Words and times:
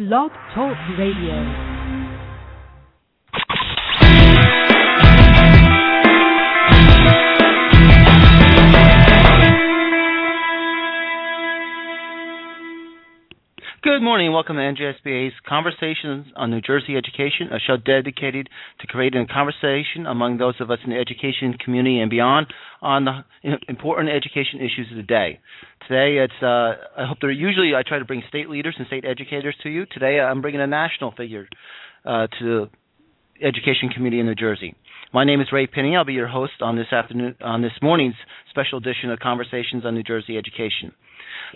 Blog 0.00 0.30
Talk 0.54 0.78
Radio. 0.96 1.69
Good 14.00 14.06
morning 14.06 14.28
and 14.28 14.34
welcome 14.34 14.56
to 14.56 14.62
NJSBA's 14.62 15.34
Conversations 15.46 16.28
on 16.34 16.50
New 16.50 16.62
Jersey 16.62 16.96
Education, 16.96 17.52
a 17.52 17.60
show 17.60 17.76
dedicated 17.76 18.48
to 18.80 18.86
creating 18.86 19.26
a 19.28 19.30
conversation 19.30 20.06
among 20.06 20.38
those 20.38 20.54
of 20.58 20.70
us 20.70 20.78
in 20.84 20.88
the 20.88 20.96
education 20.96 21.52
community 21.62 22.00
and 22.00 22.08
beyond 22.08 22.46
on 22.80 23.04
the 23.04 23.20
important 23.68 24.08
education 24.08 24.60
issues 24.60 24.88
of 24.90 24.96
the 24.96 25.02
day. 25.02 25.38
Today, 25.86 26.16
it's 26.16 26.32
uh, 26.42 26.80
I 26.96 27.06
hope 27.06 27.18
there. 27.20 27.30
Usually, 27.30 27.74
I 27.76 27.82
try 27.86 27.98
to 27.98 28.06
bring 28.06 28.22
state 28.26 28.48
leaders 28.48 28.74
and 28.78 28.86
state 28.86 29.04
educators 29.04 29.54
to 29.64 29.68
you. 29.68 29.84
Today, 29.84 30.18
I'm 30.18 30.40
bringing 30.40 30.62
a 30.62 30.66
national 30.66 31.12
figure 31.14 31.46
uh, 32.06 32.26
to 32.38 32.40
the 32.40 32.70
education 33.46 33.90
community 33.94 34.18
in 34.18 34.24
New 34.24 34.34
Jersey. 34.34 34.74
My 35.12 35.26
name 35.26 35.42
is 35.42 35.48
Ray 35.52 35.66
Pinney. 35.66 35.94
I'll 35.94 36.06
be 36.06 36.14
your 36.14 36.26
host 36.26 36.62
on 36.62 36.74
this 36.74 36.90
afternoon 36.90 37.36
on 37.42 37.60
this 37.60 37.76
morning's 37.82 38.14
special 38.48 38.78
edition 38.78 39.10
of 39.10 39.18
Conversations 39.18 39.84
on 39.84 39.94
New 39.94 40.04
Jersey 40.04 40.38
Education. 40.38 40.94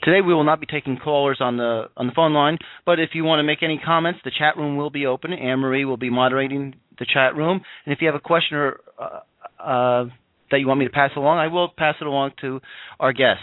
Today 0.03 0.21
we 0.21 0.34
will 0.34 0.45
not 0.45 0.61
be 0.61 0.66
taking 0.66 0.97
callers 0.97 1.39
on 1.41 1.57
the 1.57 1.84
on 1.97 2.07
the 2.07 2.12
phone 2.15 2.35
line, 2.35 2.59
but 2.85 2.98
if 2.98 3.11
you 3.15 3.25
want 3.25 3.41
to 3.41 3.45
make 3.45 3.62
any 3.62 3.80
comments, 3.85 4.21
the 4.25 4.33
chat 4.37 4.57
room 4.57 4.77
will 4.77 4.91
be 4.91 5.07
open. 5.07 5.33
Anne 5.33 5.61
Marie 5.61 5.85
will 5.85 5.97
be 5.97 6.11
moderating 6.11 6.75
the 6.98 7.07
chat 7.07 7.37
room, 7.37 7.61
and 7.85 7.93
if 7.93 8.01
you 8.01 8.09
have 8.09 8.15
a 8.15 8.21
question 8.21 8.57
or 8.57 8.80
uh, 8.99 9.62
uh, 9.62 10.05
that 10.51 10.59
you 10.59 10.66
want 10.66 10.80
me 10.80 10.87
to 10.87 10.93
pass 10.93 11.11
along, 11.16 11.38
I 11.38 11.49
will 11.49 11.69
pass 11.69 11.95
it 12.01 12.07
along 12.07 12.33
to 12.41 12.61
our 13.01 13.12
guest. 13.12 13.41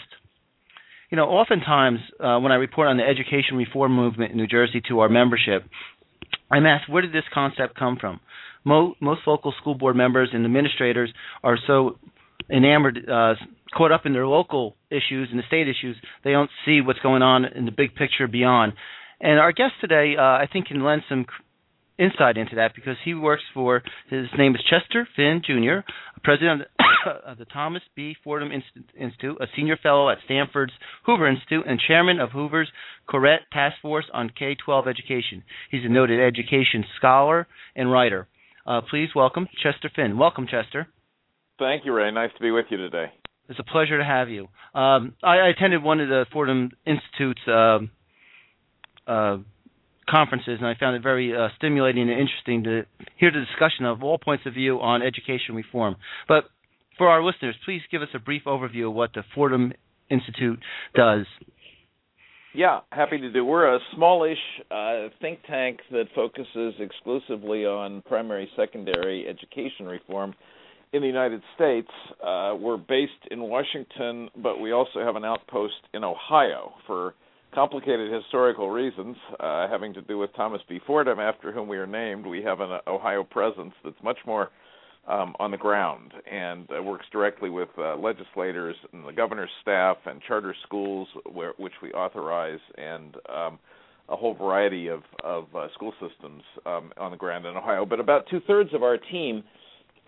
You 1.09 1.17
know, 1.17 1.25
oftentimes 1.25 1.99
uh, 2.19 2.39
when 2.39 2.51
I 2.51 2.55
report 2.55 2.87
on 2.87 2.97
the 2.97 3.03
education 3.03 3.57
reform 3.57 3.93
movement 3.93 4.31
in 4.31 4.37
New 4.37 4.47
Jersey 4.47 4.81
to 4.87 4.99
our 4.99 5.09
membership, 5.09 5.63
I'm 6.49 6.65
asked 6.65 6.89
where 6.89 7.01
did 7.01 7.11
this 7.11 7.23
concept 7.33 7.77
come 7.77 7.97
from. 7.99 8.19
Most, 8.63 9.01
most 9.01 9.21
local 9.25 9.53
school 9.59 9.75
board 9.75 9.95
members 9.95 10.29
and 10.31 10.45
administrators 10.45 11.11
are 11.43 11.57
so 11.67 11.97
enamored 12.49 12.99
uh, 13.09 13.33
caught 13.75 13.91
up 13.91 14.05
in 14.05 14.13
their 14.13 14.27
local 14.27 14.75
issues 14.91 15.29
and 15.31 15.39
the 15.39 15.47
state 15.47 15.67
issues, 15.67 15.95
they 16.23 16.31
don't 16.31 16.49
see 16.65 16.81
what's 16.81 16.99
going 16.99 17.21
on 17.21 17.45
in 17.45 17.65
the 17.65 17.71
big 17.71 17.95
picture 17.95 18.27
beyond. 18.27 18.73
And 19.19 19.39
our 19.39 19.51
guest 19.51 19.73
today, 19.79 20.15
uh, 20.17 20.21
I 20.21 20.47
think, 20.51 20.67
can 20.67 20.83
lend 20.83 21.03
some 21.07 21.25
insight 21.97 22.37
into 22.37 22.55
that 22.55 22.73
because 22.73 22.97
he 23.05 23.13
works 23.13 23.43
for 23.53 23.83
his 24.09 24.25
name 24.37 24.55
is 24.55 24.61
Chester 24.63 25.07
Finn 25.15 25.41
Jr., 25.45 25.87
president 26.23 26.63
of 27.25 27.37
the, 27.37 27.45
Thomas 27.45 27.83
B. 27.95 28.15
Fordham 28.23 28.51
Institute, 28.51 29.37
a 29.39 29.45
senior 29.55 29.77
fellow 29.81 30.09
at 30.09 30.17
Stanford's 30.25 30.73
Hoover 31.05 31.27
Institute, 31.27 31.65
and 31.67 31.79
chairman 31.79 32.19
of 32.19 32.31
Hoover's 32.31 32.69
Koret 33.07 33.39
Task 33.51 33.75
Force 33.81 34.05
on 34.13 34.31
K-12 34.37 34.87
Education. 34.87 35.43
He's 35.69 35.85
a 35.85 35.89
noted 35.89 36.19
education 36.19 36.83
scholar 36.97 37.47
and 37.75 37.91
writer. 37.91 38.27
Uh, 38.65 38.81
please 38.89 39.09
welcome 39.15 39.47
Chester 39.61 39.91
Finn. 39.95 40.17
Welcome, 40.17 40.47
Chester. 40.47 40.87
Thank 41.59 41.85
you, 41.85 41.93
Ray. 41.93 42.11
Nice 42.11 42.31
to 42.35 42.41
be 42.41 42.51
with 42.51 42.65
you 42.69 42.77
today. 42.77 43.11
It's 43.51 43.59
a 43.59 43.63
pleasure 43.63 43.97
to 43.97 44.05
have 44.05 44.29
you. 44.29 44.43
Um, 44.73 45.13
I, 45.21 45.39
I, 45.39 45.49
attended 45.49 45.83
one 45.83 45.99
of 45.99 46.07
the 46.07 46.25
Fordham 46.31 46.71
Institute's 46.85 47.41
uh, 47.45 47.79
uh, 49.05 49.37
conferences, 50.09 50.57
and 50.57 50.65
I 50.65 50.75
found 50.79 50.95
it 50.95 51.03
very 51.03 51.35
uh, 51.35 51.49
stimulating 51.57 52.09
and 52.09 52.11
interesting 52.11 52.63
to 52.63 52.83
hear 53.17 53.29
the 53.29 53.41
discussion 53.41 53.85
of 53.85 54.03
all 54.03 54.17
points 54.17 54.45
of 54.45 54.53
view 54.53 54.79
on 54.79 55.01
education 55.01 55.53
reform. 55.53 55.97
But 56.29 56.45
for 56.97 57.09
our 57.09 57.21
listeners, 57.21 57.55
please 57.65 57.81
give 57.91 58.01
us 58.01 58.07
a 58.13 58.19
brief 58.19 58.43
overview 58.45 58.87
of 58.87 58.93
what 58.93 59.13
the 59.13 59.23
Fordham 59.35 59.73
Institute 60.09 60.59
does. 60.95 61.25
Yeah, 62.55 62.79
happy 62.93 63.17
to 63.17 63.33
do. 63.33 63.43
We're 63.43 63.75
a 63.75 63.79
smallish 63.95 64.37
uh, 64.71 65.09
think 65.19 65.39
tank 65.45 65.79
that 65.91 66.05
focuses 66.15 66.75
exclusively 66.79 67.65
on 67.65 68.01
primary 68.03 68.49
secondary 68.55 69.27
education 69.27 69.87
reform 69.87 70.35
in 70.93 71.01
the 71.01 71.07
United 71.07 71.41
States. 71.55 71.89
Uh, 72.23 72.55
we're 72.59 72.77
based 72.77 73.11
in 73.29 73.41
Washington, 73.41 74.29
but 74.41 74.59
we 74.59 74.71
also 74.71 74.99
have 74.99 75.15
an 75.15 75.23
outpost 75.23 75.73
in 75.93 76.03
Ohio 76.03 76.73
for 76.85 77.13
complicated 77.53 78.11
historical 78.11 78.69
reasons 78.69 79.15
uh, 79.39 79.67
having 79.67 79.93
to 79.93 80.01
do 80.01 80.17
with 80.17 80.29
Thomas 80.35 80.61
B. 80.69 80.79
Fordham, 80.85 81.19
after 81.19 81.51
whom 81.51 81.67
we 81.67 81.77
are 81.77 81.87
named. 81.87 82.25
We 82.25 82.41
have 82.43 82.59
an 82.61 82.79
Ohio 82.87 83.23
presence 83.23 83.73
that's 83.83 84.01
much 84.03 84.17
more 84.25 84.49
um, 85.07 85.33
on 85.39 85.51
the 85.51 85.57
ground 85.57 86.13
and 86.31 86.67
uh, 86.71 86.81
works 86.81 87.05
directly 87.11 87.49
with 87.49 87.69
uh, 87.77 87.95
legislators 87.97 88.75
and 88.93 89.05
the 89.05 89.11
governor's 89.11 89.49
staff 89.61 89.97
and 90.05 90.21
charter 90.27 90.55
schools, 90.63 91.07
where, 91.31 91.53
which 91.57 91.73
we 91.81 91.91
authorize, 91.91 92.59
and 92.77 93.15
um, 93.33 93.59
a 94.09 94.15
whole 94.15 94.33
variety 94.33 94.87
of, 94.87 95.01
of 95.23 95.45
uh, 95.55 95.67
school 95.73 95.93
systems 95.93 96.43
um, 96.65 96.91
on 96.97 97.11
the 97.11 97.17
ground 97.17 97.45
in 97.45 97.55
Ohio. 97.55 97.85
But 97.85 97.99
about 97.99 98.25
two 98.29 98.41
thirds 98.45 98.73
of 98.73 98.83
our 98.83 98.97
team 98.97 99.43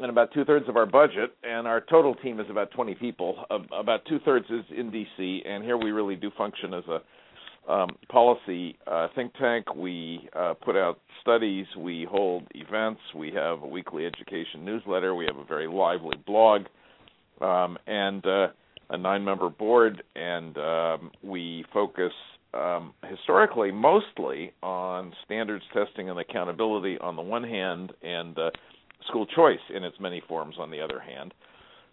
and 0.04 0.10
about 0.10 0.34
two 0.34 0.44
thirds 0.44 0.68
of 0.68 0.76
our 0.76 0.86
budget, 0.86 1.34
and 1.44 1.66
our 1.66 1.80
total 1.80 2.14
team 2.14 2.42
is 2.42 2.46
about 2.50 2.70
20 2.72 2.94
people. 2.96 3.46
About 3.72 4.02
two 4.06 4.20
thirds 4.26 4.46
is 4.50 4.66
in 4.78 4.92
D.C., 4.92 5.44
and 5.48 5.64
here 5.64 5.78
we 5.78 5.92
really 5.92 6.18
do 6.18 6.30
function 6.38 6.74
as 6.74 6.84
a 6.90 7.72
um, 7.72 7.88
policy 8.10 8.78
uh, 8.86 9.08
think 9.16 9.32
tank. 9.40 9.74
We 9.74 10.28
uh, 10.36 10.56
put 10.56 10.76
out 10.76 11.00
studies, 11.22 11.66
we 11.78 12.06
hold 12.12 12.44
events, 12.54 13.00
we 13.16 13.32
have 13.32 13.64
a 13.64 13.66
weekly 13.68 14.06
education 14.06 14.66
newsletter, 14.66 15.16
we 15.16 15.26
have 15.26 15.38
a 15.38 15.46
very 15.46 15.68
lively 15.68 16.18
blog, 16.28 16.64
um, 17.40 17.78
and 17.88 18.26
uh, 18.26 18.48
a 18.90 18.98
nine-member 18.98 19.52
board, 19.52 20.04
and 20.18 20.58
um, 20.58 21.12
we 21.24 21.64
focus 21.72 22.12
um, 22.54 22.94
historically 23.10 23.72
mostly 23.72 24.52
on 24.62 25.14
standards 25.24 25.64
testing 25.74 26.10
and 26.10 26.20
accountability 26.20 26.98
on 27.00 27.16
the 27.16 27.22
one 27.22 27.44
hand, 27.46 27.94
and 28.04 28.38
uh, 28.38 28.52
school 29.08 29.26
choice 29.26 29.60
in 29.74 29.84
its 29.84 30.00
many 30.00 30.22
forms 30.28 30.56
on 30.60 30.72
the 30.72 30.82
other 30.82 31.00
hand. 31.00 31.34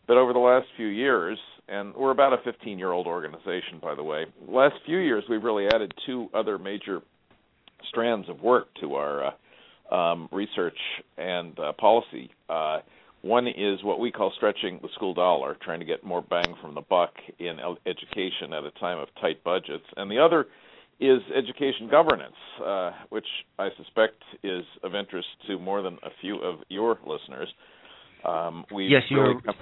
But 0.07 0.17
over 0.17 0.33
the 0.33 0.39
last 0.39 0.67
few 0.77 0.87
years, 0.87 1.39
and 1.69 1.95
we're 1.95 2.11
about 2.11 2.33
a 2.33 2.39
15 2.45 2.79
year 2.79 2.93
old 2.93 3.07
organization, 3.07 3.79
by 3.81 3.95
the 3.95 4.03
way, 4.03 4.27
last 4.49 4.75
few 4.85 4.99
years 4.99 5.25
we've 5.29 5.43
really 5.43 5.69
added 5.69 5.93
two 6.07 6.29
other 6.35 6.59
major 6.59 7.01
strands 7.89 8.29
of 8.29 8.41
work 8.41 8.69
to 8.81 8.95
our 8.95 9.33
uh, 9.91 9.95
um, 9.95 10.29
research 10.33 10.77
and 11.17 11.59
uh, 11.59 11.73
policy. 11.73 12.31
Uh, 12.49 12.79
one 13.23 13.47
is 13.47 13.83
what 13.85 14.01
we 14.01 14.11
call 14.11 14.33
stretching 14.37 14.79
the 14.83 14.89
school 14.95 15.13
dollar, 15.13 15.57
trying 15.63 15.81
to 15.81 15.87
get 15.87 16.03
more 16.03 16.23
bang 16.23 16.55
from 16.61 16.75
the 16.75 16.81
buck 16.81 17.13
in 17.39 17.59
education 17.87 18.53
at 18.53 18.65
a 18.65 18.71
time 18.81 18.99
of 18.99 19.09
tight 19.21 19.45
budgets. 19.45 19.85
And 19.97 20.11
the 20.11 20.19
other 20.19 20.47
is 21.01 21.21
education 21.35 21.89
governance, 21.91 22.35
uh, 22.65 22.91
which 23.09 23.27
I 23.59 23.69
suspect 23.77 24.23
is 24.43 24.65
of 24.83 24.95
interest 24.95 25.29
to 25.47 25.59
more 25.59 25.83
than 25.83 25.95
a 26.03 26.11
few 26.21 26.37
of 26.37 26.57
your 26.69 26.99
listeners. 27.07 27.49
Um, 28.27 28.65
we 28.73 28.87
yes, 28.87 29.03
you're, 29.09 29.41
to, 29.41 29.53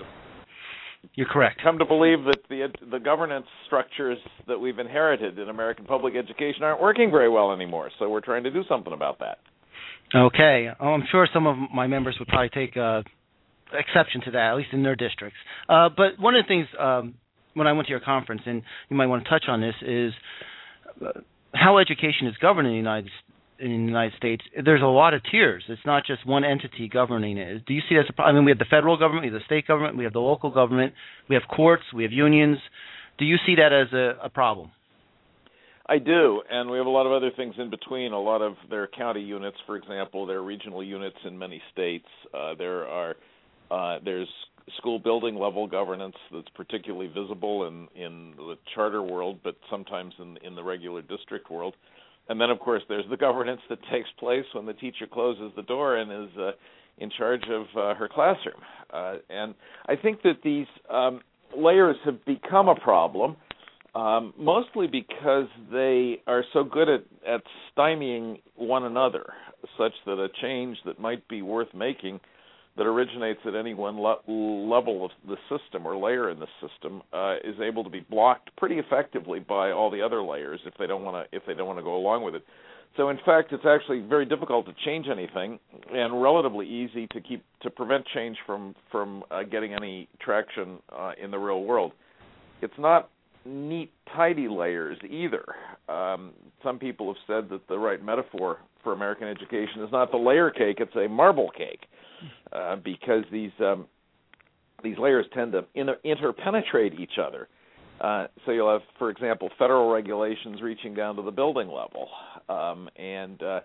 you're 1.15 1.29
correct. 1.29 1.61
Come 1.63 1.79
to 1.79 1.85
believe 1.85 2.25
that 2.25 2.41
the 2.49 2.69
the 2.91 2.99
governance 2.99 3.47
structures 3.67 4.19
that 4.49 4.59
we've 4.59 4.79
inherited 4.79 5.39
in 5.39 5.49
American 5.49 5.85
public 5.85 6.15
education 6.17 6.65
aren't 6.65 6.83
working 6.83 7.11
very 7.11 7.29
well 7.29 7.53
anymore. 7.53 7.91
So 7.99 8.09
we're 8.09 8.21
trying 8.21 8.45
to 8.45 8.51
do 8.51 8.63
something 8.69 8.93
about 8.93 9.21
that. 9.21 9.39
Okay, 10.15 10.69
oh, 10.81 10.89
I'm 10.89 11.05
sure 11.11 11.29
some 11.33 11.47
of 11.47 11.57
my 11.73 11.87
members 11.87 12.17
would 12.19 12.29
probably 12.29 12.49
take 12.49 12.77
uh, 12.77 13.03
exception 13.73 14.23
to 14.23 14.31
that, 14.33 14.51
at 14.53 14.57
least 14.57 14.71
in 14.73 14.83
their 14.83 14.97
districts. 14.97 15.39
Uh, 15.69 15.91
but 15.95 16.19
one 16.19 16.35
of 16.35 16.45
the 16.45 16.49
things 16.49 16.67
um, 16.81 17.15
when 17.55 17.67
I 17.67 17.73
went 17.73 17.87
to 17.87 17.91
your 17.91 18.01
conference, 18.01 18.43
and 18.47 18.63
you 18.89 18.97
might 18.97 19.07
want 19.07 19.25
to 19.25 19.31
touch 19.31 19.45
on 19.49 19.61
this, 19.61 19.75
is 19.83 20.13
how 21.55 21.79
education 21.79 22.27
is 22.27 22.37
governed 22.41 22.67
in 22.67 22.75
the 22.75 22.79
United 22.79 23.11
in 23.59 23.71
the 23.71 23.77
United 23.77 24.17
States, 24.17 24.45
there's 24.65 24.83
a 24.83 24.87
lot 24.87 25.15
of 25.15 25.23
tiers. 25.31 25.65
It's 25.69 25.85
not 25.85 26.07
just 26.07 26.25
one 26.25 26.45
entity 26.45 26.89
governing 26.89 27.39
it. 27.39 27.67
Do 27.67 27.75
you 27.75 27.81
see 27.89 27.97
that 27.97 28.03
as 28.03 28.07
a 28.09 28.13
problem? 28.13 28.37
I 28.37 28.39
mean, 28.39 28.45
we 28.45 28.53
have 28.53 28.59
the 28.59 28.67
federal 28.71 28.97
government, 28.97 29.27
we 29.27 29.33
have 29.33 29.41
the 29.41 29.47
state 29.47 29.67
government, 29.67 29.97
we 29.97 30.05
have 30.05 30.13
the 30.13 30.21
local 30.21 30.51
government, 30.51 30.95
we 31.29 31.35
have 31.35 31.43
courts, 31.49 31.83
we 31.93 32.05
have 32.05 32.13
unions. 32.13 32.59
Do 33.19 33.25
you 33.25 33.37
see 33.45 33.57
that 33.57 33.73
as 33.73 33.93
a, 33.93 34.27
a 34.27 34.31
problem? 34.31 34.71
I 35.87 35.99
do, 35.99 36.43
and 36.51 36.71
we 36.71 36.77
have 36.77 36.87
a 36.87 36.91
lot 36.91 37.07
of 37.07 37.13
other 37.13 37.31
things 37.35 37.55
in 37.59 37.71
between. 37.71 38.13
A 38.13 38.21
lot 38.21 38.43
of 38.43 38.55
their 38.69 38.87
county 38.87 39.23
units, 39.23 39.57
for 39.67 39.75
example, 39.77 40.27
there 40.27 40.37
are 40.39 40.45
regional 40.45 40.85
units 40.85 41.17
in 41.25 41.39
many 41.39 41.63
states. 41.73 42.07
Uh, 42.33 42.55
there 42.57 42.87
are 42.87 43.17
uh, 43.71 43.99
there's 44.05 44.29
school 44.77 44.99
building 44.99 45.35
level 45.35 45.67
governance 45.67 46.17
that's 46.33 46.49
particularly 46.55 47.09
visible 47.09 47.67
in 47.67 47.89
in 47.95 48.35
the 48.37 48.57
charter 48.75 49.03
world, 49.03 49.39
but 49.43 49.57
sometimes 49.71 50.15
in 50.19 50.37
in 50.39 50.55
the 50.55 50.63
regular 50.63 51.03
district 51.03 51.51
world. 51.51 51.75
And 52.29 52.39
then, 52.39 52.51
of 52.51 52.59
course, 52.59 52.83
there's 52.89 53.09
the 53.09 53.17
governance 53.17 53.61
that 53.71 53.79
takes 53.91 54.09
place 54.19 54.45
when 54.53 54.67
the 54.67 54.75
teacher 54.75 55.07
closes 55.11 55.53
the 55.57 55.63
door 55.63 55.97
and 55.97 56.29
is 56.29 56.37
uh, 56.39 56.51
in 56.99 57.11
charge 57.17 57.45
of 57.51 57.63
uh, 57.77 57.95
her 57.95 58.09
classroom. 58.13 58.61
Uh, 58.93 59.17
and 59.31 59.55
I 59.87 59.97
think 59.97 60.23
that 60.23 60.39
these 60.43 60.67
um, 60.91 61.21
layers 61.57 61.97
have 62.05 62.25
become 62.25 62.69
a 62.69 62.75
problem, 62.75 63.37
um, 63.95 64.35
mostly 64.39 64.87
because 64.87 65.47
they 65.73 66.21
are 66.27 66.45
so 66.53 66.65
good 66.65 66.89
at, 66.89 67.05
at 67.27 67.43
stymieing 67.77 68.41
one 68.57 68.85
another, 68.85 69.33
such 69.79 69.93
that 70.07 70.19
a 70.19 70.29
change 70.43 70.77
that 70.85 71.01
might 71.01 71.27
be 71.29 71.43
worth 71.43 71.73
making 71.75 72.21
that 72.79 72.87
originates 72.87 73.41
at 73.45 73.55
any 73.55 73.75
one 73.75 74.01
le- 74.01 74.21
level 74.29 75.05
of 75.05 75.11
the 75.27 75.37
system 75.51 75.87
or 75.87 75.97
layer 75.97 76.31
in 76.31 76.39
the 76.39 76.47
system 76.61 77.03
uh, 77.13 77.35
is 77.45 77.57
able 77.61 77.83
to 77.85 77.91
be 77.91 78.01
blocked 78.09 78.57
pretty 78.57 78.77
effectively 78.77 79.41
by 79.41 79.73
all 79.73 79.91
the 79.91 80.01
other 80.01 80.23
layers 80.23 80.61
if 80.65 80.73
they 80.79 80.87
don't 80.87 81.05
want 81.05 81.29
to 81.31 81.37
if 81.37 81.43
they 81.47 81.55
don't 81.55 81.67
want 81.67 81.79
to 81.79 81.83
go 81.83 81.97
along 81.97 82.23
with 82.23 82.37
it. 82.37 82.45
So 82.97 83.11
in 83.11 83.19
fact, 83.27 83.53
it's 83.53 83.67
actually 83.67 84.01
very 84.01 84.25
difficult 84.25 84.67
to 84.67 84.73
change 84.85 85.07
anything, 85.11 85.59
and 85.93 86.23
relatively 86.23 86.67
easy 86.67 87.07
to 87.09 87.21
keep 87.21 87.45
to 87.63 87.71
prevent 87.71 88.07
change 88.15 88.37
from 88.47 88.75
from 88.91 89.25
uh, 89.31 89.43
getting 89.43 89.75
any 89.75 90.09
traction 90.21 90.79
uh, 90.97 91.13
in 91.23 91.31
the 91.31 91.39
real 91.39 91.65
world. 91.65 91.93
It's 92.63 92.79
not 92.79 93.11
neat, 93.49 93.93
tidy 94.15 94.49
layers 94.49 94.99
either. 95.09 95.45
Um, 95.89 96.33
some 96.63 96.79
people 96.79 97.07
have 97.09 97.17
said 97.27 97.51
that 97.51 97.67
the 97.69 97.79
right 97.79 98.03
metaphor 98.05 98.59
for 98.83 98.93
American 98.93 99.29
education 99.29 99.83
is 99.83 99.91
not 99.93 100.11
the 100.11 100.19
layer 100.19 100.51
cake; 100.51 100.79
it's 100.81 100.95
a 100.97 101.09
marble 101.09 101.51
cake, 101.57 101.87
uh, 102.53 102.77
because 102.77 103.25
these 103.33 103.53
um, 103.61 103.87
these 104.83 104.99
layers 104.99 105.27
tend 105.35 105.53
to 105.53 105.65
inter- 105.75 105.99
interpenetrate 106.05 106.99
each 106.99 107.19
other. 107.21 107.49
Uh, 108.01 108.29
so 108.45 108.53
you'll 108.53 108.71
have, 108.71 108.83
for 108.99 109.11
example, 109.11 109.51
federal 109.59 109.91
regulations 109.91 110.63
reaching 110.63 110.95
down 110.95 111.17
to 111.17 111.23
the 111.23 111.33
building 111.33 111.69
level, 111.69 112.09
um, 112.49 112.89
and 112.97 113.43
uh, 113.43 113.61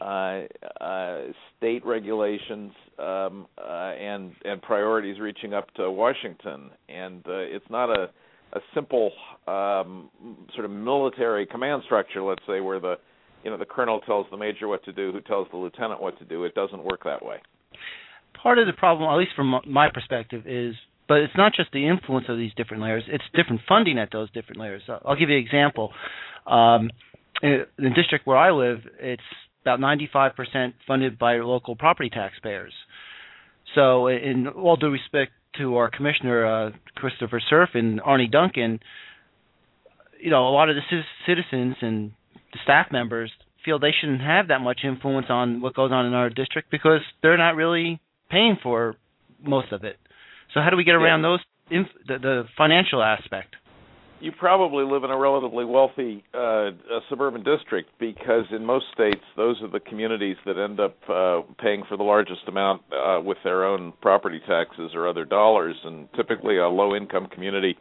uh, 0.00 0.42
uh, 0.80 1.22
state 1.58 1.84
regulations 1.84 2.72
um, 2.98 3.46
uh, 3.58 3.92
and 3.98 4.32
and 4.44 4.62
priorities 4.62 5.18
reaching 5.18 5.52
up 5.54 5.72
to 5.74 5.90
Washington. 5.90 6.70
And 6.88 7.26
uh, 7.26 7.38
it's 7.38 7.68
not 7.70 7.90
a 7.90 8.10
a 8.52 8.60
simple 8.74 9.10
um, 9.46 10.10
sort 10.54 10.64
of 10.64 10.70
military 10.70 11.46
command 11.46 11.82
structure, 11.84 12.22
let's 12.22 12.42
say, 12.46 12.60
where 12.60 12.80
the 12.80 12.96
you 13.44 13.50
know 13.50 13.56
the 13.56 13.64
colonel 13.64 14.00
tells 14.00 14.26
the 14.30 14.36
major 14.36 14.68
what 14.68 14.84
to 14.84 14.92
do, 14.92 15.12
who 15.12 15.20
tells 15.20 15.48
the 15.50 15.56
lieutenant 15.56 16.02
what 16.02 16.18
to 16.18 16.24
do. 16.24 16.44
It 16.44 16.54
doesn't 16.54 16.82
work 16.84 17.04
that 17.04 17.24
way. 17.24 17.36
Part 18.40 18.58
of 18.58 18.66
the 18.66 18.72
problem, 18.72 19.10
at 19.10 19.16
least 19.16 19.32
from 19.34 19.60
my 19.66 19.88
perspective, 19.92 20.44
is 20.46 20.74
but 21.08 21.18
it's 21.18 21.36
not 21.36 21.52
just 21.54 21.70
the 21.72 21.86
influence 21.86 22.26
of 22.28 22.36
these 22.38 22.52
different 22.56 22.82
layers; 22.82 23.04
it's 23.08 23.24
different 23.34 23.62
funding 23.68 23.98
at 23.98 24.10
those 24.12 24.30
different 24.32 24.60
layers. 24.60 24.82
I'll 24.88 25.16
give 25.16 25.28
you 25.28 25.36
an 25.36 25.42
example. 25.44 25.92
Um, 26.46 26.90
in 27.42 27.64
the 27.76 27.90
district 27.90 28.26
where 28.26 28.36
I 28.36 28.50
live, 28.52 28.78
it's 29.00 29.22
about 29.62 29.80
95% 29.80 30.74
funded 30.86 31.18
by 31.18 31.36
local 31.38 31.74
property 31.76 32.10
taxpayers. 32.10 32.72
So, 33.74 34.08
in 34.08 34.48
all 34.48 34.76
due 34.76 34.90
respect 34.90 35.32
to 35.58 35.76
our 35.76 35.90
commissioner 35.90 36.46
uh, 36.46 36.70
Christopher 36.94 37.40
Cerf 37.48 37.70
and 37.74 38.00
Arne 38.00 38.30
Duncan, 38.30 38.80
you 40.20 40.30
know, 40.30 40.48
a 40.48 40.50
lot 40.50 40.68
of 40.68 40.76
the 40.76 41.02
citizens 41.26 41.76
and 41.80 42.12
the 42.52 42.58
staff 42.62 42.86
members 42.92 43.30
feel 43.64 43.78
they 43.78 43.94
shouldn't 43.98 44.20
have 44.20 44.48
that 44.48 44.60
much 44.60 44.80
influence 44.84 45.26
on 45.28 45.60
what 45.60 45.74
goes 45.74 45.92
on 45.92 46.06
in 46.06 46.14
our 46.14 46.30
district 46.30 46.70
because 46.70 47.00
they're 47.22 47.38
not 47.38 47.56
really 47.56 48.00
paying 48.30 48.56
for 48.62 48.96
most 49.42 49.72
of 49.72 49.84
it. 49.84 49.96
So 50.54 50.60
how 50.60 50.70
do 50.70 50.76
we 50.76 50.84
get 50.84 50.94
around 50.94 51.22
those 51.22 51.40
inf- 51.70 51.88
the, 52.06 52.18
the 52.18 52.44
financial 52.56 53.02
aspect? 53.02 53.56
You 54.22 54.30
probably 54.30 54.84
live 54.84 55.02
in 55.02 55.10
a 55.10 55.18
relatively 55.18 55.64
wealthy 55.64 56.22
uh, 56.32 56.70
suburban 57.10 57.42
district 57.42 57.90
because 57.98 58.44
in 58.52 58.64
most 58.64 58.84
states 58.94 59.20
those 59.36 59.60
are 59.62 59.68
the 59.68 59.80
communities 59.80 60.36
that 60.46 60.56
end 60.56 60.78
up 60.78 60.96
uh, 61.08 61.40
paying 61.60 61.82
for 61.88 61.96
the 61.96 62.04
largest 62.04 62.42
amount 62.46 62.82
uh, 62.92 63.20
with 63.20 63.38
their 63.42 63.64
own 63.64 63.92
property 64.00 64.40
taxes 64.46 64.92
or 64.94 65.08
other 65.08 65.24
dollars. 65.24 65.74
And 65.84 66.08
typically 66.14 66.58
a 66.58 66.68
low 66.68 66.94
income 66.94 67.26
community 67.26 67.76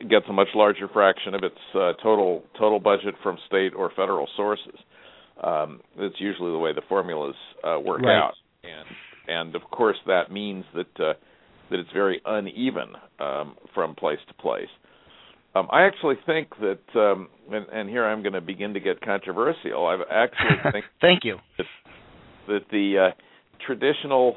gets 0.00 0.26
a 0.28 0.32
much 0.34 0.48
larger 0.54 0.86
fraction 0.88 1.34
of 1.34 1.42
its 1.42 1.56
uh, 1.74 1.94
total 2.02 2.44
total 2.58 2.78
budget 2.78 3.14
from 3.22 3.38
state 3.46 3.72
or 3.74 3.90
federal 3.96 4.28
sources. 4.36 4.78
Um, 5.42 5.80
that's 5.98 6.20
usually 6.20 6.52
the 6.52 6.58
way 6.58 6.74
the 6.74 6.82
formulas 6.90 7.34
uh, 7.64 7.80
work 7.80 8.02
right. 8.02 8.18
out. 8.18 8.34
And 8.62 8.86
and 9.28 9.56
of 9.56 9.62
course 9.70 9.98
that 10.06 10.30
means 10.30 10.66
that 10.74 11.00
uh, 11.00 11.14
that 11.70 11.78
it's 11.78 11.92
very 11.94 12.20
uneven 12.26 12.96
um, 13.18 13.56
from 13.74 13.94
place 13.94 14.18
to 14.28 14.34
place 14.34 14.68
um, 15.54 15.68
I 15.72 15.82
actually 15.82 16.16
think 16.26 16.48
that, 16.60 17.00
um, 17.00 17.28
and, 17.52 17.66
and 17.72 17.88
here 17.88 18.04
I'm 18.04 18.22
going 18.22 18.34
to 18.34 18.40
begin 18.40 18.74
to 18.74 18.80
get 18.80 19.00
controversial. 19.00 19.86
I 19.86 19.98
actually 20.10 20.56
think. 20.72 20.84
Thank 21.00 21.24
you. 21.24 21.38
That, 21.58 21.66
that 22.48 22.60
the 22.70 23.10
uh, 23.10 23.14
traditional 23.66 24.36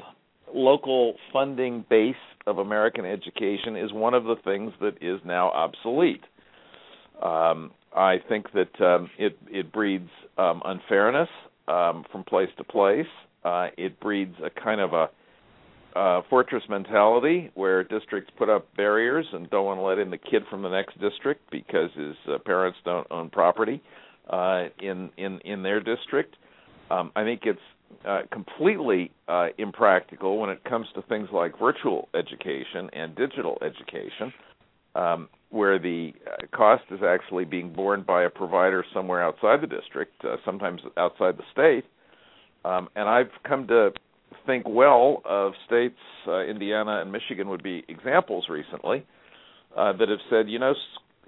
local 0.52 1.14
funding 1.32 1.84
base 1.88 2.14
of 2.46 2.58
American 2.58 3.04
education 3.04 3.76
is 3.76 3.92
one 3.92 4.14
of 4.14 4.24
the 4.24 4.36
things 4.44 4.72
that 4.80 4.94
is 5.00 5.20
now 5.24 5.50
obsolete. 5.50 6.22
Um, 7.22 7.70
I 7.96 8.16
think 8.28 8.46
that 8.52 8.84
um, 8.84 9.08
it 9.18 9.38
it 9.48 9.72
breeds 9.72 10.10
um, 10.36 10.62
unfairness 10.64 11.28
um, 11.68 12.04
from 12.10 12.24
place 12.24 12.48
to 12.58 12.64
place. 12.64 13.06
Uh, 13.44 13.68
it 13.78 14.00
breeds 14.00 14.34
a 14.44 14.50
kind 14.50 14.80
of 14.80 14.92
a 14.92 15.10
uh, 15.94 16.22
fortress 16.28 16.62
mentality 16.68 17.50
where 17.54 17.84
districts 17.84 18.30
put 18.36 18.48
up 18.48 18.66
barriers 18.76 19.26
and 19.32 19.48
don't 19.50 19.64
want 19.64 19.78
to 19.78 19.82
let 19.82 19.98
in 19.98 20.10
the 20.10 20.18
kid 20.18 20.42
from 20.50 20.62
the 20.62 20.68
next 20.68 21.00
district 21.00 21.48
because 21.50 21.90
his 21.96 22.16
uh, 22.28 22.38
parents 22.44 22.78
don't 22.84 23.06
own 23.10 23.30
property 23.30 23.82
uh, 24.30 24.64
in 24.80 25.10
in 25.16 25.38
in 25.40 25.62
their 25.62 25.80
district. 25.80 26.36
Um, 26.90 27.12
I 27.14 27.24
think 27.24 27.42
it's 27.44 27.60
uh, 28.06 28.22
completely 28.32 29.10
uh, 29.28 29.48
impractical 29.58 30.38
when 30.38 30.50
it 30.50 30.62
comes 30.64 30.86
to 30.94 31.02
things 31.02 31.28
like 31.32 31.58
virtual 31.58 32.08
education 32.14 32.90
and 32.92 33.14
digital 33.14 33.56
education, 33.62 34.32
um, 34.94 35.28
where 35.50 35.78
the 35.78 36.12
uh, 36.26 36.46
cost 36.54 36.82
is 36.90 37.00
actually 37.06 37.44
being 37.44 37.72
borne 37.72 38.02
by 38.02 38.24
a 38.24 38.30
provider 38.30 38.84
somewhere 38.92 39.22
outside 39.22 39.60
the 39.60 39.66
district, 39.66 40.12
uh, 40.24 40.36
sometimes 40.44 40.80
outside 40.96 41.36
the 41.36 41.44
state. 41.52 41.84
Um, 42.64 42.88
and 42.96 43.08
I've 43.08 43.30
come 43.46 43.66
to 43.68 43.92
think 44.46 44.64
well 44.68 45.22
of 45.24 45.52
states, 45.66 45.98
uh, 46.26 46.44
Indiana 46.44 47.00
and 47.00 47.10
Michigan 47.10 47.48
would 47.48 47.62
be 47.62 47.84
examples 47.88 48.46
recently, 48.48 49.06
uh, 49.76 49.92
that 49.92 50.08
have 50.08 50.18
said, 50.30 50.48
you 50.48 50.58
know, 50.58 50.74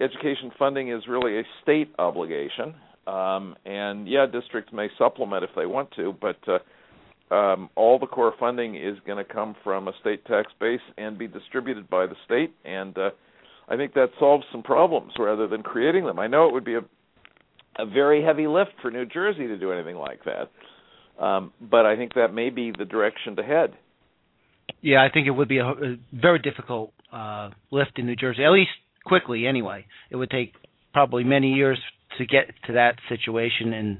education 0.01 0.51
funding 0.59 0.91
is 0.91 1.03
really 1.09 1.39
a 1.39 1.43
state 1.63 1.93
obligation. 1.99 2.75
Um, 3.07 3.57
and 3.65 4.09
yeah, 4.09 4.27
districts 4.27 4.73
may 4.73 4.89
supplement 4.99 5.45
if 5.45 5.51
they 5.57 5.67
want 5.67 5.91
to, 5.97 6.15
but 6.21 6.39
uh, 6.49 7.35
um, 7.35 7.71
all 7.77 7.99
the 7.99 8.07
core 8.07 8.35
funding 8.39 8.75
is 8.75 8.99
going 9.07 9.25
to 9.25 9.33
come 9.33 9.55
from 9.63 9.89
a 9.89 9.93
state 10.01 10.25
tax 10.27 10.53
base 10.61 10.81
and 10.99 11.17
be 11.17 11.29
distributed 11.29 11.89
by 11.89 12.07
the 12.07 12.17
state. 12.25 12.53
And 12.65 12.99
uh, 12.99 13.11
I 13.69 13.77
think 13.77 13.95
that 13.95 14.09
solves 14.19 14.45
some 14.51 14.63
problems 14.63 15.13
rather 15.19 15.47
than 15.47 15.63
creating 15.63 16.05
them. 16.05 16.19
I 16.19 16.27
know 16.27 16.49
it 16.49 16.53
would 16.53 16.65
be 16.65 16.75
a 16.75 16.81
a 17.79 17.87
very 17.87 18.23
heavy 18.23 18.47
lift 18.47 18.73
for 18.81 18.91
New 18.91 19.07
Jersey 19.07 19.47
to 19.47 19.57
do 19.57 19.73
anything 19.73 19.97
like 19.97 20.25
that. 20.25 20.51
Um, 21.21 21.53
but 21.61 21.87
I 21.87 21.97
think 21.97 22.15
that 22.15 22.33
may 22.33 22.51
be 22.51 22.73
the 22.77 22.85
direction 22.85 23.37
to 23.37 23.43
head. 23.43 23.75
Yeah, 24.83 25.03
I 25.03 25.09
think 25.13 25.27
it 25.27 25.31
would 25.31 25.49
be 25.49 25.59
a, 25.59 25.67
a 25.67 25.97
very 26.13 26.39
difficult 26.39 26.93
uh, 27.13 27.51
lift 27.71 27.99
in 27.99 28.07
New 28.07 28.17
Jersey, 28.17 28.45
at 28.45 28.51
least 28.51 28.71
quickly. 29.05 29.47
Anyway, 29.47 29.87
it 30.11 30.17
would 30.17 30.31
take 30.31 30.53
probably 30.93 31.25
many 31.25 31.53
years 31.53 31.79
to 32.19 32.27
get 32.27 32.47
to 32.67 32.75
that 32.75 32.97
situation, 33.09 33.73
and 33.73 33.99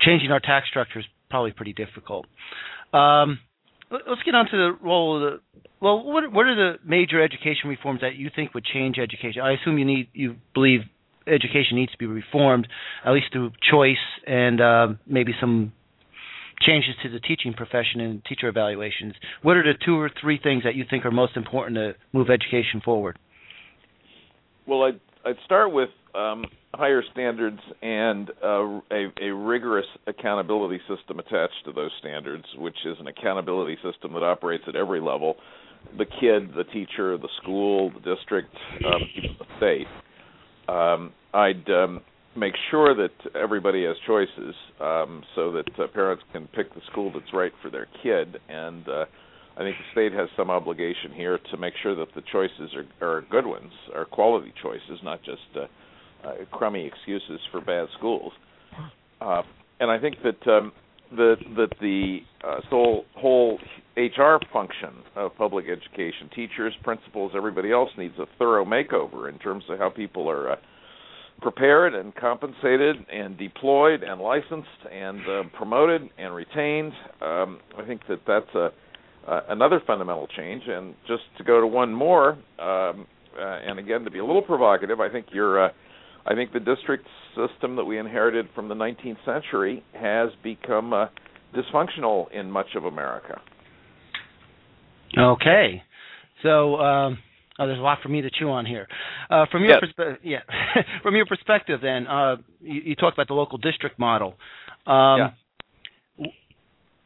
changing 0.00 0.30
our 0.30 0.40
tax 0.40 0.68
structure 0.68 0.98
is 0.98 1.04
probably 1.30 1.52
pretty 1.52 1.72
difficult. 1.72 2.26
Um, 2.92 3.38
let's 3.90 4.22
get 4.24 4.34
on 4.34 4.46
to 4.46 4.56
the 4.56 4.72
role 4.82 5.16
of 5.16 5.22
the. 5.22 5.40
Well, 5.80 6.02
what 6.04 6.32
what 6.32 6.46
are 6.46 6.54
the 6.54 6.78
major 6.84 7.22
education 7.22 7.68
reforms 7.68 8.00
that 8.00 8.14
you 8.16 8.30
think 8.34 8.54
would 8.54 8.64
change 8.64 8.98
education? 8.98 9.42
I 9.42 9.52
assume 9.52 9.78
you 9.78 9.84
need 9.84 10.08
you 10.12 10.36
believe 10.54 10.80
education 11.26 11.76
needs 11.76 11.92
to 11.92 11.98
be 11.98 12.06
reformed, 12.06 12.68
at 13.04 13.12
least 13.12 13.26
through 13.32 13.52
choice 13.70 13.96
and 14.26 14.60
uh, 14.60 14.88
maybe 15.06 15.32
some 15.40 15.72
changes 16.60 16.94
to 17.02 17.08
the 17.08 17.20
teaching 17.20 17.52
profession 17.54 18.00
and 18.00 18.24
teacher 18.24 18.48
evaluations. 18.48 19.14
What 19.42 19.56
are 19.56 19.62
the 19.62 19.78
two 19.84 19.98
or 19.98 20.10
three 20.20 20.38
things 20.42 20.64
that 20.64 20.74
you 20.74 20.84
think 20.88 21.04
are 21.04 21.10
most 21.10 21.36
important 21.36 21.76
to 21.76 21.94
move 22.12 22.28
education 22.30 22.80
forward? 22.84 23.18
Well, 24.66 24.82
I'd, 24.82 25.00
I'd 25.24 25.36
start 25.44 25.72
with 25.72 25.90
um, 26.14 26.44
higher 26.74 27.02
standards 27.12 27.60
and 27.82 28.30
uh, 28.42 28.80
a, 28.90 29.12
a, 29.20 29.34
rigorous 29.34 29.86
accountability 30.06 30.80
system 30.88 31.18
attached 31.18 31.64
to 31.66 31.72
those 31.72 31.90
standards, 31.98 32.44
which 32.56 32.76
is 32.86 32.96
an 33.00 33.08
accountability 33.08 33.76
system 33.82 34.12
that 34.14 34.22
operates 34.22 34.64
at 34.68 34.76
every 34.76 35.00
level 35.00 35.36
the 35.98 36.06
kid, 36.06 36.54
the 36.56 36.64
teacher, 36.72 37.18
the 37.18 37.28
school, 37.42 37.90
the 37.90 38.14
district, 38.14 38.54
um, 38.86 39.02
the 39.38 39.44
state. 39.58 39.86
Um, 40.68 41.12
I'd 41.34 41.68
um, 41.68 42.00
make 42.36 42.54
sure 42.70 42.94
that 42.94 43.36
everybody 43.36 43.84
has 43.84 43.96
choices 44.06 44.54
um, 44.80 45.22
so 45.34 45.52
that 45.52 45.68
uh, 45.78 45.86
parents 45.92 46.22
can 46.32 46.46
pick 46.48 46.72
the 46.74 46.80
school 46.90 47.12
that's 47.12 47.32
right 47.32 47.52
for 47.62 47.70
their 47.70 47.86
kid 48.02 48.36
and 48.48 48.88
uh, 48.88 49.04
I 49.56 49.60
think 49.60 49.76
the 49.76 49.92
state 49.92 50.12
has 50.12 50.28
some 50.36 50.50
obligation 50.50 51.12
here 51.14 51.38
to 51.52 51.56
make 51.56 51.74
sure 51.82 51.94
that 51.94 52.12
the 52.14 52.22
choices 52.32 52.74
are, 52.74 53.06
are 53.06 53.22
good 53.30 53.46
ones, 53.46 53.72
are 53.94 54.04
quality 54.04 54.52
choices, 54.60 54.98
not 55.04 55.22
just 55.22 55.42
uh, 55.54 56.26
uh, 56.26 56.32
crummy 56.50 56.84
excuses 56.86 57.40
for 57.52 57.60
bad 57.60 57.86
schools. 57.96 58.32
Uh, 59.20 59.42
and 59.78 59.90
I 59.90 60.00
think 60.00 60.16
that 60.24 60.50
um, 60.50 60.72
that 61.12 61.36
that 61.56 61.70
the 61.80 62.18
uh, 62.42 62.60
whole 62.68 63.04
whole 63.14 63.58
HR 63.96 64.38
function 64.52 64.90
of 65.14 65.36
public 65.36 65.66
education, 65.66 66.28
teachers, 66.34 66.74
principals, 66.82 67.32
everybody 67.36 67.70
else 67.70 67.90
needs 67.96 68.14
a 68.18 68.26
thorough 68.38 68.64
makeover 68.64 69.32
in 69.32 69.38
terms 69.38 69.62
of 69.68 69.78
how 69.78 69.88
people 69.88 70.28
are 70.28 70.52
uh, 70.52 70.56
prepared 71.40 71.94
and 71.94 72.14
compensated 72.14 72.96
and 73.12 73.36
deployed 73.36 74.02
and 74.02 74.20
licensed 74.20 74.68
and 74.90 75.20
uh, 75.28 75.42
promoted 75.56 76.08
and 76.18 76.34
retained. 76.34 76.92
Um, 77.20 77.58
I 77.78 77.84
think 77.86 78.00
that 78.08 78.20
that's 78.26 78.54
a 78.54 78.70
uh, 79.26 79.40
another 79.48 79.80
fundamental 79.86 80.28
change. 80.36 80.62
And 80.66 80.94
just 81.06 81.22
to 81.38 81.44
go 81.44 81.60
to 81.60 81.66
one 81.66 81.92
more, 81.92 82.32
um, 82.58 83.06
uh, 83.38 83.58
and 83.66 83.78
again 83.78 84.04
to 84.04 84.10
be 84.10 84.18
a 84.18 84.24
little 84.24 84.42
provocative, 84.42 85.00
I 85.00 85.10
think 85.10 85.26
you're, 85.32 85.66
uh, 85.66 85.68
I 86.26 86.34
think 86.34 86.52
the 86.52 86.60
district 86.60 87.06
system 87.34 87.76
that 87.76 87.84
we 87.84 87.98
inherited 87.98 88.46
from 88.54 88.68
the 88.68 88.74
19th 88.74 89.24
century 89.24 89.82
has 89.94 90.30
become 90.42 90.92
uh, 90.92 91.06
dysfunctional 91.54 92.30
in 92.32 92.50
much 92.50 92.68
of 92.76 92.84
America. 92.84 93.40
Okay, 95.16 95.82
so 96.42 96.76
um, 96.76 97.18
oh, 97.58 97.66
there's 97.66 97.78
a 97.78 97.82
lot 97.82 97.98
for 98.02 98.08
me 98.08 98.22
to 98.22 98.30
chew 98.30 98.50
on 98.50 98.66
here. 98.66 98.86
Uh, 99.30 99.46
from 99.50 99.62
your 99.62 99.72
yes. 99.72 99.82
perspe- 99.82 100.18
yeah, 100.22 100.40
from 101.02 101.14
your 101.16 101.26
perspective, 101.26 101.80
then 101.82 102.06
uh, 102.06 102.36
you, 102.60 102.80
you, 102.84 102.94
talked 102.94 103.16
about 103.16 103.28
the 103.28 103.34
local 103.34 103.58
district 103.58 103.98
model. 103.98 104.34
Um, 104.86 105.18
yeah. 105.18 105.30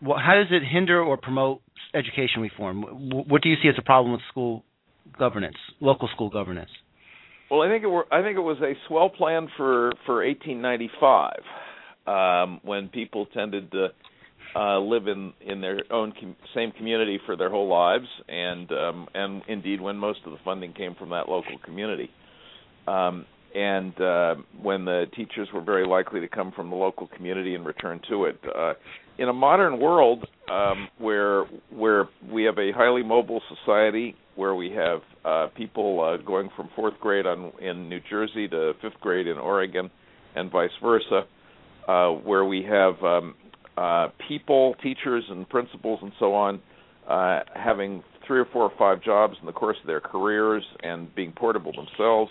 How 0.02 0.34
does 0.34 0.46
it 0.50 0.62
hinder 0.64 1.02
or 1.02 1.16
promote 1.16 1.60
education 1.94 2.40
reform? 2.40 2.82
What 2.82 3.42
do 3.42 3.48
you 3.48 3.56
see 3.62 3.68
as 3.68 3.74
a 3.78 3.82
problem 3.82 4.12
with 4.12 4.20
school 4.30 4.64
governance, 5.18 5.56
local 5.80 6.08
school 6.14 6.30
governance? 6.30 6.70
Well, 7.50 7.62
I 7.62 7.68
think 7.68 7.82
it 7.82 7.88
were, 7.88 8.04
I 8.12 8.22
think 8.22 8.36
it 8.36 8.42
was 8.42 8.58
a 8.60 8.74
swell 8.86 9.08
plan 9.08 9.48
for 9.56 9.92
for 10.06 10.24
1895 10.24 11.32
um, 12.06 12.60
when 12.62 12.88
people 12.88 13.26
tended 13.26 13.72
to 13.72 13.88
uh, 14.56 14.78
live 14.78 15.06
in 15.08 15.32
in 15.40 15.60
their 15.60 15.80
own 15.90 16.12
com- 16.18 16.36
same 16.54 16.72
community 16.72 17.18
for 17.26 17.36
their 17.36 17.50
whole 17.50 17.68
lives, 17.68 18.06
and 18.28 18.70
um, 18.72 19.08
and 19.14 19.42
indeed 19.48 19.80
when 19.80 19.96
most 19.96 20.20
of 20.26 20.32
the 20.32 20.38
funding 20.44 20.72
came 20.72 20.94
from 20.94 21.10
that 21.10 21.28
local 21.28 21.58
community. 21.64 22.10
Um, 22.86 23.26
and 23.54 23.98
uh, 24.00 24.34
when 24.60 24.84
the 24.84 25.06
teachers 25.16 25.48
were 25.54 25.62
very 25.62 25.86
likely 25.86 26.20
to 26.20 26.28
come 26.28 26.52
from 26.52 26.70
the 26.70 26.76
local 26.76 27.08
community 27.08 27.54
and 27.54 27.64
return 27.64 28.00
to 28.08 28.26
it. 28.26 28.38
Uh, 28.54 28.74
in 29.18 29.28
a 29.28 29.32
modern 29.32 29.80
world 29.80 30.26
um, 30.50 30.88
where 30.98 31.44
where 31.70 32.08
we 32.30 32.44
have 32.44 32.58
a 32.58 32.72
highly 32.72 33.02
mobile 33.02 33.42
society, 33.48 34.14
where 34.36 34.54
we 34.54 34.70
have 34.70 35.00
uh, 35.24 35.48
people 35.56 36.00
uh, 36.00 36.22
going 36.24 36.48
from 36.56 36.68
fourth 36.76 36.94
grade 37.00 37.26
on 37.26 37.52
in 37.60 37.88
New 37.88 38.00
Jersey 38.08 38.48
to 38.48 38.72
fifth 38.80 39.00
grade 39.00 39.26
in 39.26 39.36
Oregon, 39.36 39.90
and 40.36 40.50
vice 40.50 40.70
versa, 40.82 41.24
uh, 41.88 42.10
where 42.10 42.44
we 42.44 42.62
have 42.62 43.02
um, 43.02 43.34
uh, 43.78 44.08
people, 44.26 44.74
teachers, 44.82 45.24
and 45.30 45.48
principals, 45.48 46.00
and 46.02 46.12
so 46.18 46.34
on, 46.34 46.60
uh, 47.08 47.40
having 47.54 48.02
three 48.26 48.40
or 48.40 48.46
four 48.52 48.64
or 48.64 48.72
five 48.76 49.02
jobs 49.02 49.36
in 49.40 49.46
the 49.46 49.52
course 49.52 49.76
of 49.80 49.86
their 49.86 50.00
careers 50.00 50.64
and 50.82 51.14
being 51.14 51.32
portable 51.32 51.72
themselves 51.72 52.30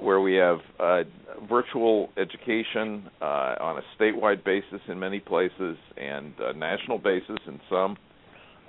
where 0.00 0.20
we 0.20 0.34
have 0.34 0.58
uh, 0.80 1.02
virtual 1.46 2.08
education 2.16 3.08
uh, 3.20 3.54
on 3.60 3.78
a 3.78 3.82
statewide 4.02 4.42
basis 4.44 4.80
in 4.88 4.98
many 4.98 5.20
places 5.20 5.76
and 5.98 6.32
a 6.40 6.54
national 6.54 6.98
basis 6.98 7.36
in 7.46 7.60
some. 7.68 7.96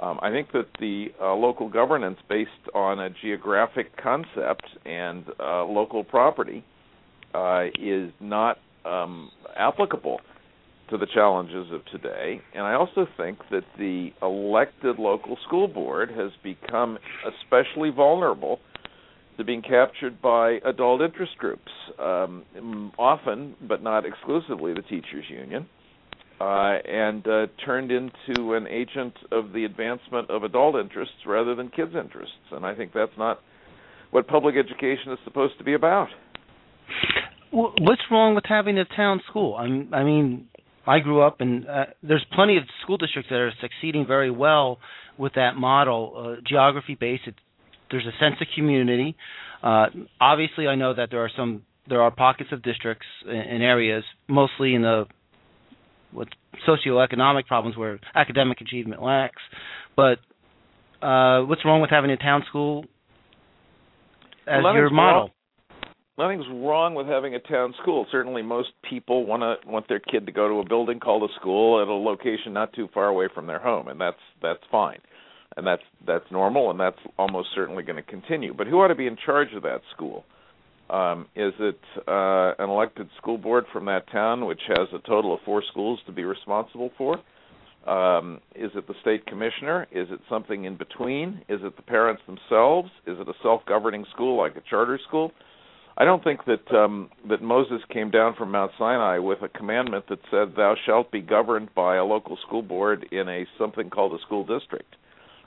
Um, 0.02 0.20
I 0.22 0.32
think 0.32 0.52
that 0.52 0.68
the 0.82 1.08
uh, 1.22 1.34
local 1.34 1.70
governance 1.70 2.18
based 2.28 2.50
on 2.76 3.00
a 3.00 3.10
geographic 3.22 3.96
concept 3.96 4.66
and 4.86 5.24
uh, 5.40 5.64
local 5.64 6.04
property 6.04 6.66
uh, 7.34 7.68
is 7.80 8.12
not 8.20 8.58
um, 8.84 9.32
applicable 9.56 10.20
to 10.90 10.98
the 10.98 11.08
challenges 11.14 11.68
of 11.72 11.86
today. 11.86 12.42
And 12.54 12.64
I 12.64 12.74
also 12.74 13.08
think 13.18 13.40
that 13.52 13.64
the 13.78 14.10
elected 14.22 15.00
local 15.00 15.38
school 15.48 15.68
board 15.68 16.10
has 16.12 16.32
become 16.44 16.98
especially 17.26 17.90
vulnerable 17.90 18.60
to 19.38 19.44
being 19.44 19.62
captured 19.62 20.22
by 20.22 20.60
adult 20.66 21.02
interest 21.02 21.38
groups, 21.38 21.72
um, 22.00 22.92
often 23.00 23.56
but 23.68 23.82
not 23.82 24.06
exclusively 24.06 24.74
the 24.74 24.84
teachers 24.84 25.26
union, 25.30 25.68
uh, 26.40 26.78
and 26.86 27.26
uh, 27.28 27.48
turned 27.66 27.92
into 27.92 28.54
an 28.54 28.68
agent 28.68 29.14
of 29.32 29.54
the 29.54 29.66
advancement 29.66 30.30
of 30.30 30.44
adult 30.44 30.76
interests 30.76 31.16
rather 31.26 31.56
than 31.56 31.70
kids' 31.70 31.96
interests. 31.96 32.36
And 32.52 32.66
I 32.66 32.76
think 32.76 32.92
that's 32.94 33.18
not 33.18 33.40
what 34.12 34.28
public 34.28 34.56
education 34.56 35.12
is 35.12 35.20
supposed 35.24 35.58
to 35.58 35.64
be 35.64 35.74
about. 35.74 36.10
What's 37.52 38.02
wrong 38.12 38.36
with 38.36 38.46
having 38.48 38.78
a 38.80 38.86
town 38.86 39.22
school? 39.30 39.56
I 39.56 39.68
mean, 39.68 39.90
I 39.94 40.04
mean, 40.04 40.48
I 40.86 41.00
grew 41.00 41.22
up, 41.22 41.40
and 41.40 41.68
uh, 41.68 41.86
there's 42.02 42.26
plenty 42.34 42.58
of 42.58 42.64
school 42.82 42.98
districts 42.98 43.30
that 43.30 43.38
are 43.38 43.54
succeeding 43.62 44.06
very 44.06 44.32
well 44.32 44.80
with 45.18 45.34
that 45.36 45.56
model, 45.56 46.36
uh, 46.38 46.42
geography 46.48 46.96
based. 46.96 47.24
It's 47.28 47.38
there's 47.92 48.06
a 48.06 48.18
sense 48.20 48.36
of 48.42 48.48
community. 48.56 49.16
Uh, 49.62 49.86
obviously, 50.20 50.68
I 50.68 50.76
know 50.76 50.94
that 50.96 51.10
there 51.12 51.24
are 51.24 51.30
some 51.38 51.62
there 51.88 52.02
are 52.02 52.12
pockets 52.12 52.50
of 52.52 52.64
districts 52.64 53.06
and 53.26 53.62
areas, 53.62 54.04
mostly 54.28 54.74
in 54.74 54.82
the 54.82 55.06
with 56.12 56.28
socioeconomic 56.68 57.46
problems 57.46 57.78
where 57.78 58.00
academic 58.16 58.62
achievement 58.62 59.02
lacks. 59.02 59.42
But 59.96 60.20
uh, 61.02 61.42
what's 61.44 61.64
wrong 61.66 61.82
with 61.82 61.90
having 61.90 62.12
a 62.12 62.18
town 62.18 62.44
school 62.50 62.86
as 64.48 64.64
well, 64.64 64.74
your 64.74 64.90
model? 64.90 65.32
Nothing's 66.18 66.46
wrong 66.50 66.94
with 66.94 67.08
having 67.08 67.34
a 67.36 67.40
town 67.40 67.74
school. 67.82 68.06
Certainly, 68.12 68.44
most 68.44 68.70
people 68.88 69.26
want 69.26 69.42
to 69.42 69.68
want 69.70 69.88
their 69.88 70.00
kid 70.00 70.26
to 70.28 70.32
go 70.32 70.48
to 70.48 70.60
a 70.60 70.66
building 70.66 71.00
called 71.00 71.30
a 71.30 71.34
school 71.40 71.82
at 71.82 71.88
a 71.88 71.94
location 71.94 72.54
not 72.54 72.74
too 72.74 72.88
far 72.94 73.08
away 73.08 73.28
from 73.34 73.48
their 73.48 73.60
home, 73.60 73.88
and 73.88 74.00
that's 74.00 74.18
that's 74.42 74.62
fine 74.72 75.00
and 75.58 75.66
that's 75.66 75.84
that's 76.06 76.26
normal, 76.32 76.72
and 76.72 76.80
that's 76.80 76.98
almost 77.18 77.50
certainly 77.54 77.84
going 77.84 77.96
to 77.96 78.10
continue. 78.10 78.54
But 78.54 78.68
who 78.68 78.82
ought 78.82 78.88
to 78.90 78.96
be 78.96 79.08
in 79.08 79.18
charge 79.26 79.54
of 79.56 79.64
that 79.64 79.82
school? 79.96 80.26
Um, 80.90 81.28
is 81.36 81.54
it 81.60 81.80
uh, 82.08 82.54
an 82.60 82.70
elected 82.70 83.10
school 83.18 83.38
board 83.38 83.66
from 83.72 83.86
that 83.86 84.10
town, 84.12 84.46
which 84.46 84.62
has 84.68 84.88
a 84.94 85.00
total 85.08 85.34
of 85.34 85.40
four 85.46 85.64
schools 85.72 86.00
to 86.06 86.12
be 86.12 86.24
responsible 86.24 86.92
for? 86.98 87.20
Um, 87.90 88.40
is 88.56 88.72
it 88.76 88.88
the 88.88 88.94
state 89.02 89.26
commissioner? 89.26 89.88
Is 89.92 90.08
it 90.10 90.20
something 90.30 90.66
in 90.66 90.78
between? 90.78 91.42
Is 91.50 91.60
it 91.64 91.76
the 91.76 91.82
parents 91.82 92.22
themselves? 92.26 92.90
Is 93.08 93.18
it 93.20 93.28
a 93.28 93.34
self-governing 93.42 94.06
school 94.14 94.38
like 94.38 94.56
a 94.56 94.62
charter 94.70 95.00
school? 95.08 95.32
I 95.96 96.06
don't 96.06 96.24
think 96.24 96.42
that 96.46 96.72
um, 96.76 97.10
that 97.30 97.42
Moses 97.42 97.82
came 97.92 98.10
down 98.10 98.36
from 98.36 98.52
Mount 98.52 98.72
Sinai 98.80 99.20
with 99.20 99.42
a 99.42 99.50
commandment 99.50 100.06
that 100.10 100.20
said, 100.32 100.56
"Thou 100.56 100.76
shalt 100.86 101.12
be 101.12 101.22
governed 101.22 101.74
by 101.76 101.98
a 101.98 102.04
local 102.04 102.38
school 102.38 102.64
board 102.64 103.06
in 103.12 103.30
a 103.30 103.46
something 103.58 103.90
called 103.90 104.14
a 104.14 104.22
school 104.22 104.44
district." 104.44 104.96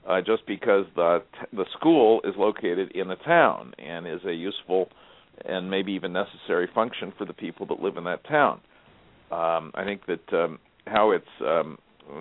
uh, 0.09 0.21
just 0.21 0.47
because 0.47 0.87
the 0.95 1.23
the 1.53 1.65
school 1.79 2.21
is 2.25 2.35
located 2.37 2.91
in 2.93 3.11
a 3.11 3.17
town 3.17 3.73
and 3.79 4.07
is 4.07 4.25
a 4.27 4.33
useful 4.33 4.89
and 5.45 5.71
maybe 5.71 5.93
even 5.93 6.13
necessary 6.13 6.69
function 6.75 7.13
for 7.19 7.25
the 7.25 7.33
people 7.33 7.67
that 7.67 7.81
live 7.81 7.97
in 7.97 8.05
that 8.05 8.25
town. 8.25 8.61
Um, 9.31 9.71
I 9.75 9.85
think 9.85 10.03
that 10.07 10.33
um, 10.33 10.59
how 10.87 11.11
it's 11.11 11.27
um, 11.41 11.79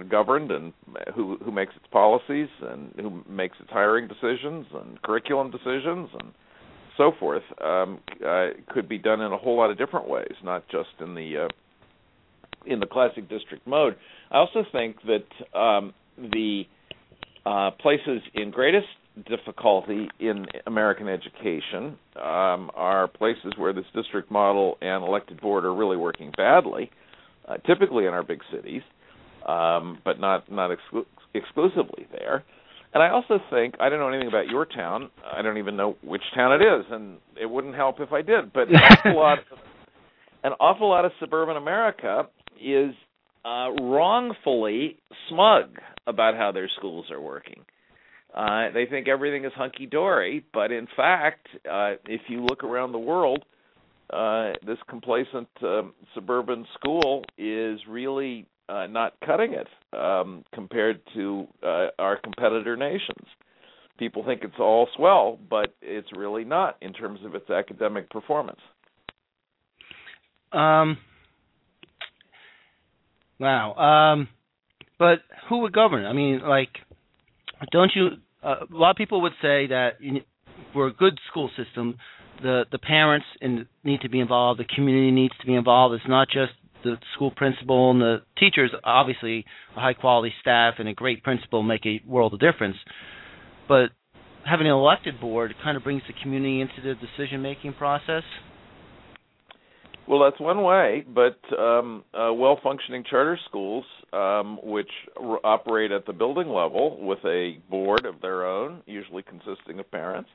governed 0.09 0.51
and 0.51 0.73
who 1.15 1.37
who 1.43 1.51
makes 1.51 1.75
its 1.75 1.85
policies 1.91 2.49
and 2.61 2.91
who 2.97 3.23
makes 3.29 3.57
its 3.59 3.69
hiring 3.69 4.07
decisions 4.07 4.65
and 4.73 5.01
curriculum 5.03 5.51
decisions 5.51 6.09
and 6.19 6.31
so 6.97 7.11
forth 7.19 7.43
um, 7.63 7.99
uh, 8.25 8.47
could 8.69 8.87
be 8.87 8.97
done 8.97 9.21
in 9.21 9.31
a 9.31 9.37
whole 9.37 9.57
lot 9.57 9.69
of 9.69 9.77
different 9.77 10.07
ways, 10.07 10.33
not 10.43 10.67
just 10.69 10.89
in 10.99 11.15
the 11.15 11.45
uh, 11.45 11.47
in 12.65 12.79
the 12.79 12.85
classic 12.85 13.29
district 13.29 13.67
mode. 13.67 13.95
I 14.31 14.37
also 14.37 14.63
think 14.71 14.97
that 15.03 15.57
um, 15.57 15.93
the 16.17 16.63
uh, 17.45 17.71
places 17.79 18.21
in 18.33 18.51
greatest 18.51 18.87
difficulty 19.29 20.09
in 20.19 20.45
American 20.67 21.07
education 21.07 21.97
um, 22.15 22.69
are 22.75 23.07
places 23.07 23.53
where 23.57 23.71
this 23.71 23.85
district 23.93 24.29
model 24.29 24.77
and 24.81 25.03
elected 25.03 25.39
board 25.39 25.63
are 25.63 25.73
really 25.73 25.97
working 25.97 26.31
badly, 26.35 26.91
uh, 27.47 27.57
typically 27.65 28.05
in 28.05 28.13
our 28.13 28.23
big 28.23 28.41
cities, 28.53 28.81
um, 29.47 29.99
but 30.03 30.19
not 30.19 30.51
not 30.51 30.71
exclu- 30.71 31.05
exclusively 31.33 32.07
there. 32.11 32.43
And 32.95 33.03
I 33.03 33.09
also 33.09 33.39
think 33.49 33.75
I 33.81 33.89
don't 33.89 33.99
know 33.99 34.07
anything 34.07 34.29
about 34.29 34.47
your 34.47 34.65
town. 34.65 35.09
I 35.29 35.41
don't 35.41 35.57
even 35.57 35.75
know 35.75 35.97
which 36.01 36.21
town 36.33 36.53
it 36.53 36.63
is, 36.63 36.85
and 36.89 37.17
it 37.39 37.45
wouldn't 37.45 37.75
help 37.75 37.99
if 37.99 38.13
I 38.13 38.21
did. 38.21 38.53
But 38.53 38.69
an 38.69 38.75
awful 38.77 39.15
lot, 39.17 39.39
an 40.45 40.53
awful 40.61 40.89
lot 40.89 41.03
of 41.03 41.11
suburban 41.19 41.57
America 41.57 42.23
is 42.59 42.93
uh, 43.43 43.71
wrongfully 43.81 44.97
smug 45.27 45.71
about 46.07 46.35
how 46.35 46.53
their 46.53 46.69
schools 46.77 47.11
are 47.11 47.19
working. 47.19 47.65
Uh, 48.33 48.71
they 48.73 48.85
think 48.85 49.09
everything 49.09 49.43
is 49.43 49.51
hunky 49.55 49.87
dory, 49.87 50.45
but 50.53 50.71
in 50.71 50.87
fact, 50.95 51.47
uh, 51.69 51.95
if 52.05 52.21
you 52.29 52.45
look 52.45 52.63
around 52.63 52.93
the 52.93 52.97
world, 52.97 53.43
uh, 54.13 54.53
this 54.65 54.77
complacent 54.89 55.49
um, 55.63 55.93
suburban 56.13 56.65
school 56.79 57.25
is 57.37 57.77
really 57.89 58.47
uh, 58.69 58.87
not 58.87 59.13
cutting 59.25 59.53
it 59.53 59.67
um, 59.97 60.43
compared 60.53 61.01
to 61.13 61.47
uh, 61.63 61.87
our 61.99 62.17
competitor 62.17 62.75
nations. 62.75 63.27
People 63.97 64.25
think 64.25 64.41
it's 64.43 64.59
all 64.59 64.87
swell, 64.95 65.39
but 65.49 65.73
it's 65.81 66.09
really 66.15 66.43
not 66.43 66.75
in 66.81 66.91
terms 66.91 67.19
of 67.23 67.33
its 67.35 67.49
academic 67.49 68.09
performance. 68.09 68.59
Um, 70.51 70.97
Wow. 73.39 73.73
Um, 73.75 74.27
but 74.97 75.19
who 75.49 75.59
would 75.59 75.73
govern? 75.73 76.05
I 76.05 76.13
mean, 76.13 76.41
like, 76.41 76.69
don't 77.71 77.91
you? 77.95 78.09
Uh, 78.43 78.65
a 78.71 78.75
lot 78.75 78.91
of 78.91 78.97
people 78.97 79.21
would 79.21 79.33
say 79.41 79.67
that 79.67 79.93
for 80.73 80.87
a 80.87 80.93
good 80.93 81.19
school 81.29 81.49
system, 81.57 81.97
the 82.41 82.65
the 82.71 82.77
parents 82.77 83.25
in, 83.41 83.67
need 83.83 84.01
to 84.01 84.09
be 84.09 84.19
involved, 84.19 84.59
the 84.59 84.75
community 84.75 85.11
needs 85.11 85.33
to 85.41 85.47
be 85.47 85.55
involved. 85.55 85.95
It's 85.95 86.07
not 86.07 86.27
just 86.29 86.53
the 86.85 86.97
school 87.15 87.31
principal 87.31 87.91
and 87.91 87.99
the 87.99 88.17
teachers. 88.37 88.71
Obviously, 88.83 89.43
a 89.75 89.79
high 89.79 89.93
quality 89.93 90.33
staff 90.39 90.75
and 90.79 90.87
a 90.87 90.93
great 90.93 91.23
principal 91.23 91.63
make 91.63 91.85
a 91.85 92.01
world 92.07 92.33
of 92.33 92.39
difference. 92.39 92.77
But 93.67 93.89
having 94.45 94.67
an 94.67 94.73
elected 94.73 95.19
board 95.19 95.53
kind 95.63 95.75
of 95.75 95.83
brings 95.83 96.03
the 96.07 96.13
community 96.21 96.61
into 96.61 96.81
the 96.81 96.93
decision 96.95 97.41
making 97.41 97.73
process. 97.73 98.23
Well, 100.07 100.23
that's 100.23 100.39
one 100.39 100.61
way, 100.61 101.03
but 101.07 101.39
um, 101.57 102.03
uh, 102.13 102.31
well-functioning 102.31 103.05
charter 103.09 103.39
schools, 103.49 103.85
um, 104.13 104.59
which 104.61 104.89
r- 105.19 105.39
operate 105.43 105.91
at 105.91 106.05
the 106.05 106.13
building 106.13 106.47
level 106.47 107.03
with 107.03 107.17
a 107.25 107.57
board 107.71 108.05
of 108.05 108.21
their 108.21 108.45
own, 108.45 108.83
usually 108.85 109.23
consisting 109.23 109.79
of 109.79 109.89
parents, 109.89 110.29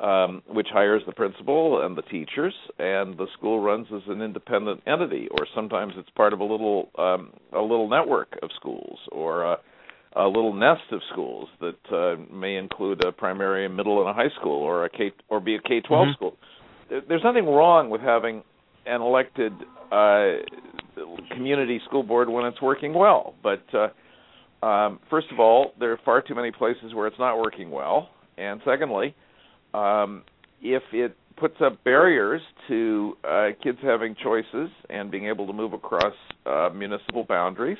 um, 0.00 0.42
which 0.48 0.68
hires 0.72 1.02
the 1.06 1.12
principal 1.12 1.84
and 1.84 1.96
the 1.96 2.02
teachers, 2.02 2.54
and 2.78 3.16
the 3.16 3.26
school 3.36 3.60
runs 3.60 3.86
as 3.94 4.02
an 4.08 4.22
independent 4.22 4.82
entity, 4.86 5.28
or 5.30 5.46
sometimes 5.54 5.92
it's 5.96 6.10
part 6.10 6.32
of 6.32 6.40
a 6.40 6.44
little 6.44 6.90
um, 6.98 7.32
a 7.52 7.60
little 7.60 7.88
network 7.88 8.38
of 8.42 8.50
schools, 8.56 8.98
or 9.12 9.44
a, 9.44 9.56
a 10.16 10.26
little 10.26 10.52
nest 10.52 10.82
of 10.90 11.00
schools 11.12 11.48
that 11.60 11.92
uh, 11.92 12.16
may 12.32 12.56
include 12.56 13.04
a 13.04 13.12
primary, 13.12 13.66
a 13.66 13.68
middle, 13.68 14.00
and 14.00 14.10
a 14.10 14.12
high 14.12 14.34
school, 14.40 14.62
or 14.62 14.84
a 14.84 14.90
K 14.90 15.12
or 15.28 15.40
be 15.40 15.54
a 15.54 15.60
K 15.60 15.80
12 15.80 16.08
Mhm. 16.08 16.14
school. 16.14 16.36
There's 17.08 17.24
nothing 17.24 17.46
wrong 17.46 17.88
with 17.88 18.00
having 18.00 18.42
an 18.86 19.00
elected 19.00 19.52
uh, 19.90 20.34
community 21.30 21.80
school 21.86 22.02
board 22.02 22.28
when 22.28 22.44
it's 22.44 22.60
working 22.60 22.94
well, 22.94 23.34
but 23.42 23.62
uh, 23.72 23.88
um, 24.66 24.98
first 25.08 25.28
of 25.30 25.40
all, 25.40 25.72
there 25.78 25.92
are 25.92 26.00
far 26.04 26.20
too 26.20 26.34
many 26.34 26.50
places 26.50 26.94
where 26.94 27.06
it's 27.06 27.18
not 27.18 27.38
working 27.38 27.70
well, 27.70 28.10
and 28.36 28.60
secondly, 28.64 29.14
um, 29.74 30.22
if 30.62 30.82
it 30.92 31.16
puts 31.36 31.56
up 31.60 31.82
barriers 31.84 32.40
to 32.68 33.16
uh, 33.24 33.48
kids 33.62 33.78
having 33.82 34.14
choices 34.22 34.70
and 34.88 35.10
being 35.10 35.26
able 35.26 35.46
to 35.46 35.52
move 35.52 35.72
across 35.72 36.14
uh, 36.46 36.70
municipal 36.74 37.24
boundaries 37.24 37.78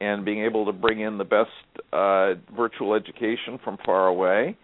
and 0.00 0.24
being 0.24 0.44
able 0.44 0.64
to 0.64 0.72
bring 0.72 1.00
in 1.00 1.18
the 1.18 1.24
best 1.24 1.50
uh, 1.92 2.34
virtual 2.56 2.94
education 2.94 3.58
from 3.62 3.76
far 3.84 4.06
away, 4.06 4.56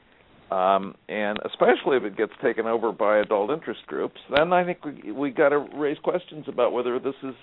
um, 0.50 0.94
and 1.08 1.38
especially 1.44 1.96
if 1.96 2.04
it 2.04 2.16
gets 2.16 2.32
taken 2.42 2.66
over 2.66 2.92
by 2.92 3.18
adult 3.18 3.50
interest 3.50 3.80
groups, 3.86 4.20
then 4.34 4.52
I 4.52 4.64
think 4.64 4.84
we 4.84 5.12
we 5.12 5.30
got 5.30 5.48
to 5.48 5.58
raise 5.74 5.98
questions 5.98 6.44
about 6.46 6.72
whether 6.72 6.98
this 6.98 7.14
is 7.22 7.34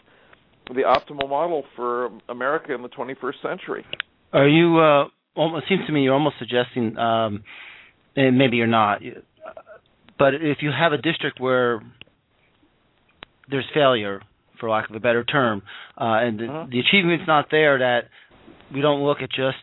the 0.67 0.83
optimal 0.83 1.29
model 1.29 1.63
for 1.75 2.09
America 2.29 2.73
in 2.73 2.81
the 2.81 2.89
21st 2.89 3.41
century. 3.41 3.85
Are 4.31 4.47
you? 4.47 4.79
Uh, 4.79 5.07
almost 5.35 5.67
seems 5.67 5.85
to 5.87 5.91
me 5.91 6.03
you're 6.03 6.13
almost 6.13 6.35
suggesting, 6.39 6.97
um, 6.97 7.43
and 8.15 8.37
maybe 8.37 8.57
you're 8.57 8.67
not, 8.67 9.01
but 10.17 10.35
if 10.35 10.57
you 10.61 10.71
have 10.71 10.93
a 10.93 10.97
district 10.97 11.39
where 11.39 11.81
there's 13.49 13.65
failure, 13.73 14.21
for 14.59 14.69
lack 14.69 14.89
of 14.89 14.95
a 14.95 14.99
better 14.99 15.23
term, 15.23 15.63
uh, 15.99 16.19
and 16.21 16.39
the, 16.39 16.45
Uh-huh. 16.45 16.65
the 16.69 16.79
achievement's 16.79 17.25
not 17.27 17.47
there, 17.49 17.79
that 17.79 18.01
we 18.73 18.81
don't 18.81 19.03
look 19.03 19.21
at 19.21 19.29
just 19.29 19.57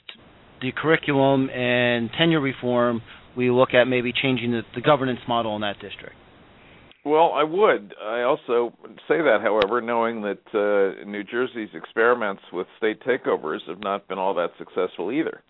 the 0.60 0.72
curriculum 0.72 1.48
and 1.50 2.10
tenure 2.18 2.40
reform. 2.40 3.00
We 3.36 3.50
look 3.50 3.72
at 3.72 3.84
maybe 3.84 4.12
changing 4.12 4.50
the, 4.50 4.62
the 4.74 4.80
governance 4.80 5.20
model 5.28 5.54
in 5.54 5.62
that 5.62 5.78
district. 5.80 6.16
Well, 7.04 7.32
I 7.32 7.44
would. 7.44 7.94
I 8.02 8.22
also 8.22 8.74
say 9.06 9.18
that, 9.18 9.38
however, 9.40 9.80
knowing 9.80 10.22
that 10.22 10.42
uh, 10.52 11.08
New 11.08 11.22
Jersey's 11.22 11.70
experiments 11.72 12.42
with 12.52 12.66
state 12.76 13.00
takeovers 13.02 13.60
have 13.68 13.78
not 13.78 14.08
been 14.08 14.18
all 14.18 14.34
that 14.34 14.50
successful 14.58 15.12
either. 15.12 15.40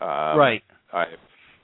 Um, 0.00 0.38
right. 0.38 0.62
I, 0.92 1.04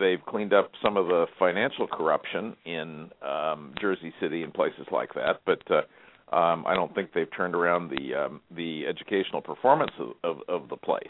they've 0.01 0.25
cleaned 0.27 0.53
up 0.53 0.73
some 0.83 0.97
of 0.97 1.07
the 1.07 1.27
financial 1.39 1.87
corruption 1.87 2.57
in 2.65 3.11
um, 3.23 3.75
Jersey 3.81 4.13
City 4.21 4.43
and 4.43 4.53
places 4.53 4.87
like 4.91 5.15
that, 5.15 5.43
but 5.47 5.63
uh, 5.71 6.35
um, 6.35 6.65
I 6.67 6.75
don't 6.75 6.95
think 6.95 7.13
they've 7.13 7.31
turned 7.37 7.55
around 7.55 7.91
the 7.91 8.15
um, 8.15 8.41
the 8.55 8.87
educational 8.87 9.43
performance 9.43 9.93
of, 9.99 10.11
of, 10.25 10.37
of 10.49 10.69
the 10.69 10.77
place. 10.77 11.07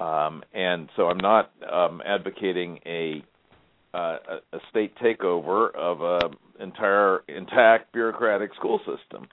Um, 0.00 0.42
and 0.52 0.88
so 0.96 1.04
I'm 1.04 1.18
not 1.18 1.52
um, 1.72 2.02
advocating 2.04 2.78
a 2.84 3.24
uh, 3.94 4.16
a, 4.52 4.58
state 4.70 4.92
takeover 4.98 5.72
of 5.76 6.00
a 6.00 6.62
entire 6.62 7.22
intact 7.28 7.92
bureaucratic 7.92 8.52
school 8.56 8.78
system. 8.78 9.28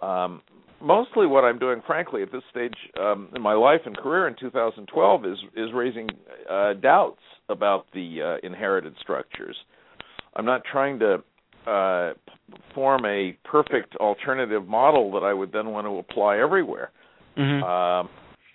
Um, 0.00 0.40
mostly, 0.80 1.26
what 1.26 1.44
I'm 1.44 1.58
doing, 1.58 1.82
frankly, 1.86 2.22
at 2.22 2.32
this 2.32 2.42
stage 2.50 2.74
um, 3.00 3.28
in 3.34 3.42
my 3.42 3.54
life 3.54 3.80
and 3.86 3.96
career 3.96 4.28
in 4.28 4.36
2012 4.38 5.26
is 5.26 5.38
is 5.56 5.68
raising 5.74 6.08
uh, 6.48 6.74
doubts 6.74 7.20
about 7.48 7.86
the 7.94 8.38
uh, 8.40 8.46
inherited 8.46 8.94
structures. 9.00 9.56
I'm 10.36 10.44
not 10.44 10.62
trying 10.70 10.98
to 11.00 11.22
uh, 11.66 12.12
form 12.74 13.04
a 13.04 13.36
perfect 13.44 13.96
alternative 13.96 14.66
model 14.66 15.12
that 15.12 15.24
I 15.24 15.32
would 15.32 15.52
then 15.52 15.70
want 15.70 15.86
to 15.86 15.98
apply 15.98 16.38
everywhere. 16.38 16.90
hmm 17.36 17.62
Um, 17.62 18.08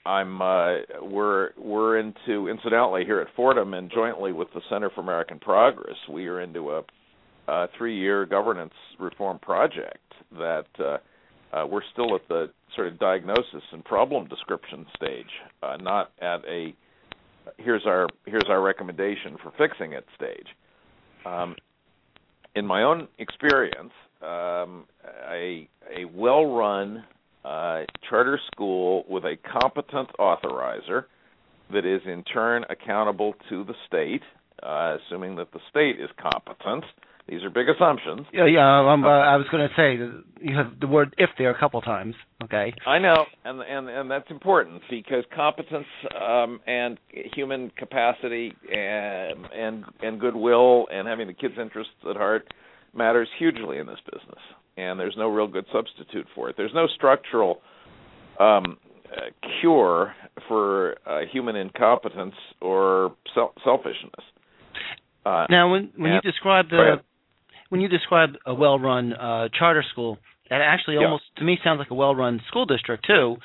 I'm 0.06 0.40
uh, 0.40 0.78
we're 1.02 1.50
we're 1.58 1.98
into 1.98 2.48
incidentally 2.48 3.06
here 3.06 3.20
at 3.20 3.28
Fordham 3.36 3.74
and 3.74 3.92
jointly 3.92 4.34
with 4.34 4.50
the 4.54 4.62
Center 4.70 4.92
for 4.94 5.02
American 5.02 5.40
Progress, 5.40 5.98
we 6.12 6.28
are 6.28 6.42
into 6.42 6.72
a, 6.72 6.84
a 7.48 7.68
three-year 7.76 8.28
governance 8.28 8.74
reform 9.00 9.40
project 9.40 10.14
that 10.38 10.68
uh, 11.54 11.66
we're 11.70 11.82
still 11.94 12.16
at 12.16 12.28
the 12.28 12.50
sort 12.76 12.88
of 12.88 13.00
diagnosis 13.00 13.64
and 13.72 13.84
problem 13.86 14.28
description 14.28 14.86
stage, 14.96 15.30
uh, 15.64 15.78
not 15.78 16.12
at 16.22 16.44
a 16.46 16.76
here's 17.58 17.86
our 17.86 18.08
here's 18.26 18.50
our 18.50 18.62
recommendation 18.62 19.38
for 19.42 19.52
fixing 19.58 19.94
it 19.94 20.06
stage. 20.16 20.48
Um, 21.26 21.56
in 22.56 22.66
my 22.66 22.84
own 22.84 23.08
experience, 23.20 23.92
um, 24.22 24.86
a 25.30 25.68
a 25.96 26.06
well-run 26.14 27.04
uh, 27.44 27.84
charter 28.10 28.40
school 28.52 29.06
with 29.08 29.24
a 29.24 29.38
competent 29.60 30.10
authorizer 30.20 31.06
that 31.72 31.86
is 31.86 32.02
in 32.06 32.24
turn 32.24 32.66
accountable 32.70 33.36
to 33.50 33.64
the 33.64 33.76
state, 33.88 34.22
uh, 34.64 34.98
assuming 34.98 35.36
that 35.36 35.52
the 35.52 35.60
state 35.70 36.00
is 36.00 36.10
competent. 36.18 36.84
These 37.28 37.44
are 37.44 37.50
big 37.50 37.68
assumptions. 37.70 38.28
Yeah, 38.32 38.46
yeah. 38.46 38.92
Um, 38.92 39.04
uh, 39.04 39.08
I 39.08 39.36
was 39.38 39.48
going 39.52 39.68
to 39.68 39.74
say 39.76 39.96
you 40.48 40.56
have 40.56 40.80
the 40.80 40.86
word 40.86 41.16
"if" 41.18 41.32
there 41.40 41.50
a 41.50 41.60
couple 41.60 41.82
times. 41.82 42.14
Okay. 42.44 42.72
I 42.86 43.00
know, 43.00 43.26
and 43.44 43.62
and 43.62 43.90
and 43.90 44.12
that's 44.12 44.30
important 44.30 44.84
because 44.92 45.24
competence 45.36 45.88
um, 46.22 46.60
and 46.68 47.00
human 47.34 47.72
capacity 47.78 48.54
and 48.72 49.40
and 49.52 49.86
and 50.04 50.20
goodwill 50.20 50.86
and 50.92 51.08
having 51.08 51.26
the 51.26 51.34
kids' 51.34 51.56
interests 51.60 51.94
at 52.08 52.16
heart 52.16 52.54
matters 52.94 53.28
hugely 53.40 53.80
in 53.80 53.88
this 53.88 54.00
business. 54.06 54.40
And 54.78 55.00
there's 55.00 55.16
no 55.18 55.28
real 55.28 55.48
good 55.48 55.66
substitute 55.74 56.28
for 56.36 56.50
it. 56.50 56.56
There's 56.58 56.74
no 56.76 56.86
structural 56.96 57.62
um, 58.40 58.78
uh, 59.12 59.32
cure 59.62 60.14
for 60.48 60.96
uh, 61.08 61.22
human 61.32 61.56
incompetence 61.56 62.36
or 62.62 63.16
sel- 63.34 63.54
selfishness. 63.64 64.14
Uh, 65.26 65.48
Now, 65.50 65.72
when 65.72 65.92
when 65.98 66.14
you 66.14 66.22
describe 66.22 66.70
the. 66.70 66.98
When 67.70 67.82
you 67.82 67.88
describe 67.88 68.32
a 68.46 68.54
well-run 68.54 69.14
uh, 69.14 69.50
charter 69.58 69.84
school, 69.92 70.18
that 70.50 70.62
actually 70.62 70.96
Yeah. 70.96 71.06
almost 71.06 71.24
to 71.38 71.44
me 71.44 71.58
sounds 71.64 71.80
like 71.80 71.92
a 71.92 71.96
well-run 71.96 72.42
school 72.48 72.66
district 72.66 73.06
too. 73.06 73.38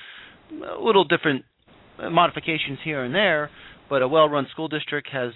A 0.64 0.80
little 0.80 1.04
different 1.04 1.44
uh, 1.98 2.10
modifications 2.10 2.78
here 2.82 3.02
and 3.04 3.14
there, 3.14 3.50
but 3.88 4.02
a 4.02 4.08
well-run 4.08 4.46
school 4.50 4.68
district 4.68 5.08
has 5.10 5.32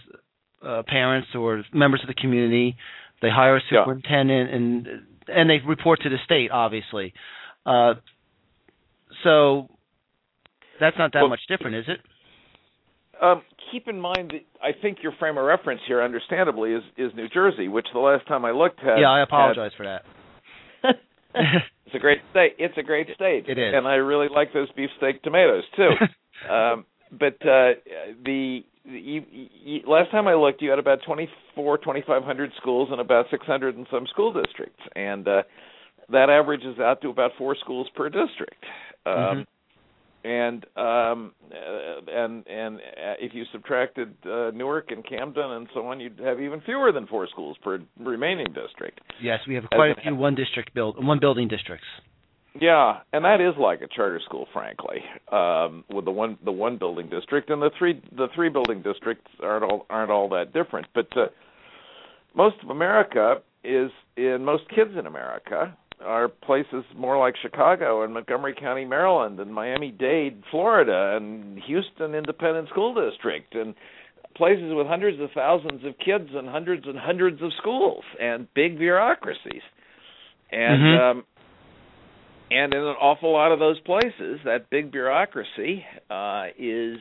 uh, 0.62 0.82
parents 0.86 1.28
or 1.34 1.62
members 1.72 2.00
of 2.02 2.08
the 2.08 2.14
community. 2.14 2.76
They 3.22 3.30
hire 3.30 3.56
a 3.56 3.60
Yeah. 3.70 3.82
superintendent 3.84 4.50
and 4.50 4.88
and 5.26 5.48
they 5.48 5.58
report 5.60 6.02
to 6.02 6.10
the 6.10 6.18
state, 6.24 6.50
obviously. 6.50 7.14
Uh, 7.64 7.94
so 9.22 9.68
that's 10.78 10.98
not 10.98 11.12
that 11.14 11.20
Well, 11.20 11.30
much 11.30 11.46
different, 11.48 11.76
is 11.76 11.88
it? 11.88 12.00
Um, 13.22 13.42
keep 13.72 13.88
in 13.88 14.00
mind 14.00 14.30
that 14.32 14.44
I 14.62 14.70
think 14.80 14.98
your 15.02 15.12
frame 15.18 15.38
of 15.38 15.44
reference 15.44 15.80
here, 15.86 16.02
understandably, 16.02 16.72
is 16.72 16.82
is 16.96 17.12
New 17.14 17.28
Jersey, 17.28 17.68
which 17.68 17.86
the 17.92 18.00
last 18.00 18.26
time 18.26 18.44
I 18.44 18.50
looked 18.52 18.80
had. 18.80 18.98
yeah, 18.98 19.10
I 19.10 19.18
had- 19.18 19.28
apologize 19.28 19.72
for 19.76 19.84
that. 19.86 20.02
it's 21.34 21.94
a 21.94 21.98
great 21.98 22.18
state. 22.30 22.54
It's 22.58 22.76
a 22.78 22.82
great 22.82 23.08
state. 23.14 23.44
It 23.48 23.58
is. 23.58 23.74
and 23.74 23.86
I 23.86 23.94
really 23.94 24.28
like 24.32 24.52
those 24.52 24.68
beefsteak 24.72 25.22
tomatoes 25.22 25.64
too. 25.76 25.90
um, 26.52 26.84
but 27.10 27.34
uh, 27.46 27.74
the 28.24 28.60
you, 28.84 29.22
you, 29.64 29.80
last 29.86 30.10
time 30.10 30.28
I 30.28 30.34
looked, 30.34 30.60
you 30.62 30.70
had 30.70 30.78
about 30.78 30.98
twenty 31.06 31.28
four, 31.54 31.78
twenty 31.78 32.02
five 32.06 32.22
hundred 32.24 32.50
schools 32.60 32.88
and 32.92 33.00
about 33.00 33.26
six 33.30 33.46
hundred 33.46 33.76
and 33.76 33.86
some 33.90 34.06
school 34.08 34.32
districts, 34.32 34.82
and 34.94 35.26
uh, 35.26 35.42
that 36.10 36.28
averages 36.28 36.78
out 36.78 37.00
to 37.02 37.08
about 37.08 37.30
four 37.38 37.56
schools 37.60 37.88
per 37.96 38.08
district. 38.08 38.62
Um, 39.06 39.14
Mhm. 39.14 39.46
And 40.24 40.64
um, 40.76 41.32
uh, 41.52 42.00
and 42.10 42.46
and 42.46 42.76
uh, 42.76 43.20
if 43.20 43.34
you 43.34 43.44
subtracted 43.52 44.14
uh, 44.24 44.52
Newark 44.54 44.90
and 44.90 45.06
Camden 45.06 45.50
and 45.50 45.68
so 45.74 45.86
on, 45.86 46.00
you'd 46.00 46.18
have 46.18 46.40
even 46.40 46.62
fewer 46.62 46.92
than 46.92 47.06
four 47.06 47.28
schools 47.28 47.58
per 47.62 47.80
remaining 48.00 48.46
district. 48.46 49.02
yes, 49.22 49.40
we 49.46 49.54
have 49.54 49.64
quite 49.70 49.90
a 49.90 50.00
few 50.00 50.14
one 50.14 50.34
district 50.34 50.72
build 50.74 51.04
one 51.04 51.20
building 51.20 51.46
districts. 51.46 51.86
Yeah, 52.58 53.00
and 53.12 53.24
that 53.24 53.40
is 53.40 53.54
like 53.58 53.82
a 53.82 53.88
charter 53.88 54.20
school, 54.24 54.46
frankly, 54.52 54.98
um, 55.32 55.84
with 55.90 56.04
the 56.04 56.12
one 56.12 56.38
the 56.44 56.52
one 56.52 56.78
building 56.78 57.10
district 57.10 57.50
and 57.50 57.60
the 57.60 57.70
three 57.78 58.00
the 58.16 58.28
three 58.34 58.48
building 58.48 58.80
districts 58.80 59.30
aren't 59.42 59.64
all 59.64 59.86
aren't 59.90 60.10
all 60.10 60.28
that 60.30 60.52
different. 60.52 60.86
But 60.94 61.08
uh, 61.16 61.26
most 62.34 62.56
of 62.62 62.70
America 62.70 63.42
is 63.64 63.90
in 64.16 64.44
most 64.44 64.64
kids 64.68 64.92
in 64.96 65.06
America 65.06 65.76
are 66.04 66.28
places 66.28 66.84
more 66.96 67.18
like 67.18 67.34
Chicago 67.40 68.02
and 68.02 68.14
Montgomery 68.14 68.54
County, 68.54 68.84
Maryland, 68.84 69.40
and 69.40 69.52
Miami 69.52 69.90
Dade, 69.90 70.42
Florida, 70.50 71.16
and 71.16 71.58
Houston 71.60 72.14
Independent 72.14 72.68
School 72.68 72.94
District, 72.94 73.54
and 73.54 73.74
places 74.36 74.72
with 74.74 74.86
hundreds 74.86 75.20
of 75.20 75.30
thousands 75.32 75.84
of 75.84 75.94
kids 75.98 76.28
and 76.34 76.48
hundreds 76.48 76.86
and 76.86 76.98
hundreds 76.98 77.40
of 77.42 77.52
schools 77.58 78.04
and 78.20 78.52
big 78.54 78.78
bureaucracies. 78.78 79.62
And 80.50 80.82
Mhm. 80.82 81.00
um, 81.00 81.24
and 82.50 82.74
in 82.74 82.80
an 82.80 82.96
awful 83.00 83.32
lot 83.32 83.52
of 83.52 83.58
those 83.58 83.80
places, 83.80 84.40
that 84.44 84.68
big 84.70 84.90
bureaucracy 84.92 85.84
uh, 86.10 86.48
is 86.58 86.98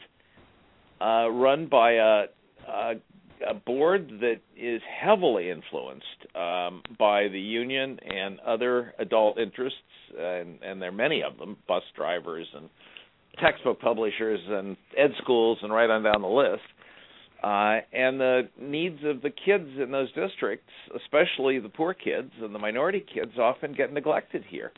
uh, 1.02 1.30
run 1.30 1.66
by 1.68 1.92
a, 1.94 2.26
a, 2.68 2.96
a 3.50 3.54
board 3.54 4.10
that 4.22 4.40
is 4.58 4.82
heavily 5.02 5.50
influenced 5.50 6.06
um, 6.36 6.82
by 6.98 7.28
the 7.28 7.40
union 7.40 8.00
and 8.04 8.40
other 8.42 8.94
adult 9.00 9.38
interests, 9.38 9.80
and, 10.18 10.62
and 10.62 10.82
there 10.82 10.90
are 10.90 10.92
many 10.92 11.24
of 11.24 11.38
them, 11.38 11.58
bus 11.68 11.84
drivers 11.96 12.48
and 12.56 12.70
textbook 13.42 13.80
publishers 13.80 14.40
and 14.48 14.78
ed 14.98 15.12
schools, 15.22 15.58
and 15.62 15.74
right 15.74 15.90
on 15.90 16.04
down 16.04 16.22
the 16.22 16.28
list. 16.28 16.62
Uh, 17.44 17.82
and 17.92 18.20
the 18.22 18.48
needs 18.62 19.00
of 19.04 19.22
the 19.22 19.30
kids 19.30 19.68
in 19.78 19.92
those 19.92 20.08
districts, 20.14 20.72
especially 20.96 21.60
the 21.60 21.68
poor 21.68 21.94
kids 21.94 22.32
and 22.42 22.56
the 22.56 22.60
minority 22.60 23.04
kids, 23.14 23.32
often 23.38 23.74
get 23.74 23.92
neglected 23.92 24.44
here. 24.50 24.72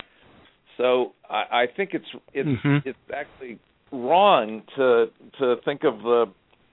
So 0.78 1.13
I, 1.30 1.43
I 1.51 1.65
think 1.78 1.91
it's 1.93 2.06
it's 2.34 2.47
mm-hmm. 2.47 2.89
it's 2.89 2.97
actually 3.13 3.60
wrong 3.91 4.63
to 4.75 5.06
to 5.39 5.56
think 5.63 5.84
of 5.84 5.99
the, 5.99 6.25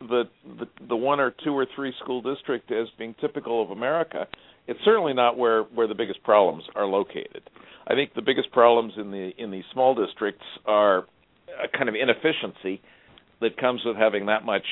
the 0.09 0.25
the 0.59 0.67
the 0.89 0.97
one 0.97 1.21
or 1.21 1.33
two 1.45 1.57
or 1.57 1.67
three 1.75 1.93
school 2.03 2.23
district 2.23 2.71
as 2.71 2.89
being 2.99 3.15
typical 3.21 3.63
of 3.63 3.71
America. 3.71 4.27
It's 4.67 4.81
certainly 4.85 5.15
not 5.15 5.37
where 5.37 5.63
where 5.65 5.87
the 5.87 5.95
biggest 5.95 6.23
problems 6.23 6.65
are 6.75 6.87
located. 6.87 7.43
I 7.87 7.95
think 7.95 8.15
the 8.15 8.23
biggest 8.23 8.53
problems 8.53 8.95
in 8.97 9.11
the 9.11 9.33
in 9.39 9.51
these 9.51 9.65
small 9.73 9.95
districts 9.95 10.45
are 10.67 11.07
a 11.63 11.69
kind 11.77 11.89
of 11.89 11.95
inefficiency 11.95 12.81
that 13.41 13.57
comes 13.57 13.83
with 13.85 13.97
having 13.97 14.27
that 14.27 14.45
much 14.45 14.67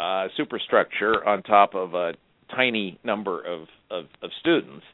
uh, 0.00 0.28
superstructure 0.36 1.26
on 1.26 1.42
top 1.42 1.74
of 1.74 1.94
a 1.94 2.12
tiny 2.54 2.98
number 3.04 3.40
of 3.40 3.68
of, 3.90 4.04
of 4.22 4.30
students, 4.40 4.84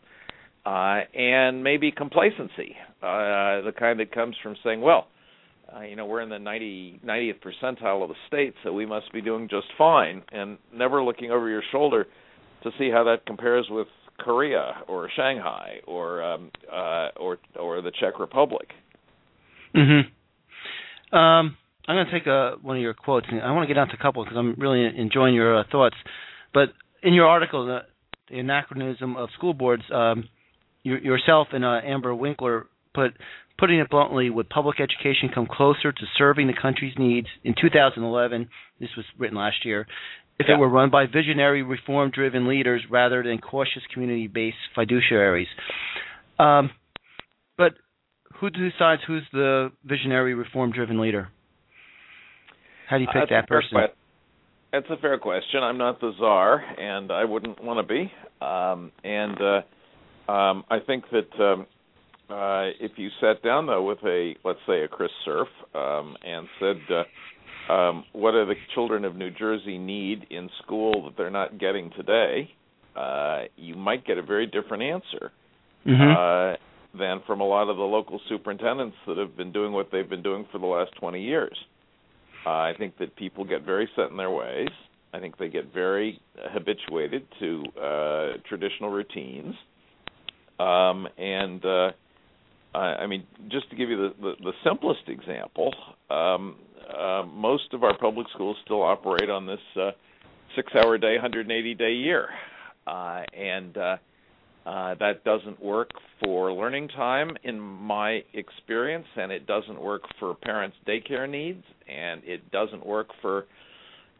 uh, 0.67 1.01
and 1.15 1.63
maybe 1.63 1.91
complacency, 1.91 2.77
uh, 3.03 3.61
the 3.63 3.73
kind 3.77 4.01
that 4.01 4.13
comes 4.13 4.37
from 4.43 4.57
saying, 4.65 4.81
well, 4.81 5.09
uh, 5.77 5.81
you 5.83 5.97
know, 5.97 6.07
we're 6.07 6.21
in 6.21 6.29
the 6.29 6.39
90, 6.39 7.01
90th 7.05 7.35
percentile 7.41 8.03
of 8.03 8.09
the 8.09 8.15
state, 8.29 8.55
so 8.63 8.73
we 8.73 8.87
must 8.87 9.13
be 9.13 9.21
doing 9.21 9.49
just 9.49 9.67
fine, 9.77 10.23
and 10.33 10.59
never 10.73 11.03
looking 11.03 11.31
over 11.31 11.49
your 11.49 11.63
shoulder 11.73 12.07
to 12.63 12.71
see 12.79 12.91
how 12.91 13.05
that 13.05 13.27
compares 13.27 13.67
with 13.71 13.89
Korea 14.19 14.83
or 14.87 15.11
Shanghai 15.17 15.81
or 15.87 16.23
um, 16.23 16.51
uh, 16.73 17.09
or 17.17 17.39
or 17.59 17.83
the 17.83 17.91
Czech 17.99 18.19
Republic. 18.21 18.69
Mhm. 19.75 20.05
Um 21.13 21.57
I'm 21.87 21.97
going 21.97 22.07
to 22.07 22.13
take 22.13 22.27
a, 22.27 22.55
one 22.63 22.77
of 22.77 22.83
your 22.83 22.95
quotes, 22.95 23.27
and 23.31 23.43
I 23.43 23.51
want 23.53 23.65
to 23.65 23.67
get 23.67 23.75
down 23.75 23.89
to 23.89 23.95
a 23.95 23.99
couple 23.99 24.25
because 24.25 24.39
I'm 24.39 24.55
really 24.59 24.87
enjoying 24.99 25.35
your 25.35 25.59
uh, 25.61 25.65
thoughts. 25.71 25.97
But 26.55 26.71
in 27.03 27.13
your 27.13 27.27
article, 27.27 27.67
the, 27.67 27.81
the 28.31 28.39
anachronism 28.39 29.17
of 29.17 29.29
school 29.37 29.53
boards, 29.53 29.83
um, 29.93 30.29
you, 30.83 30.97
yourself 30.97 31.49
and 31.53 31.65
uh, 31.65 31.81
Amber 31.85 32.15
Winkler 32.15 32.67
put, 32.95 33.13
putting 33.59 33.79
it 33.79 33.91
bluntly, 33.91 34.31
would 34.31 34.49
public 34.49 34.81
education 34.81 35.31
come 35.33 35.47
closer 35.51 35.93
to 35.93 36.03
serving 36.19 36.47
the 36.47 36.55
country's 36.61 36.95
needs 36.99 37.29
in 37.45 37.55
2011? 37.61 38.49
This 38.81 38.91
was 38.97 39.07
written 39.19 39.39
last 39.39 39.65
year. 39.65 39.87
If 40.39 40.47
yeah. 40.49 40.57
it 40.57 40.59
were 40.59 40.69
run 40.69 40.91
by 40.91 41.07
visionary, 41.07 41.63
reform-driven 41.63 42.49
leaders 42.49 42.83
rather 42.91 43.23
than 43.23 43.39
cautious, 43.39 43.83
community-based 43.93 44.57
fiduciaries. 44.77 45.47
Um, 46.39 46.71
but 47.57 47.75
who 48.41 48.51
decides 48.51 49.03
who's 49.07 49.23
the 49.33 49.71
visionary, 49.85 50.35
reform-driven 50.35 51.01
leader? 51.01 51.29
How 52.89 52.99
do 52.99 53.03
you 53.03 53.09
pick 53.13 53.31
that 53.31 53.49
person? 53.49 53.79
That's 54.73 54.87
a 54.91 54.97
fair 54.97 55.19
question. 55.19 55.63
I'm 55.63 55.79
not 55.79 56.01
the 56.01 56.13
czar, 56.19 56.57
and 56.57 57.13
I 57.13 57.25
wouldn't 57.25 57.63
want 57.63 57.87
to 57.87 57.95
be. 57.95 58.13
Um, 58.45 58.91
and 59.05 59.37
uh, 59.41 60.33
um, 60.33 60.65
I 60.69 60.81
think 60.85 61.05
that 61.13 61.41
um, 61.41 61.67
uh, 62.31 62.71
if 62.81 62.93
you 62.97 63.09
sat 63.21 63.43
down 63.43 63.67
though 63.67 63.83
with 63.83 63.99
a, 64.05 64.35
let's 64.45 64.59
say, 64.67 64.83
a 64.83 64.89
Chris 64.89 65.11
Cerf, 65.25 65.49
um, 65.75 66.17
and 66.25 66.47
said, 66.59 66.77
uh, 66.91 67.73
um, 67.73 68.05
"What 68.13 68.33
do 68.33 68.45
the 68.47 68.55
children 68.75 69.05
of 69.05 69.17
New 69.17 69.31
Jersey 69.31 69.79
need 69.79 70.27
in 70.31 70.49
school 70.63 71.05
that 71.05 71.17
they're 71.17 71.31
not 71.31 71.59
getting 71.59 71.91
today?" 71.97 72.51
Uh, 72.97 73.43
you 73.57 73.75
might 73.75 74.07
get 74.07 74.19
a 74.19 74.23
very 74.23 74.47
different 74.47 74.83
answer. 74.83 75.33
Mm-hmm. 75.87 76.17
Uh, 76.17 76.57
than 76.99 77.21
from 77.27 77.41
a 77.41 77.45
lot 77.45 77.69
of 77.69 77.77
the 77.77 77.83
local 77.83 78.21
superintendents 78.29 78.97
that 79.07 79.19
have 79.19 79.37
been 79.37 79.53
doing 79.53 79.73
what 79.73 79.89
they've 79.91 80.09
been 80.09 80.23
doing 80.23 80.47
for 80.53 80.59
the 80.59 80.67
last 80.67 80.93
20 81.01 81.21
years. 81.21 81.57
Uh, 82.47 82.51
I 82.51 82.73
think 82.79 82.99
that 82.99 83.17
people 83.17 83.45
get 83.45 83.65
very 83.65 83.89
set 83.97 84.11
in 84.11 84.17
their 84.17 84.31
ways. 84.31 84.69
I 85.13 85.21
think 85.21 85.39
they 85.39 85.49
get 85.49 85.73
very 85.73 86.21
habituated 86.53 87.27
to 87.41 87.65
uh, 87.81 88.29
traditional 88.49 88.91
routines. 88.91 89.55
Um, 90.59 91.09
and 91.19 91.65
uh, 92.75 92.79
I, 92.79 93.07
mean, 93.07 93.25
just 93.51 93.71
to 93.71 93.77
give 93.77 93.89
you 93.89 93.97
the, 93.97 94.15
the, 94.21 94.33
the 94.43 94.53
simplest 94.65 95.09
example, 95.09 95.73
um, 96.11 96.57
uh, 96.93 97.23
most 97.25 97.73
of 97.73 97.85
our 97.85 97.97
public 97.97 98.27
schools 98.35 98.57
still 98.65 98.83
operate 98.83 99.31
on 99.31 99.47
this 99.47 99.61
uh, 99.81 99.91
six-hour 100.57 100.99
day, 100.99 101.17
180-day 101.23 101.93
year, 101.93 102.29
uh, 102.87 103.23
and 103.33 103.77
uh, 103.77 103.97
uh, 104.67 104.95
that 104.99 105.25
doesn't 105.25 105.63
work 105.63 105.91
for 106.23 106.53
learning 106.53 106.89
time, 106.89 107.37
in 107.45 107.61
my 107.61 108.23
experience, 108.33 109.07
and 109.17 109.31
it 109.31 109.47
doesn't 109.47 109.81
work 109.81 110.03
for 110.19 110.35
parents' 110.35 110.77
daycare 110.87 111.29
needs, 111.29 111.63
and 111.89 112.23
it 112.25 112.51
doesn't 112.51 112.85
work 112.85 113.09
for 113.23 113.47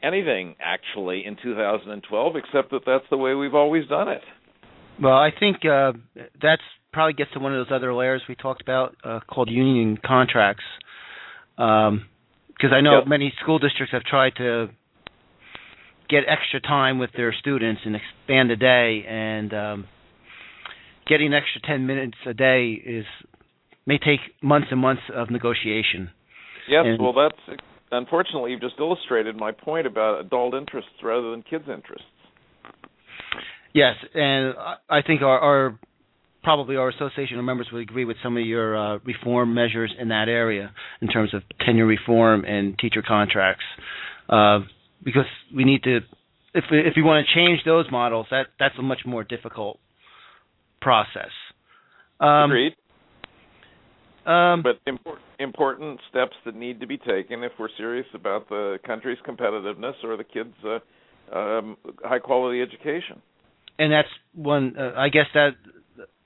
anything 0.03 0.55
actually 0.61 1.25
in 1.27 1.37
2012, 1.43 2.37
except 2.37 2.71
that 2.71 2.83
that's 2.87 3.05
the 3.11 3.17
way 3.17 3.35
we've 3.35 3.55
always 3.55 3.87
done 3.89 4.09
it. 4.09 4.23
Well, 5.03 5.15
I 5.17 5.31
think 5.39 5.65
uh, 5.65 5.93
that's 6.41 6.63
probably 6.95 7.13
gets 7.13 7.33
to 7.33 7.41
one 7.41 7.53
of 7.55 7.67
those 7.67 7.75
other 7.75 7.93
layers 7.93 8.23
we 8.29 8.37
talked 8.37 8.63
about 8.63 8.97
uh, 9.05 9.21
called 9.29 9.51
union 9.51 9.99
contracts. 10.03 10.65
Because 11.57 11.91
um, 11.91 12.73
I 12.73 12.81
know 12.81 13.01
yep. 13.01 13.09
many 13.09 13.33
school 13.43 13.59
districts 13.59 13.93
have 13.93 14.05
tried 14.05 14.37
to 14.37 14.69
get 16.09 16.21
extra 16.29 16.61
time 16.61 16.99
with 16.99 17.11
their 17.17 17.35
students 17.39 17.83
and 17.85 17.97
expand 17.97 18.49
the 18.51 18.57
day, 18.57 19.05
and 19.09 19.53
um, 19.53 19.85
getting 21.09 21.29
an 21.29 21.35
extra 21.35 21.61
10 21.67 21.87
minutes 21.87 22.17
a 22.27 22.33
day 22.33 22.73
is 22.73 23.05
may 23.87 23.99
take 23.99 24.21
months 24.43 24.69
and 24.71 24.81
months 24.81 25.03
of 25.15 25.31
negotiation. 25.31 26.11
Yes, 26.69 26.85
and, 26.87 27.03
well, 27.03 27.13
that's 27.13 27.59
unfortunately 27.91 28.53
you've 28.53 28.61
just 28.61 28.77
illustrated 28.79 29.37
my 29.37 29.53
point 29.53 29.87
about 29.87 30.21
adult 30.21 30.55
interests 30.55 30.93
rather 31.03 31.31
than 31.33 31.43
kids' 31.43 31.65
interests. 31.69 32.07
Yes, 33.75 33.97
and 34.15 34.55
I 34.89 35.03
think 35.03 35.23
our, 35.23 35.39
our 35.39 35.79
probably 36.45 36.77
our 36.77 36.91
association 36.91 37.39
of 37.39 37.45
members 37.45 37.69
would 37.73 37.83
agree 37.83 38.05
with 38.05 38.17
some 38.23 38.37
of 38.37 38.45
your 38.45 38.77
uh, 38.77 38.99
reform 39.05 39.55
measures 39.55 39.93
in 39.99 40.09
that 40.09 40.29
area 40.29 40.73
in 41.01 41.09
terms 41.09 41.35
of 41.35 41.43
tenure 41.65 41.87
reform 41.87 42.45
and 42.45 42.79
teacher 42.79 43.03
contracts, 43.07 43.65
uh, 44.29 44.61
because 45.03 45.27
we 45.55 45.65
need 45.65 45.83
to. 45.83 45.97
If 46.57 46.65
if 46.71 46.97
you 46.97 47.05
want 47.05 47.27
to 47.27 47.35
change 47.35 47.61
those 47.65 47.87
models, 47.91 48.27
that 48.31 48.47
that's 48.61 48.75
a 48.79 48.83
much 48.83 49.01
more 49.05 49.25
difficult 49.25 49.81
process. 50.81 51.33
Um, 52.21 52.51
Agreed. 52.51 52.75
Um, 54.27 54.63
but 54.63 54.81
import, 54.87 55.19
important 55.39 56.01
steps 56.09 56.35
that 56.47 56.55
need 56.55 56.81
to 56.81 56.87
be 56.87 56.97
taken 56.97 57.43
if 57.43 57.53
we're 57.59 57.69
serious 57.77 58.07
about 58.15 58.49
the 58.49 58.79
country's 58.87 59.19
competitiveness 59.29 59.93
or 60.03 60.17
the 60.17 60.25
kids' 60.25 60.55
uh, 60.65 61.37
um, 61.37 61.77
high 62.03 62.21
quality 62.21 62.63
education. 62.63 63.21
And 63.79 63.93
that's 63.93 64.09
one. 64.35 64.77
Uh, 64.79 64.93
I 64.97 65.09
guess 65.09 65.27
that 65.35 65.51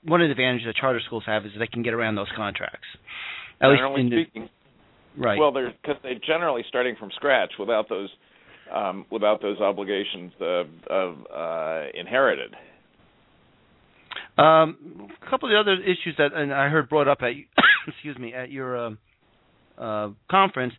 one 0.03 0.21
of 0.21 0.27
the 0.27 0.31
advantages 0.31 0.67
that 0.67 0.75
charter 0.75 1.01
schools 1.05 1.23
have 1.25 1.45
is 1.45 1.51
they 1.57 1.67
can 1.67 1.83
get 1.83 1.93
around 1.93 2.15
those 2.15 2.31
contracts. 2.35 2.87
At 3.61 3.67
generally 3.75 4.03
least 4.03 4.27
speaking, 4.27 4.49
the, 5.17 5.23
right? 5.23 5.39
Well, 5.39 5.51
they're 5.51 5.73
because 5.81 5.97
they're 6.03 6.19
generally 6.25 6.63
starting 6.67 6.95
from 6.97 7.11
scratch 7.15 7.51
without 7.59 7.89
those 7.89 8.09
um, 8.73 9.05
without 9.11 9.41
those 9.41 9.59
obligations 9.59 10.31
uh, 10.39 10.63
of 10.89 11.17
uh, 11.33 11.87
inherited. 11.93 12.55
Um, 14.37 15.09
a 15.21 15.29
couple 15.29 15.49
of 15.49 15.53
the 15.53 15.59
other 15.59 15.81
issues 15.81 16.15
that 16.17 16.33
and 16.33 16.53
I 16.53 16.69
heard 16.69 16.87
brought 16.87 17.07
up 17.09 17.19
at 17.21 17.31
excuse 17.87 18.17
me 18.17 18.33
at 18.33 18.51
your 18.51 18.77
uh, 18.77 18.91
uh, 19.77 20.09
conference. 20.31 20.73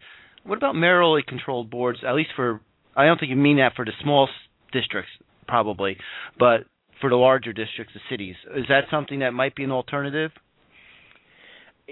What 0.45 0.57
about 0.57 0.75
mayorally 0.75 1.25
controlled 1.27 1.71
boards? 1.71 1.99
At 2.07 2.15
least 2.15 2.31
for 2.35 2.61
I 2.97 3.05
don't 3.05 3.19
think 3.21 3.31
you 3.31 3.37
mean 3.37 3.59
that 3.59 3.75
for 3.77 3.85
the 3.85 3.93
small 4.03 4.29
districts 4.73 5.11
probably, 5.47 5.97
but 6.39 6.61
for 7.01 7.11
the 7.11 7.17
larger 7.17 7.53
districts, 7.53 7.95
the 7.95 8.01
cities. 8.11 8.37
Is 8.57 8.65
that 8.69 8.85
something 8.91 9.21
that 9.21 9.33
might 9.33 9.55
be 9.55 9.65
an 9.65 9.71
alternative? 9.71 10.31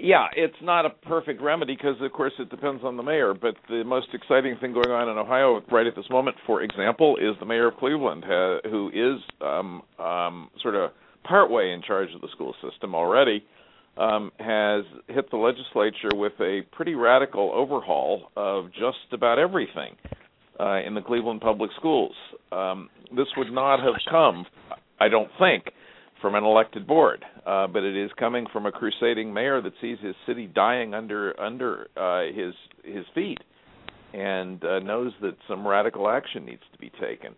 Yeah, 0.01 0.27
it's 0.35 0.55
not 0.61 0.85
a 0.85 0.89
perfect 0.89 1.41
remedy 1.41 1.75
because, 1.75 1.95
of 2.01 2.11
course, 2.13 2.31
it 2.39 2.49
depends 2.49 2.83
on 2.85 2.95
the 2.95 3.03
mayor. 3.03 3.33
But 3.33 3.55
the 3.67 3.83
most 3.83 4.07
exciting 4.13 4.55
thing 4.61 4.71
going 4.71 4.91
on 4.91 5.09
in 5.09 5.17
Ohio 5.17 5.61
right 5.69 5.85
at 5.85 5.95
this 5.95 6.09
moment, 6.09 6.37
for 6.47 6.61
example, 6.61 7.17
is 7.17 7.37
the 7.39 7.45
mayor 7.45 7.67
of 7.67 7.75
Cleveland, 7.77 8.23
uh, 8.23 8.59
who 8.69 8.89
is 8.93 9.21
um, 9.41 9.81
um, 9.99 10.49
sort 10.61 10.75
of 10.75 10.91
partway 11.23 11.73
in 11.73 11.81
charge 11.81 12.09
of 12.15 12.21
the 12.21 12.29
school 12.31 12.55
system 12.61 12.95
already, 12.95 13.43
um, 13.97 14.31
has 14.39 14.85
hit 15.07 15.29
the 15.31 15.37
legislature 15.37 16.15
with 16.15 16.33
a 16.39 16.61
pretty 16.71 16.95
radical 16.95 17.51
overhaul 17.53 18.31
of 18.37 18.71
just 18.71 19.11
about 19.11 19.37
everything 19.37 19.95
uh, 20.59 20.79
in 20.79 20.93
the 20.93 21.01
Cleveland 21.01 21.41
public 21.41 21.71
schools. 21.77 22.13
Um, 22.53 22.89
this 23.15 23.27
would 23.35 23.51
not 23.51 23.79
have 23.81 23.95
come, 24.09 24.45
I 24.99 25.07
don't 25.07 25.29
think, 25.39 25.65
from 26.21 26.35
an 26.35 26.43
elected 26.43 26.85
board, 26.85 27.23
uh, 27.45 27.67
but 27.67 27.83
it 27.83 27.95
is 27.95 28.11
coming 28.17 28.45
from 28.51 28.65
a 28.65 28.71
crusading 28.71 29.33
mayor 29.33 29.61
that 29.61 29.73
sees 29.81 29.97
his 30.01 30.15
city 30.27 30.47
dying 30.47 30.93
under 30.93 31.39
under 31.39 31.87
uh, 31.95 32.23
his 32.33 32.53
his 32.83 33.05
feet, 33.15 33.39
and 34.13 34.63
uh, 34.63 34.79
knows 34.79 35.13
that 35.21 35.35
some 35.47 35.67
radical 35.67 36.09
action 36.09 36.45
needs 36.45 36.63
to 36.71 36.77
be 36.77 36.91
taken. 37.01 37.35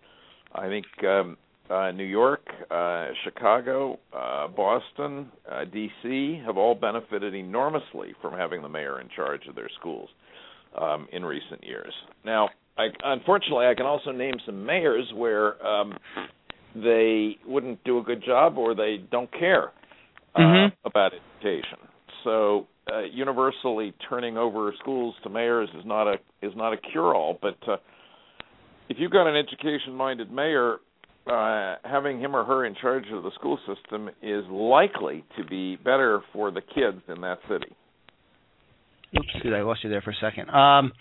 I 0.53 0.67
think 0.67 0.85
um, 1.05 1.37
uh, 1.69 1.91
New 1.91 2.03
York, 2.03 2.45
uh, 2.69 3.07
Chicago, 3.23 3.99
uh, 4.13 4.47
Boston, 4.49 5.31
uh, 5.49 5.63
D.C. 5.65 6.41
have 6.45 6.57
all 6.57 6.75
benefited 6.75 7.33
enormously 7.33 8.13
from 8.21 8.33
having 8.33 8.61
the 8.61 8.69
mayor 8.69 8.99
in 8.99 9.07
charge 9.15 9.47
of 9.47 9.55
their 9.55 9.69
schools 9.79 10.09
um, 10.79 11.07
in 11.13 11.23
recent 11.23 11.63
years. 11.63 11.93
Now, 12.25 12.49
I, 12.77 12.87
unfortunately, 13.03 13.67
I 13.67 13.75
can 13.75 13.85
also 13.85 14.11
name 14.11 14.35
some 14.45 14.65
mayors 14.65 15.11
where 15.15 15.65
um, 15.65 15.93
they 16.75 17.37
wouldn't 17.45 17.83
do 17.83 17.99
a 17.99 18.03
good 18.03 18.23
job 18.23 18.57
or 18.57 18.73
they 18.73 18.97
don't 19.11 19.31
care 19.31 19.71
uh, 20.35 20.39
Mhm. 20.39 20.71
about 20.85 21.11
education. 21.13 21.77
So, 22.23 22.67
uh, 22.91 22.99
universally 22.99 23.93
turning 24.09 24.37
over 24.37 24.73
schools 24.79 25.15
to 25.23 25.29
mayors 25.29 25.69
is 25.73 25.85
not 25.85 26.07
a 26.07 26.19
is 26.41 26.55
not 26.55 26.73
a 26.73 26.77
cure-all. 26.77 27.37
But 27.41 27.57
uh, 27.67 27.77
if 28.89 28.97
you've 28.99 29.11
got 29.11 29.27
an 29.27 29.35
education-minded 29.35 30.31
mayor, 30.31 30.79
uh, 31.27 31.75
having 31.83 32.19
him 32.19 32.35
or 32.35 32.43
her 32.43 32.65
in 32.65 32.75
charge 32.75 33.05
of 33.11 33.23
the 33.23 33.31
school 33.31 33.59
system 33.67 34.09
is 34.21 34.45
likely 34.47 35.23
to 35.37 35.43
be 35.43 35.75
better 35.77 36.21
for 36.33 36.51
the 36.51 36.61
kids 36.61 37.01
in 37.07 37.21
that 37.21 37.39
city. 37.47 37.75
Oops, 39.17 39.27
excuse 39.33 39.51
me, 39.51 39.59
I 39.59 39.61
lost 39.61 39.83
you 39.83 39.89
there 39.89 40.01
for 40.01 40.11
a 40.11 40.15
second. 40.15 40.49
Um, 40.49 40.93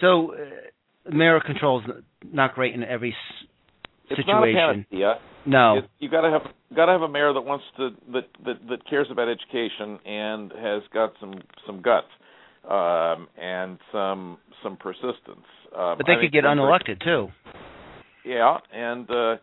so, 0.00 0.34
uh, 0.34 1.10
mayor 1.10 1.40
control 1.40 1.80
is 1.80 1.86
not 2.32 2.54
great 2.54 2.74
in 2.74 2.84
every 2.84 3.14
It's 4.10 4.26
not 4.26 4.42
a 4.42 4.46
situation. 4.46 4.86
panacea. 4.90 5.14
no. 5.46 5.78
It, 5.78 5.90
you 5.98 6.08
got 6.08 6.22
to 6.22 6.30
have 6.30 6.42
got 6.74 6.86
to 6.86 6.92
have 6.92 7.02
a 7.02 7.08
mayor 7.08 7.32
that 7.32 7.40
wants 7.40 7.64
to 7.76 7.90
that, 8.12 8.26
that 8.44 8.68
that 8.68 8.88
cares 8.88 9.08
about 9.10 9.28
education 9.28 9.98
and 10.04 10.52
has 10.52 10.82
got 10.92 11.12
some 11.20 11.34
some 11.66 11.82
guts 11.82 12.06
um, 12.68 13.28
and 13.40 13.78
some 13.92 14.38
some 14.62 14.76
persistence. 14.76 15.46
Um, 15.76 15.98
but 15.98 16.06
they 16.06 16.14
I 16.14 16.20
could 16.20 16.32
get 16.32 16.44
unelected 16.44 17.02
too. 17.02 17.28
Yeah, 18.24 18.58
and 18.72 19.10
uh, 19.10 19.36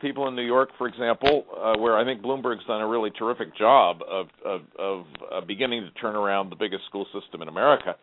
people 0.00 0.28
in 0.28 0.36
New 0.36 0.46
York, 0.46 0.70
for 0.78 0.86
example, 0.86 1.44
uh, 1.56 1.78
where 1.78 1.96
I 1.96 2.04
think 2.04 2.22
Bloomberg's 2.22 2.64
done 2.66 2.80
a 2.80 2.86
really 2.86 3.10
terrific 3.10 3.56
job 3.56 4.00
of 4.08 4.26
of, 4.44 4.60
of 4.78 5.06
uh, 5.32 5.40
beginning 5.40 5.82
to 5.82 5.90
turn 6.00 6.16
around 6.16 6.50
the 6.50 6.56
biggest 6.56 6.84
school 6.86 7.06
system 7.18 7.42
in 7.42 7.48
America. 7.48 7.96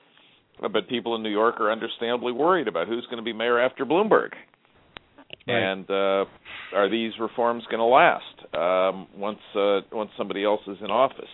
But 0.62 0.88
people 0.88 1.15
in 1.15 1.23
New 1.23 1.30
York 1.30 1.60
are 1.60 1.69
understandably 1.69 2.32
worried 2.32 2.69
about 2.69 2.88
who's 2.88 3.06
going 3.06 3.17
to 3.17 3.23
be 3.23 3.34
mayor 3.34 3.60
after 3.60 3.86
Bloomberg, 3.86 4.30
Right. 5.47 5.62
and 5.62 5.89
uh, 5.89 6.25
are 6.75 6.89
these 6.89 7.13
reforms 7.19 7.63
going 7.69 7.79
to 7.79 7.86
last 7.86 8.23
um, 8.55 9.08
once 9.15 9.39
uh, 9.55 9.81
once 9.91 10.10
somebody 10.17 10.43
else 10.43 10.62
is 10.67 10.77
in 10.81 10.89
office? 10.89 11.29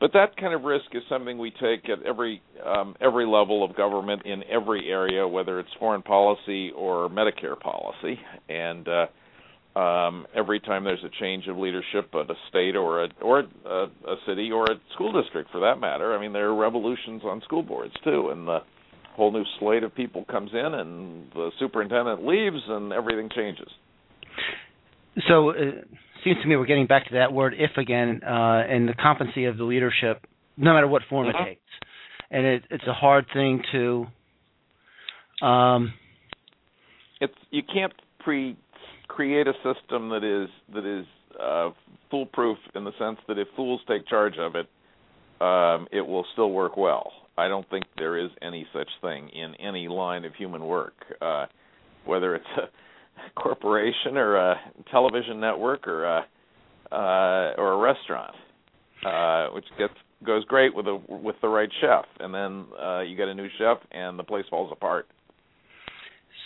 But 0.00 0.12
that 0.12 0.36
kind 0.36 0.54
of 0.54 0.62
risk 0.62 0.86
is 0.92 1.02
something 1.08 1.38
we 1.38 1.50
take 1.50 1.88
at 1.90 2.02
every 2.06 2.40
um, 2.64 2.94
every 3.00 3.26
level 3.26 3.64
of 3.64 3.76
government 3.76 4.22
in 4.24 4.44
every 4.44 4.88
area, 4.88 5.26
whether 5.26 5.58
it's 5.58 5.68
foreign 5.78 6.02
policy 6.02 6.70
or 6.70 7.08
Medicare 7.08 7.58
policy. 7.58 8.18
And 8.48 8.86
uh, 8.88 9.78
um, 9.78 10.26
every 10.34 10.60
time 10.60 10.84
there's 10.84 11.02
a 11.04 11.10
change 11.20 11.48
of 11.48 11.56
leadership 11.56 12.10
at 12.14 12.30
a 12.30 12.34
state 12.48 12.76
or 12.76 13.04
a 13.04 13.08
or 13.20 13.40
a, 13.40 13.84
a 14.06 14.16
city 14.26 14.50
or 14.52 14.64
a 14.64 14.80
school 14.94 15.20
district, 15.20 15.50
for 15.50 15.60
that 15.60 15.80
matter, 15.80 16.16
I 16.16 16.20
mean 16.20 16.32
there 16.32 16.48
are 16.48 16.56
revolutions 16.56 17.22
on 17.24 17.42
school 17.42 17.62
boards 17.62 17.94
too, 18.04 18.30
and 18.30 18.46
the 18.46 18.60
whole 19.18 19.32
new 19.32 19.44
slate 19.58 19.82
of 19.82 19.94
people 19.94 20.24
comes 20.24 20.50
in, 20.52 20.74
and 20.74 21.30
the 21.34 21.50
superintendent 21.58 22.24
leaves, 22.24 22.62
and 22.68 22.92
everything 22.92 23.28
changes. 23.34 23.68
So, 25.28 25.50
it 25.50 25.86
seems 26.24 26.38
to 26.40 26.48
me 26.48 26.56
we're 26.56 26.64
getting 26.64 26.86
back 26.86 27.08
to 27.08 27.14
that 27.14 27.32
word 27.32 27.52
"if" 27.58 27.76
again, 27.76 28.22
uh, 28.24 28.64
and 28.66 28.88
the 28.88 28.94
competency 28.94 29.44
of 29.46 29.58
the 29.58 29.64
leadership, 29.64 30.24
no 30.56 30.72
matter 30.72 30.86
what 30.86 31.02
form 31.10 31.26
Mhm. 31.26 31.40
it 31.40 31.44
takes. 31.44 31.70
And 32.30 32.46
it, 32.46 32.64
it's 32.70 32.86
a 32.86 32.92
hard 32.94 33.26
thing 33.32 33.62
to. 33.72 34.06
Um, 35.42 35.92
it's 37.20 37.34
you 37.50 37.62
can't 37.62 37.92
pre 38.20 38.56
create 39.08 39.48
a 39.48 39.54
system 39.64 40.10
that 40.10 40.22
is 40.22 40.48
that 40.74 40.84
is 40.84 41.06
uh, 41.40 41.70
foolproof 42.10 42.58
in 42.74 42.84
the 42.84 42.92
sense 42.98 43.18
that 43.26 43.38
if 43.38 43.48
fools 43.56 43.80
take 43.88 44.06
charge 44.06 44.38
of 44.38 44.54
it, 44.54 44.68
um, 45.40 45.88
it 45.90 46.06
will 46.06 46.24
still 46.32 46.50
work 46.50 46.76
well. 46.76 47.12
I 47.38 47.46
don't 47.46 47.68
think 47.70 47.84
there 47.96 48.18
is 48.18 48.30
any 48.42 48.66
such 48.72 48.88
thing 49.00 49.28
in 49.28 49.54
any 49.54 49.86
line 49.86 50.24
of 50.24 50.34
human 50.34 50.64
work, 50.64 50.94
uh, 51.22 51.46
whether 52.04 52.34
it's 52.34 52.44
a 52.56 53.40
corporation 53.40 54.16
or 54.16 54.34
a 54.36 54.56
television 54.90 55.38
network 55.40 55.86
or 55.86 56.04
a 56.04 56.26
uh, 56.90 57.54
or 57.58 57.72
a 57.72 57.76
restaurant, 57.76 58.34
uh, 59.06 59.54
which 59.54 59.66
gets 59.78 59.94
goes 60.26 60.44
great 60.46 60.74
with 60.74 60.86
a 60.86 61.00
with 61.08 61.36
the 61.40 61.48
right 61.48 61.68
chef, 61.80 62.06
and 62.18 62.34
then 62.34 62.66
uh, 62.82 63.00
you 63.00 63.16
get 63.16 63.28
a 63.28 63.34
new 63.34 63.48
chef 63.56 63.78
and 63.92 64.18
the 64.18 64.24
place 64.24 64.44
falls 64.50 64.72
apart. 64.72 65.06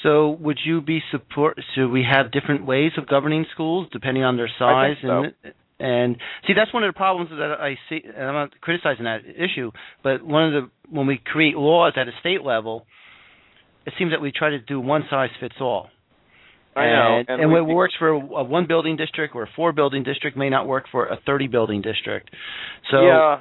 so, 0.02 0.30
would 0.40 0.58
you 0.62 0.82
be 0.82 1.00
support? 1.10 1.58
Should 1.74 1.88
we 1.90 2.04
have 2.08 2.32
different 2.32 2.66
ways 2.66 2.92
of 2.98 3.06
governing 3.06 3.46
schools 3.52 3.88
depending 3.92 4.24
on 4.24 4.36
their 4.36 4.50
size? 4.58 4.96
I 4.98 5.22
think 5.22 5.34
and 5.44 5.54
and 5.82 6.16
see, 6.46 6.52
that's 6.54 6.72
one 6.72 6.84
of 6.84 6.92
the 6.92 6.96
problems 6.96 7.30
that 7.30 7.56
I 7.60 7.76
see. 7.88 8.00
And 8.04 8.24
I'm 8.26 8.34
not 8.34 8.60
criticizing 8.60 9.04
that 9.04 9.20
issue, 9.26 9.70
but 10.04 10.22
one 10.22 10.44
of 10.44 10.52
the 10.52 10.70
when 10.90 11.06
we 11.06 11.18
create 11.24 11.56
laws 11.56 11.94
at 11.96 12.06
a 12.08 12.12
state 12.20 12.42
level, 12.42 12.86
it 13.86 13.94
seems 13.98 14.12
that 14.12 14.20
we 14.20 14.30
try 14.32 14.50
to 14.50 14.58
do 14.60 14.78
one 14.80 15.02
size 15.10 15.30
fits 15.40 15.56
all. 15.60 15.88
I 16.74 16.86
know, 16.86 17.18
and, 17.18 17.28
and 17.28 17.42
and 17.42 17.52
we- 17.52 17.60
what 17.60 17.74
works 17.74 17.94
for 17.98 18.08
a, 18.08 18.18
one 18.44 18.66
building 18.66 18.96
district 18.96 19.34
or 19.34 19.42
a 19.42 19.48
four 19.56 19.72
building 19.72 20.04
district 20.04 20.36
may 20.38 20.48
not 20.48 20.66
work 20.66 20.84
for 20.90 21.06
a 21.06 21.18
30 21.26 21.48
building 21.48 21.82
district. 21.82 22.30
So, 22.90 23.02
yeah, 23.02 23.36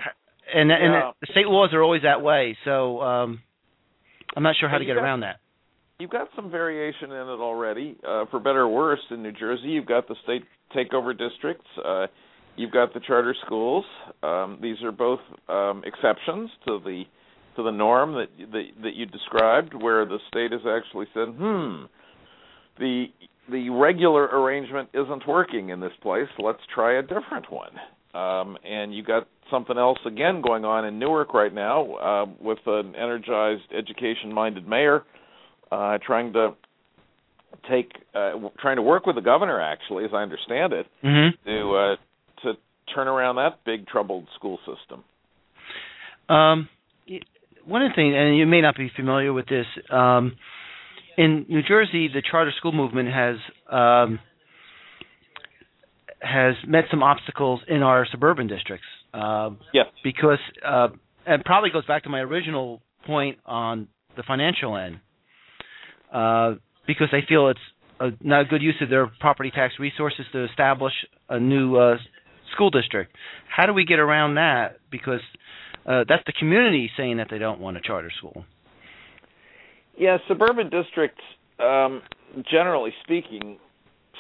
and 0.54 0.70
and 0.72 0.94
yeah. 0.94 1.12
the 1.22 1.28
state 1.32 1.48
laws 1.48 1.70
are 1.74 1.82
always 1.82 2.02
that 2.02 2.22
way. 2.22 2.58
So, 2.66 3.02
um, 3.02 3.40
I'm 4.36 4.44
not 4.44 4.56
sure 4.60 4.68
how 4.68 4.76
But 4.76 4.80
to 4.80 4.86
get 4.86 4.96
got- 4.96 5.04
around 5.04 5.22
that. 5.22 5.38
you've 6.00 6.10
got 6.10 6.28
some 6.36 6.50
variation 6.52 7.12
in 7.12 7.18
it 7.28 7.40
already. 7.40 7.96
Uh, 8.06 8.26
for 8.32 8.40
better 8.40 8.62
or 8.62 8.68
worse, 8.70 9.00
in 9.12 9.24
New 9.24 9.32
Jersey, 9.32 9.68
you've 9.70 9.86
got 9.86 10.08
the 10.10 10.16
state 10.24 10.44
takeover 10.76 11.18
districts. 11.18 11.68
Uh, 11.78 12.08
you've 12.56 12.72
got 12.72 12.94
the 12.94 13.00
charter 13.00 13.36
schools. 13.46 13.86
Um, 14.24 14.60
these 14.62 14.82
are 14.84 14.92
both 14.92 15.20
um, 15.50 15.84
exceptions 15.86 16.50
to 16.68 16.80
the 16.84 17.04
to 17.56 17.64
the 17.64 17.72
norm 17.72 18.14
that 18.14 18.30
that, 18.52 18.64
that 18.84 18.96
you 18.96 19.06
described, 19.06 19.74
where 19.74 20.06
the 20.06 20.20
state 20.28 20.52
has 20.52 20.62
actually 20.68 21.08
said, 21.14 21.30
"Hmm, 21.38 21.86
the 22.80 23.06
the 23.50 23.70
regular 23.70 24.26
arrangement 24.26 24.90
isn't 24.94 25.28
working 25.28 25.70
in 25.70 25.80
this 25.80 25.92
place. 26.02 26.30
Let's 26.40 26.62
try 26.74 27.00
a 27.00 27.02
different 27.02 27.52
one." 27.52 27.72
Um, 28.14 28.58
and 28.66 28.94
you 28.94 29.04
got 29.04 29.28
something 29.50 29.78
else 29.78 30.00
again 30.06 30.42
going 30.42 30.66
on 30.66 30.86
in 30.86 31.00
Newark 31.00 31.34
right 31.34 31.54
now 31.54 31.94
uh, 31.96 32.26
with 32.42 32.60
an 32.66 32.94
energized, 32.96 33.64
education-minded 33.78 34.68
mayor 34.68 35.04
uh, 35.72 35.98
trying 36.06 36.34
to 36.34 36.50
take 37.70 37.92
uh, 38.14 38.32
w- 38.32 38.52
trying 38.60 38.76
to 38.78 38.82
work 38.82 39.06
with 39.06 39.16
the 39.16 39.22
governor 39.22 39.62
actually, 39.62 40.04
as 40.06 40.12
I 40.14 40.18
understand 40.24 40.74
it, 40.74 40.88
Mm-hmm. 41.04 41.48
to 41.50 41.76
uh, 41.76 41.96
to 41.96 42.02
turn 42.94 43.08
around 43.08 43.36
that 43.38 43.60
big 43.66 43.88
troubled 43.88 44.28
school 44.36 44.60
system. 44.60 45.04
Um, 46.30 46.70
one 47.66 47.82
of 47.84 47.92
the 47.92 47.96
things, 47.96 48.14
and 48.18 48.38
you 48.38 48.46
may 48.46 48.62
not 48.62 48.76
be 48.76 48.92
familiar 48.96 49.34
with 49.34 49.48
this, 49.48 49.66
um, 49.90 50.34
in 51.18 51.46
New 51.50 51.62
Jersey, 51.62 52.08
the 52.08 52.22
charter 52.30 52.52
school 52.58 52.72
movement 52.72 53.10
has 53.10 53.36
um, 53.70 54.20
has 56.22 56.56
met 56.68 56.86
some 56.92 57.04
obstacles 57.04 57.62
in 57.68 57.82
our 57.82 58.06
suburban 58.12 58.48
districts 58.48 58.86
uh, 59.14 59.50
Yes. 59.74 59.88
because, 60.04 60.38
uh, 60.66 60.90
and 61.26 61.44
probably 61.44 61.72
goes 61.72 61.86
back 61.86 62.04
to 62.04 62.10
my 62.10 62.20
original 62.20 62.82
point 63.08 63.40
on 63.46 63.88
the 64.16 64.24
financial 64.24 64.78
end, 64.78 65.00
uh, 66.14 66.54
because 66.86 67.08
they 67.12 67.22
feel 67.28 67.50
it's 67.50 67.60
a, 68.00 68.12
not 68.22 68.42
a 68.42 68.46
good 68.46 68.62
use 68.62 68.76
of 68.82 68.90
their 68.90 69.08
property 69.20 69.52
tax 69.52 69.74
resources 69.80 70.26
to 70.32 70.46
establish 70.46 70.94
a 71.30 71.40
new 71.40 71.76
uh, 71.78 71.98
school 72.52 72.70
district. 72.70 73.16
How 73.48 73.66
do 73.66 73.74
we 73.74 73.86
get 73.86 74.00
around 74.00 74.36
that? 74.36 74.78
Because 74.90 75.22
uh, 75.86 76.04
that's 76.08 76.24
the 76.26 76.34
community 76.34 76.90
saying 76.98 77.18
that 77.18 77.28
they 77.30 77.38
don't 77.38 77.60
want 77.60 77.78
a 77.78 77.82
charter 77.82 78.12
school. 78.18 78.46
Yeah, 79.98 80.18
suburban 80.28 80.70
districts, 80.70 81.22
um, 81.60 82.02
generally 82.50 82.92
speaking, 83.04 83.58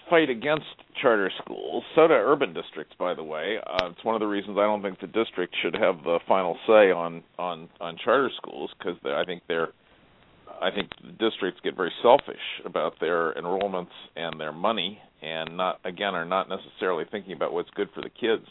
fight 0.09 0.29
against 0.29 0.65
charter 1.01 1.31
schools. 1.41 1.83
So 1.95 2.07
do 2.07 2.13
urban 2.13 2.53
districts, 2.53 2.93
by 2.99 3.13
the 3.13 3.23
way. 3.23 3.57
Uh, 3.65 3.89
it's 3.89 4.03
one 4.03 4.13
of 4.13 4.19
the 4.19 4.27
reasons 4.27 4.57
I 4.59 4.63
don't 4.63 4.81
think 4.81 4.99
the 4.99 5.07
district 5.07 5.55
should 5.61 5.75
have 5.75 6.03
the 6.03 6.19
final 6.27 6.57
say 6.67 6.91
on 6.91 7.23
on 7.39 7.69
on 7.79 7.97
charter 8.03 8.29
schools 8.35 8.71
because 8.77 8.97
I 9.05 9.23
think 9.25 9.43
they're 9.47 9.69
I 10.61 10.71
think 10.71 10.89
the 11.03 11.11
districts 11.29 11.59
get 11.63 11.75
very 11.75 11.91
selfish 12.01 12.39
about 12.65 12.93
their 12.99 13.33
enrollments 13.33 13.91
and 14.15 14.39
their 14.39 14.51
money, 14.53 14.99
and 15.21 15.57
not 15.57 15.79
again 15.83 16.13
are 16.15 16.25
not 16.25 16.47
necessarily 16.49 17.05
thinking 17.11 17.33
about 17.33 17.51
what's 17.53 17.69
good 17.71 17.89
for 17.95 18.01
the 18.01 18.09
kids. 18.09 18.45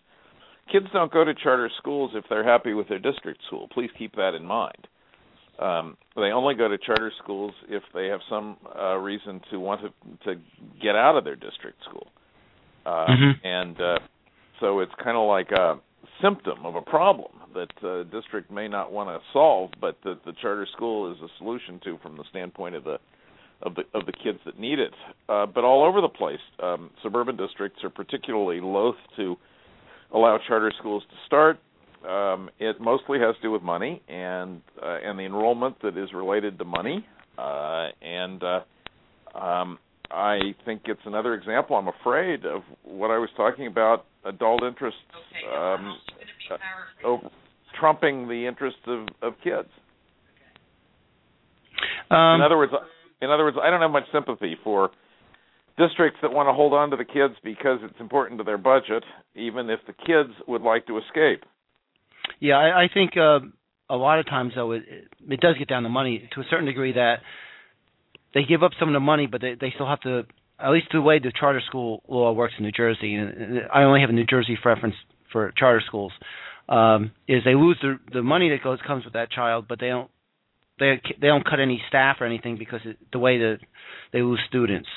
Kids 0.72 0.86
don't 0.92 1.12
go 1.12 1.24
to 1.24 1.34
charter 1.34 1.70
schools 1.78 2.12
if 2.14 2.24
they're 2.28 2.44
happy 2.44 2.74
with 2.74 2.88
their 2.88 2.98
district 2.98 3.40
school. 3.46 3.68
Please 3.72 3.90
keep 3.98 4.14
that 4.16 4.34
in 4.34 4.44
mind. 4.44 4.86
Um, 5.58 5.96
they 6.16 6.30
only 6.32 6.54
go 6.54 6.68
to 6.68 6.78
charter 6.78 7.12
schools 7.22 7.52
if 7.68 7.82
they 7.92 8.06
have 8.06 8.20
some 8.28 8.56
uh, 8.78 8.96
reason 8.96 9.40
to 9.50 9.58
want 9.60 9.82
to 9.82 9.90
to 10.24 10.40
get 10.80 10.96
out 10.96 11.16
of 11.16 11.24
their 11.24 11.36
district 11.36 11.82
school. 11.84 12.08
uh, 12.86 13.06
Mhm. 13.08 13.34
and 13.44 13.80
uh, 13.80 13.98
so 14.58 14.80
it's 14.80 14.94
kind 15.04 15.16
of 15.18 15.28
like 15.28 15.52
a 15.52 15.78
symptom 16.22 16.64
of 16.64 16.74
a 16.74 16.82
problem 16.82 17.30
that 17.54 17.86
uh, 17.86 18.04
district 18.04 18.50
may 18.50 18.68
not 18.68 18.92
want 18.92 19.08
to 19.08 19.18
solve, 19.32 19.70
but 19.80 19.96
that 20.04 20.24
the 20.24 20.32
charter 20.40 20.66
school 20.74 21.12
is 21.12 21.18
a 21.22 21.28
solution 21.38 21.80
to 21.84 21.98
from 22.02 22.16
the 22.16 22.24
standpoint 22.30 22.74
of 22.74 22.84
the 22.84 22.98
of 23.62 23.74
the 23.74 23.82
of 23.92 24.06
the 24.06 24.12
kids 24.12 24.38
that 24.46 24.58
need 24.58 24.78
it. 24.78 24.92
Uh, 25.28 25.46
but 25.46 25.64
all 25.64 25.84
over 25.84 26.00
the 26.00 26.08
place, 26.08 26.40
um, 26.62 26.90
suburban 27.02 27.36
districts 27.36 27.82
are 27.84 27.90
particularly 27.90 28.60
loath 28.60 28.96
to 29.16 29.36
allow 30.12 30.38
charter 30.48 30.72
schools 30.78 31.02
to 31.10 31.16
start. 31.26 31.58
Um, 32.08 32.48
it 32.58 32.80
mostly 32.80 33.18
has 33.18 33.36
to 33.36 33.42
do 33.42 33.50
with 33.50 33.62
money 33.62 34.02
and 34.08 34.62
uh, 34.82 34.98
and 35.04 35.18
the 35.18 35.24
enrollment 35.24 35.80
that 35.82 35.98
is 35.98 36.12
related 36.14 36.58
to 36.58 36.64
money. 36.64 37.04
Uh, 37.36 37.88
and 38.00 38.42
uh, 38.42 39.38
um, 39.38 39.78
I 40.10 40.54
think 40.64 40.82
it's 40.86 41.00
another 41.04 41.34
example. 41.34 41.76
I'm 41.76 41.88
afraid 41.88 42.44
of 42.44 42.62
what 42.84 43.10
I 43.10 43.18
was 43.18 43.28
talking 43.36 43.66
about: 43.66 44.06
adult 44.24 44.62
interests 44.62 45.00
um, 45.54 45.96
uh, 46.50 47.06
over, 47.06 47.30
trumping 47.78 48.28
the 48.28 48.46
interests 48.46 48.80
of, 48.86 49.08
of 49.22 49.34
kids. 49.42 49.68
Um, 52.10 52.36
in 52.36 52.42
other 52.42 52.56
words, 52.56 52.72
in 53.22 53.30
other 53.30 53.44
words, 53.44 53.56
I 53.62 53.70
don't 53.70 53.80
have 53.80 53.90
much 53.90 54.04
sympathy 54.12 54.56
for 54.62 54.90
districts 55.78 56.18
that 56.22 56.32
want 56.32 56.48
to 56.48 56.52
hold 56.52 56.74
on 56.74 56.90
to 56.90 56.96
the 56.96 57.04
kids 57.04 57.34
because 57.42 57.78
it's 57.82 57.98
important 58.00 58.38
to 58.38 58.44
their 58.44 58.58
budget, 58.58 59.04
even 59.34 59.70
if 59.70 59.80
the 59.86 59.92
kids 59.92 60.34
would 60.46 60.62
like 60.62 60.86
to 60.86 60.98
escape. 60.98 61.44
Yeah, 62.40 62.56
I, 62.56 62.84
I 62.84 62.88
think 62.92 63.16
uh, 63.16 63.40
a 63.88 63.96
lot 63.96 64.18
of 64.18 64.26
times 64.26 64.52
though 64.54 64.72
it, 64.72 64.82
it 65.28 65.40
does 65.40 65.56
get 65.58 65.68
down 65.68 65.82
to 65.84 65.88
money 65.88 66.28
to 66.34 66.40
a 66.40 66.44
certain 66.50 66.66
degree 66.66 66.92
that 66.92 67.16
they 68.34 68.42
give 68.44 68.62
up 68.62 68.72
some 68.78 68.88
of 68.88 68.92
the 68.92 69.00
money, 69.00 69.26
but 69.26 69.40
they 69.40 69.54
they 69.60 69.72
still 69.74 69.88
have 69.88 70.00
to. 70.00 70.22
At 70.62 70.70
least 70.70 70.88
the 70.92 71.00
way 71.00 71.18
the 71.18 71.32
charter 71.38 71.62
school 71.66 72.02
law 72.08 72.32
works 72.32 72.54
in 72.58 72.64
New 72.64 72.72
Jersey, 72.72 73.14
and 73.14 73.60
I 73.72 73.82
only 73.82 74.00
have 74.00 74.10
a 74.10 74.12
New 74.12 74.26
Jersey 74.26 74.58
reference 74.64 74.94
for 75.32 75.52
charter 75.56 75.82
schools, 75.86 76.12
um, 76.68 77.12
is 77.26 77.42
they 77.44 77.54
lose 77.54 77.78
the 77.82 77.98
the 78.12 78.22
money 78.22 78.50
that 78.50 78.62
goes 78.62 78.78
comes 78.86 79.04
with 79.04 79.14
that 79.14 79.30
child, 79.30 79.66
but 79.68 79.80
they 79.80 79.88
don't 79.88 80.10
they 80.78 81.00
they 81.20 81.28
don't 81.28 81.44
cut 81.44 81.60
any 81.60 81.80
staff 81.88 82.16
or 82.20 82.26
anything 82.26 82.56
because 82.58 82.80
it, 82.84 82.96
the 83.12 83.18
way 83.18 83.38
that 83.38 83.58
they 84.12 84.22
lose 84.22 84.40
students. 84.48 84.88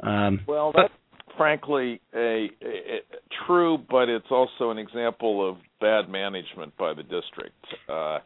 Um, 0.00 0.40
well, 0.46 0.72
that's 0.74 0.92
frankly 1.36 2.00
a, 2.14 2.18
a, 2.18 2.66
a, 2.66 3.00
true, 3.46 3.78
but 3.90 4.08
it's 4.08 4.26
also 4.30 4.70
an 4.70 4.78
example 4.78 5.48
of 5.48 5.56
bad 5.80 6.08
management 6.08 6.76
by 6.76 6.92
the 6.92 7.02
district, 7.02 7.64
uh, 7.88 8.18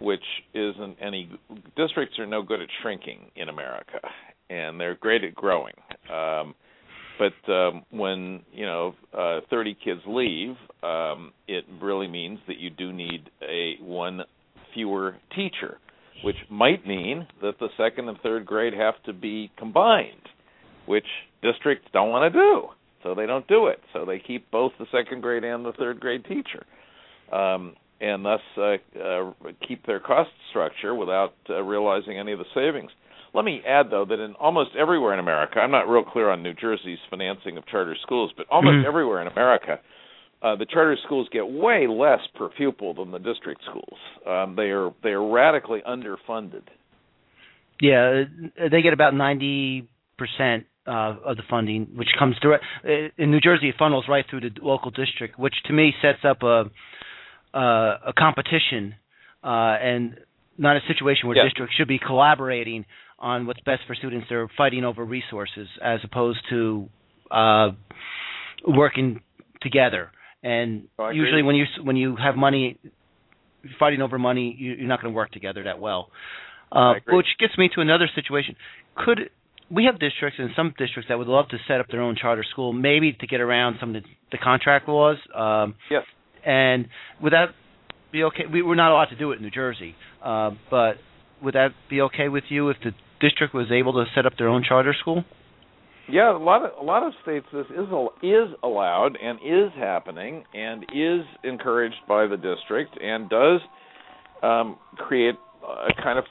which 0.00 0.24
isn't 0.52 0.96
any. 1.00 1.30
Districts 1.76 2.18
are 2.18 2.26
no 2.26 2.42
good 2.42 2.60
at 2.60 2.68
shrinking 2.82 3.30
in 3.36 3.48
America, 3.48 4.00
and 4.50 4.80
they're 4.80 4.96
great 4.96 5.24
at 5.24 5.34
growing. 5.34 5.74
Um, 6.12 6.54
but 7.18 7.52
um, 7.52 7.84
when 7.90 8.42
you 8.52 8.66
know 8.66 8.94
uh, 9.16 9.40
30 9.48 9.76
kids 9.84 10.00
leave, 10.06 10.56
um, 10.82 11.32
it 11.46 11.64
really 11.80 12.08
means 12.08 12.40
that 12.48 12.58
you 12.58 12.70
do 12.70 12.92
need 12.92 13.30
a 13.42 13.76
one 13.82 14.22
fewer 14.74 15.16
teacher, 15.34 15.78
which 16.24 16.36
might 16.50 16.86
mean 16.86 17.26
that 17.40 17.58
the 17.60 17.68
second 17.76 18.08
and 18.08 18.18
third 18.20 18.44
grade 18.44 18.74
have 18.74 18.94
to 19.04 19.12
be 19.12 19.50
combined 19.56 20.28
which 20.86 21.06
districts 21.42 21.88
don't 21.92 22.10
want 22.10 22.32
to 22.32 22.38
do. 22.38 22.68
So 23.02 23.14
they 23.14 23.26
don't 23.26 23.46
do 23.48 23.66
it. 23.66 23.80
So 23.92 24.04
they 24.04 24.18
keep 24.18 24.50
both 24.50 24.72
the 24.78 24.86
second 24.90 25.20
grade 25.20 25.44
and 25.44 25.64
the 25.64 25.72
third 25.72 26.00
grade 26.00 26.24
teacher, 26.24 26.64
um, 27.32 27.74
and 28.00 28.24
thus 28.24 28.40
uh, 28.56 28.76
uh, 28.98 29.32
keep 29.66 29.84
their 29.86 30.00
cost 30.00 30.30
structure 30.50 30.94
without 30.94 31.34
uh, 31.50 31.62
realizing 31.62 32.18
any 32.18 32.32
of 32.32 32.38
the 32.38 32.46
savings. 32.54 32.90
Let 33.34 33.44
me 33.44 33.60
add, 33.66 33.90
though, 33.90 34.04
that 34.08 34.20
in 34.20 34.34
almost 34.34 34.70
everywhere 34.78 35.12
in 35.12 35.18
America, 35.18 35.58
I'm 35.58 35.72
not 35.72 35.88
real 35.88 36.04
clear 36.04 36.30
on 36.30 36.42
New 36.42 36.54
Jersey's 36.54 37.00
financing 37.10 37.56
of 37.56 37.66
charter 37.66 37.96
schools, 38.00 38.32
but 38.36 38.46
almost 38.48 38.76
Mhm. 38.76 38.84
everywhere 38.84 39.20
in 39.20 39.26
America, 39.26 39.80
uh, 40.40 40.54
the 40.54 40.66
charter 40.66 40.96
schools 41.04 41.28
get 41.30 41.46
way 41.48 41.86
less 41.88 42.24
per 42.28 42.48
pupil 42.48 42.94
than 42.94 43.10
the 43.10 43.18
district 43.18 43.62
schools. 43.64 43.98
Um, 44.24 44.54
they 44.54 44.70
are 44.70 44.92
they 45.02 45.12
are 45.12 45.26
radically 45.26 45.80
underfunded. 45.82 46.62
Yeah, 47.80 48.24
uh, 48.60 48.68
they 48.68 48.82
get 48.82 48.92
about 48.92 49.14
ninety 49.14 49.88
percent 50.16 50.66
uh, 50.86 51.16
of 51.24 51.36
the 51.36 51.42
funding, 51.50 51.86
which 51.96 52.12
comes 52.18 52.38
direct 52.40 52.62
uh, 52.84 53.08
in 53.16 53.30
New 53.32 53.40
Jersey. 53.40 53.68
It 53.70 53.76
funnels 53.76 54.06
right 54.06 54.24
through 54.28 54.40
the 54.40 54.52
local 54.62 54.90
district, 54.92 55.38
which 55.38 55.54
to 55.64 55.72
me 55.72 55.92
sets 56.00 56.24
up 56.24 56.42
a 56.44 56.70
uh, 57.52 57.98
a 58.06 58.12
competition 58.16 58.94
uh, 59.42 59.76
and 59.80 60.18
not 60.56 60.76
a 60.76 60.80
situation 60.86 61.26
where 61.28 61.36
Yeah. 61.36 61.44
districts 61.44 61.74
should 61.74 61.88
be 61.88 61.98
collaborating 61.98 62.84
on 63.24 63.46
what's 63.46 63.60
best 63.60 63.80
for 63.86 63.94
students. 63.94 64.26
They're 64.28 64.50
fighting 64.56 64.84
over 64.84 65.02
resources 65.04 65.66
as 65.82 66.00
opposed 66.04 66.40
to 66.50 66.88
uh, 67.30 67.68
working 68.66 69.20
together. 69.62 70.10
And 70.42 70.88
Oh, 70.98 71.08
usually, 71.08 71.42
when 71.42 71.56
you 71.56 71.64
when 71.82 71.96
you 71.96 72.16
have 72.16 72.36
money 72.36 72.78
fighting 73.78 74.02
over 74.02 74.18
money, 74.18 74.54
you, 74.58 74.74
you're 74.74 74.86
not 74.88 75.00
going 75.00 75.12
to 75.12 75.16
work 75.16 75.32
together 75.32 75.64
that 75.64 75.80
well. 75.80 76.10
Uh, 76.70 76.94
which 77.08 77.26
gets 77.38 77.56
me 77.56 77.70
to 77.74 77.80
another 77.80 78.08
situation. 78.14 78.56
Could 78.96 79.30
we 79.70 79.84
have 79.86 79.98
districts 79.98 80.38
and 80.38 80.50
some 80.54 80.74
districts 80.76 81.08
that 81.08 81.16
would 81.18 81.28
love 81.28 81.48
to 81.48 81.56
set 81.66 81.80
up 81.80 81.86
their 81.88 82.02
own 82.02 82.16
charter 82.20 82.44
school, 82.50 82.72
maybe 82.72 83.12
to 83.12 83.26
get 83.26 83.40
around 83.40 83.76
some 83.80 83.94
of 83.94 84.02
the, 84.02 84.08
the 84.32 84.38
contract 84.38 84.88
laws? 84.88 85.16
Um, 85.34 85.74
Yes. 85.90 86.02
And 86.44 86.88
would 87.22 87.32
that 87.32 87.54
be 88.12 88.24
okay? 88.24 88.42
We, 88.52 88.60
we're 88.60 88.74
not 88.74 88.90
allowed 88.92 89.06
to 89.06 89.16
do 89.16 89.32
it 89.32 89.36
in 89.36 89.42
New 89.42 89.50
Jersey, 89.50 89.94
uh, 90.22 90.50
but 90.70 90.96
would 91.42 91.54
that 91.54 91.70
be 91.88 92.02
okay 92.02 92.28
with 92.28 92.44
you 92.50 92.68
if 92.68 92.76
the 92.84 92.90
district 93.20 93.54
was 93.54 93.70
able 93.70 93.92
to 93.94 94.04
set 94.14 94.26
up 94.26 94.34
their 94.38 94.48
own 94.48 94.64
charter 94.66 94.94
school? 94.98 95.24
Yeah, 96.08 96.36
a 96.36 96.38
lot 96.38 96.64
of 96.64 96.72
a 96.78 96.84
lot 96.84 97.02
of 97.02 97.14
states 97.22 97.46
this 97.52 97.66
is 97.66 97.88
is 98.22 98.54
allowed 98.62 99.16
and 99.22 99.38
is 99.42 99.72
happening 99.76 100.44
and 100.52 100.84
is 100.94 101.24
encouraged 101.44 101.96
by 102.06 102.26
the 102.26 102.36
district 102.36 102.98
and 103.02 103.30
does 103.30 103.60
um, 104.42 104.78
create 104.96 105.34
a 105.66 106.02
kind 106.02 106.18
of 106.18 106.24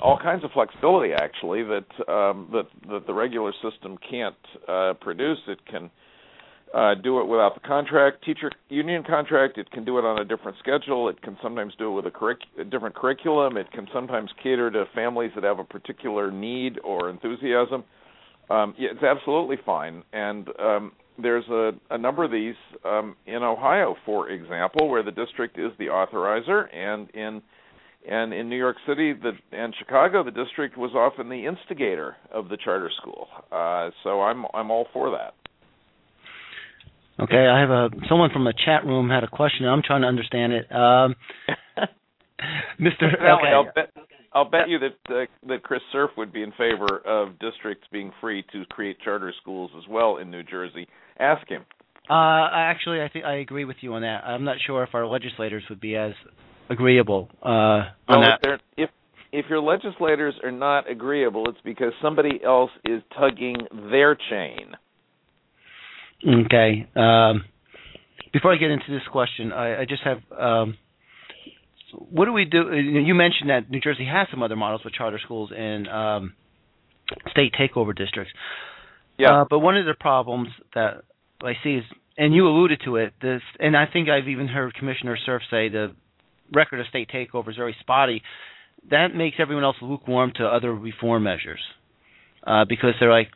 all 0.00 0.18
kinds 0.18 0.44
of 0.44 0.50
flexibility 0.52 1.12
actually 1.12 1.62
that 1.62 2.10
um, 2.10 2.48
that 2.52 2.66
that 2.88 3.06
the 3.06 3.12
regular 3.12 3.52
system 3.62 3.98
can't 4.10 4.34
uh, 4.66 4.94
produce. 4.98 5.38
It 5.46 5.64
can 5.66 5.90
uh, 6.74 6.94
do 6.94 7.20
it 7.20 7.26
without 7.26 7.54
the 7.54 7.66
contract, 7.66 8.24
teacher 8.24 8.50
union 8.68 9.02
contract. 9.02 9.58
It 9.58 9.70
can 9.70 9.84
do 9.84 9.98
it 9.98 10.04
on 10.04 10.20
a 10.20 10.24
different 10.24 10.58
schedule. 10.58 11.08
It 11.08 11.20
can 11.22 11.36
sometimes 11.42 11.72
do 11.78 11.90
it 11.90 11.94
with 11.94 12.06
a, 12.06 12.10
curric- 12.10 12.46
a 12.60 12.64
different 12.64 12.94
curriculum. 12.94 13.56
It 13.56 13.70
can 13.72 13.86
sometimes 13.92 14.30
cater 14.42 14.70
to 14.70 14.84
families 14.94 15.30
that 15.34 15.44
have 15.44 15.58
a 15.58 15.64
particular 15.64 16.30
need 16.30 16.78
or 16.84 17.08
enthusiasm. 17.10 17.84
Um, 18.50 18.74
yeah, 18.78 18.90
it's 18.92 19.02
absolutely 19.02 19.56
fine. 19.64 20.02
And 20.12 20.48
um, 20.58 20.92
there's 21.20 21.46
a, 21.48 21.72
a 21.90 21.98
number 21.98 22.24
of 22.24 22.30
these 22.30 22.54
um, 22.84 23.16
in 23.26 23.42
Ohio, 23.42 23.96
for 24.04 24.30
example, 24.30 24.88
where 24.88 25.02
the 25.02 25.10
district 25.10 25.58
is 25.58 25.70
the 25.78 25.86
authorizer, 25.86 26.74
and 26.74 27.10
in 27.10 27.42
and 28.08 28.32
in 28.32 28.48
New 28.48 28.56
York 28.56 28.76
City 28.86 29.12
the, 29.12 29.32
and 29.52 29.74
Chicago, 29.78 30.22
the 30.22 30.30
district 30.30 30.78
was 30.78 30.92
often 30.94 31.28
the 31.28 31.46
instigator 31.46 32.16
of 32.32 32.48
the 32.48 32.56
charter 32.56 32.90
school. 33.00 33.26
Uh, 33.50 33.90
so 34.02 34.22
I'm 34.22 34.46
I'm 34.54 34.70
all 34.70 34.86
for 34.92 35.10
that. 35.10 35.34
Okay, 37.20 37.46
I 37.48 37.60
have 37.60 37.70
a 37.70 37.88
someone 38.08 38.30
from 38.32 38.44
the 38.44 38.54
chat 38.64 38.84
room 38.86 39.10
had 39.10 39.24
a 39.24 39.28
question. 39.28 39.66
I'm 39.66 39.82
trying 39.82 40.02
to 40.02 40.08
understand 40.08 40.52
it. 40.52 40.70
Um, 40.70 41.16
Mr. 42.80 43.14
Okay. 43.14 43.48
I'll 43.52 43.72
bet 43.74 43.92
I'll 44.32 44.48
bet 44.48 44.68
you 44.68 44.78
that 44.78 45.14
uh, 45.14 45.48
that 45.48 45.62
Chris 45.64 45.80
Cerf 45.90 46.10
would 46.16 46.32
be 46.32 46.42
in 46.42 46.52
favor 46.52 47.02
of 47.04 47.38
districts 47.40 47.86
being 47.90 48.12
free 48.20 48.44
to 48.52 48.64
create 48.66 48.98
charter 49.04 49.32
schools 49.40 49.70
as 49.76 49.84
well 49.88 50.18
in 50.18 50.30
New 50.30 50.44
Jersey. 50.44 50.86
Ask 51.18 51.48
him. 51.48 51.64
Uh, 52.08 52.48
actually, 52.52 53.02
I 53.02 53.08
think 53.08 53.24
I 53.24 53.36
agree 53.36 53.64
with 53.64 53.76
you 53.80 53.94
on 53.94 54.02
that. 54.02 54.24
I'm 54.24 54.44
not 54.44 54.56
sure 54.64 54.82
if 54.84 54.90
our 54.94 55.06
legislators 55.06 55.64
would 55.68 55.80
be 55.80 55.96
as 55.96 56.12
agreeable 56.70 57.28
uh, 57.42 57.48
on 57.48 57.90
Well, 58.08 58.20
that. 58.20 58.38
if, 58.42 58.60
if 58.76 58.90
if 59.32 59.46
your 59.50 59.60
legislators 59.60 60.34
are 60.44 60.52
not 60.52 60.90
agreeable, 60.90 61.48
it's 61.48 61.58
because 61.64 61.92
somebody 62.00 62.40
else 62.44 62.70
is 62.84 63.02
tugging 63.18 63.56
their 63.90 64.16
chain. 64.30 64.74
Okay. 66.26 66.88
Um, 66.96 67.44
before 68.32 68.52
I 68.52 68.56
get 68.56 68.70
into 68.70 68.86
this 68.90 69.02
question, 69.10 69.52
I, 69.52 69.82
I 69.82 69.84
just 69.84 70.02
have 70.02 70.18
um, 70.38 70.76
what 71.92 72.26
do 72.26 72.32
we 72.32 72.44
do? 72.44 72.72
You 72.74 73.14
mentioned 73.14 73.50
that 73.50 73.70
New 73.70 73.80
Jersey 73.80 74.06
has 74.06 74.28
some 74.30 74.42
other 74.42 74.56
models 74.56 74.82
with 74.84 74.94
charter 74.94 75.20
schools 75.22 75.50
and 75.56 75.88
um, 75.88 76.34
state 77.30 77.54
takeover 77.58 77.96
districts. 77.96 78.32
Yeah. 79.18 79.42
Uh, 79.42 79.44
but 79.48 79.60
one 79.60 79.76
of 79.76 79.86
the 79.86 79.94
problems 79.98 80.48
that 80.74 81.02
I 81.42 81.52
see 81.62 81.76
is, 81.76 81.84
and 82.16 82.34
you 82.34 82.46
alluded 82.46 82.82
to 82.84 82.96
it, 82.96 83.14
this, 83.22 83.42
and 83.58 83.76
I 83.76 83.86
think 83.92 84.08
I've 84.08 84.28
even 84.28 84.48
heard 84.48 84.74
Commissioner 84.74 85.16
Cerf 85.24 85.42
say 85.50 85.68
the 85.68 85.94
record 86.52 86.80
of 86.80 86.86
state 86.86 87.08
takeover 87.12 87.50
is 87.50 87.56
very 87.56 87.76
spotty. 87.80 88.22
That 88.90 89.08
makes 89.14 89.36
everyone 89.38 89.64
else 89.64 89.76
lukewarm 89.80 90.32
to 90.36 90.44
other 90.44 90.72
reform 90.74 91.24
measures 91.24 91.60
uh, 92.46 92.64
because 92.68 92.94
they're 93.00 93.10
like, 93.12 93.28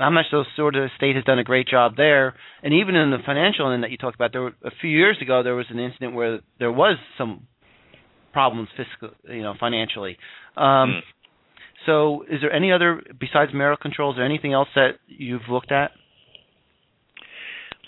I'm 0.00 0.14
not 0.14 0.26
so 0.30 0.44
sure 0.56 0.70
the 0.72 0.88
state 0.96 1.16
has 1.16 1.24
done 1.24 1.38
a 1.38 1.44
great 1.44 1.68
job 1.68 1.96
there. 1.96 2.34
And 2.62 2.74
even 2.74 2.94
in 2.94 3.10
the 3.10 3.18
financial 3.24 3.72
end 3.72 3.82
that 3.82 3.90
you 3.90 3.96
talked 3.96 4.14
about, 4.14 4.32
there 4.32 4.42
were, 4.42 4.54
a 4.64 4.70
few 4.80 4.90
years 4.90 5.18
ago 5.20 5.42
there 5.42 5.54
was 5.54 5.66
an 5.70 5.78
incident 5.78 6.14
where 6.14 6.40
there 6.58 6.72
was 6.72 6.96
some 7.18 7.46
problems 8.32 8.68
fiscal, 8.76 9.16
you 9.28 9.42
know, 9.42 9.54
financially. 9.58 10.16
Um, 10.56 10.64
Mm. 10.64 11.00
So, 11.86 12.24
is 12.30 12.42
there 12.42 12.52
any 12.52 12.72
other 12.72 13.02
besides 13.18 13.52
mayoral 13.54 13.78
controls? 13.78 14.14
Is 14.14 14.18
there 14.18 14.26
anything 14.26 14.52
else 14.52 14.68
that 14.74 14.98
you've 15.06 15.48
looked 15.48 15.72
at? 15.72 15.92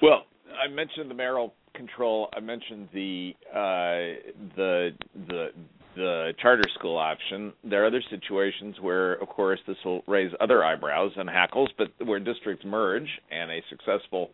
Well, 0.00 0.24
I 0.50 0.72
mentioned 0.72 1.10
the 1.10 1.14
mayoral 1.14 1.52
control. 1.74 2.28
I 2.34 2.40
mentioned 2.40 2.88
the 2.92 3.32
uh, 3.50 4.32
the 4.56 4.90
the 5.28 5.48
the 5.96 6.32
charter 6.40 6.68
school 6.74 6.96
option. 6.96 7.52
There 7.64 7.82
are 7.82 7.86
other 7.86 8.02
situations 8.10 8.76
where, 8.80 9.14
of 9.14 9.28
course, 9.28 9.60
this 9.66 9.76
will 9.84 10.02
raise 10.06 10.32
other 10.40 10.64
eyebrows 10.64 11.12
and 11.16 11.28
hackles, 11.28 11.70
but 11.78 11.88
where 12.06 12.20
districts 12.20 12.64
merge 12.64 13.08
and 13.30 13.50
a 13.50 13.62
successful 13.68 14.30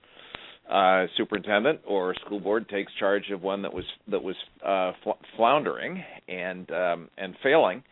uh, 0.70 1.06
superintendent 1.16 1.80
or 1.86 2.14
school 2.26 2.40
board 2.40 2.68
takes 2.68 2.92
charge 2.98 3.30
of 3.30 3.42
one 3.42 3.62
that 3.62 3.72
was 3.72 3.84
that 4.10 4.22
was 4.22 4.36
uh, 4.64 4.92
floundering 5.36 6.04
and 6.28 6.70
um, 6.70 7.08
and 7.16 7.34
failing. 7.42 7.82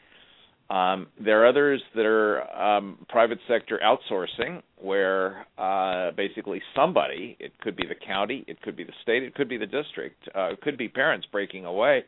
Um, 0.68 1.06
there 1.22 1.42
are 1.42 1.46
others 1.46 1.80
that 1.94 2.04
are 2.04 2.42
um, 2.50 3.06
private 3.08 3.38
sector 3.46 3.80
outsourcing, 3.84 4.62
where 4.80 5.46
uh, 5.56 6.10
basically 6.16 6.60
somebody, 6.74 7.36
it 7.38 7.52
could 7.60 7.76
be 7.76 7.86
the 7.86 7.94
county, 7.94 8.44
it 8.48 8.60
could 8.62 8.76
be 8.76 8.82
the 8.82 8.92
state, 9.02 9.22
it 9.22 9.34
could 9.36 9.48
be 9.48 9.58
the 9.58 9.66
district, 9.66 10.28
uh, 10.34 10.48
it 10.48 10.60
could 10.62 10.76
be 10.76 10.88
parents 10.88 11.24
breaking 11.30 11.66
away, 11.66 12.04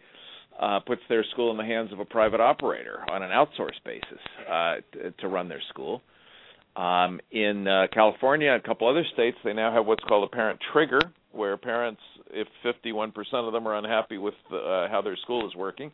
uh, 0.58 0.80
puts 0.80 1.02
their 1.08 1.24
school 1.32 1.50
in 1.50 1.56
the 1.56 1.64
hands 1.64 1.92
of 1.92 2.00
a 2.00 2.04
private 2.04 2.40
operator 2.40 3.00
on 3.10 3.22
an 3.22 3.30
outsourced 3.30 3.82
basis 3.84 4.18
uh, 4.50 4.76
to, 4.92 5.10
to 5.12 5.28
run 5.28 5.48
their 5.48 5.62
school. 5.68 6.02
Um, 6.76 7.20
in 7.32 7.66
uh, 7.66 7.86
California 7.92 8.52
and 8.52 8.62
a 8.62 8.66
couple 8.66 8.88
other 8.88 9.04
states, 9.12 9.36
they 9.44 9.52
now 9.52 9.72
have 9.72 9.86
what's 9.86 10.04
called 10.04 10.28
a 10.30 10.34
parent 10.34 10.60
trigger, 10.72 11.00
where 11.32 11.56
parents, 11.56 12.00
if 12.30 12.46
51% 12.64 13.12
of 13.34 13.52
them 13.52 13.66
are 13.66 13.76
unhappy 13.76 14.18
with 14.18 14.34
the, 14.50 14.56
uh, 14.56 14.88
how 14.88 15.02
their 15.02 15.16
school 15.16 15.46
is 15.48 15.54
working, 15.54 15.90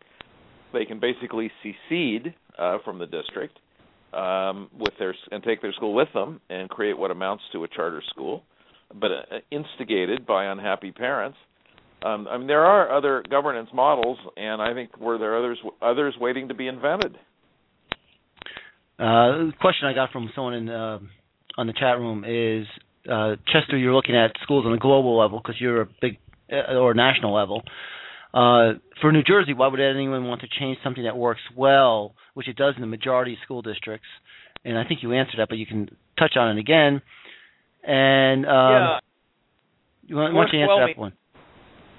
they 0.72 0.84
can 0.84 1.00
basically 1.00 1.50
secede 1.62 2.34
uh, 2.58 2.78
from 2.84 2.98
the 2.98 3.06
district 3.06 3.58
um, 4.12 4.68
with 4.78 4.92
their 4.98 5.14
and 5.30 5.42
take 5.42 5.60
their 5.62 5.72
school 5.72 5.94
with 5.94 6.08
them 6.14 6.40
and 6.50 6.68
create 6.68 6.96
what 6.96 7.10
amounts 7.10 7.42
to 7.52 7.64
a 7.64 7.68
charter 7.68 8.02
school, 8.10 8.42
but 8.94 9.10
uh, 9.10 9.38
instigated 9.50 10.26
by 10.26 10.46
unhappy 10.46 10.92
parents. 10.92 11.38
Um, 12.04 12.28
I 12.28 12.36
mean, 12.36 12.46
there 12.46 12.66
are 12.66 12.94
other 12.94 13.24
governance 13.30 13.70
models, 13.72 14.18
and 14.36 14.60
I 14.60 14.74
think 14.74 14.98
were 14.98 15.16
there 15.16 15.38
others 15.38 15.58
others 15.80 16.14
waiting 16.20 16.48
to 16.48 16.54
be 16.54 16.68
invented. 16.68 17.16
Uh, 18.98 19.50
question 19.60 19.88
I 19.88 19.94
got 19.94 20.12
from 20.12 20.30
someone 20.34 20.54
in 20.54 20.68
uh, 20.68 20.98
on 21.56 21.66
the 21.66 21.72
chat 21.72 21.98
room 21.98 22.24
is 22.26 22.66
uh, 23.10 23.36
Chester. 23.50 23.78
You're 23.78 23.94
looking 23.94 24.16
at 24.16 24.32
schools 24.42 24.66
on 24.66 24.74
a 24.74 24.78
global 24.78 25.18
level 25.18 25.40
because 25.42 25.58
you're 25.58 25.80
a 25.80 25.88
big 26.00 26.18
uh, 26.52 26.74
or 26.74 26.92
national 26.92 27.34
level. 27.34 27.62
Uh, 28.34 28.74
for 29.00 29.10
New 29.10 29.22
Jersey, 29.22 29.54
why 29.54 29.68
would 29.68 29.80
anyone 29.80 30.26
want 30.26 30.42
to 30.42 30.48
change 30.60 30.76
something 30.84 31.04
that 31.04 31.16
works 31.16 31.40
well, 31.56 32.14
which 32.34 32.48
it 32.48 32.56
does 32.56 32.74
in 32.74 32.82
the 32.82 32.86
majority 32.86 33.32
of 33.32 33.38
school 33.44 33.62
districts? 33.62 34.08
And 34.62 34.76
I 34.76 34.84
think 34.84 35.02
you 35.02 35.12
answered 35.12 35.36
that, 35.38 35.48
but 35.48 35.56
you 35.56 35.66
can 35.66 35.88
touch 36.18 36.36
on 36.36 36.56
it 36.56 36.60
again. 36.60 37.00
And 37.82 38.44
um, 38.44 38.52
yeah, 38.52 38.98
you 40.06 40.16
want, 40.16 40.34
want 40.34 40.50
to 40.50 40.56
answer 40.58 40.68
well 40.68 40.86
that 40.86 40.98
one? 40.98 41.12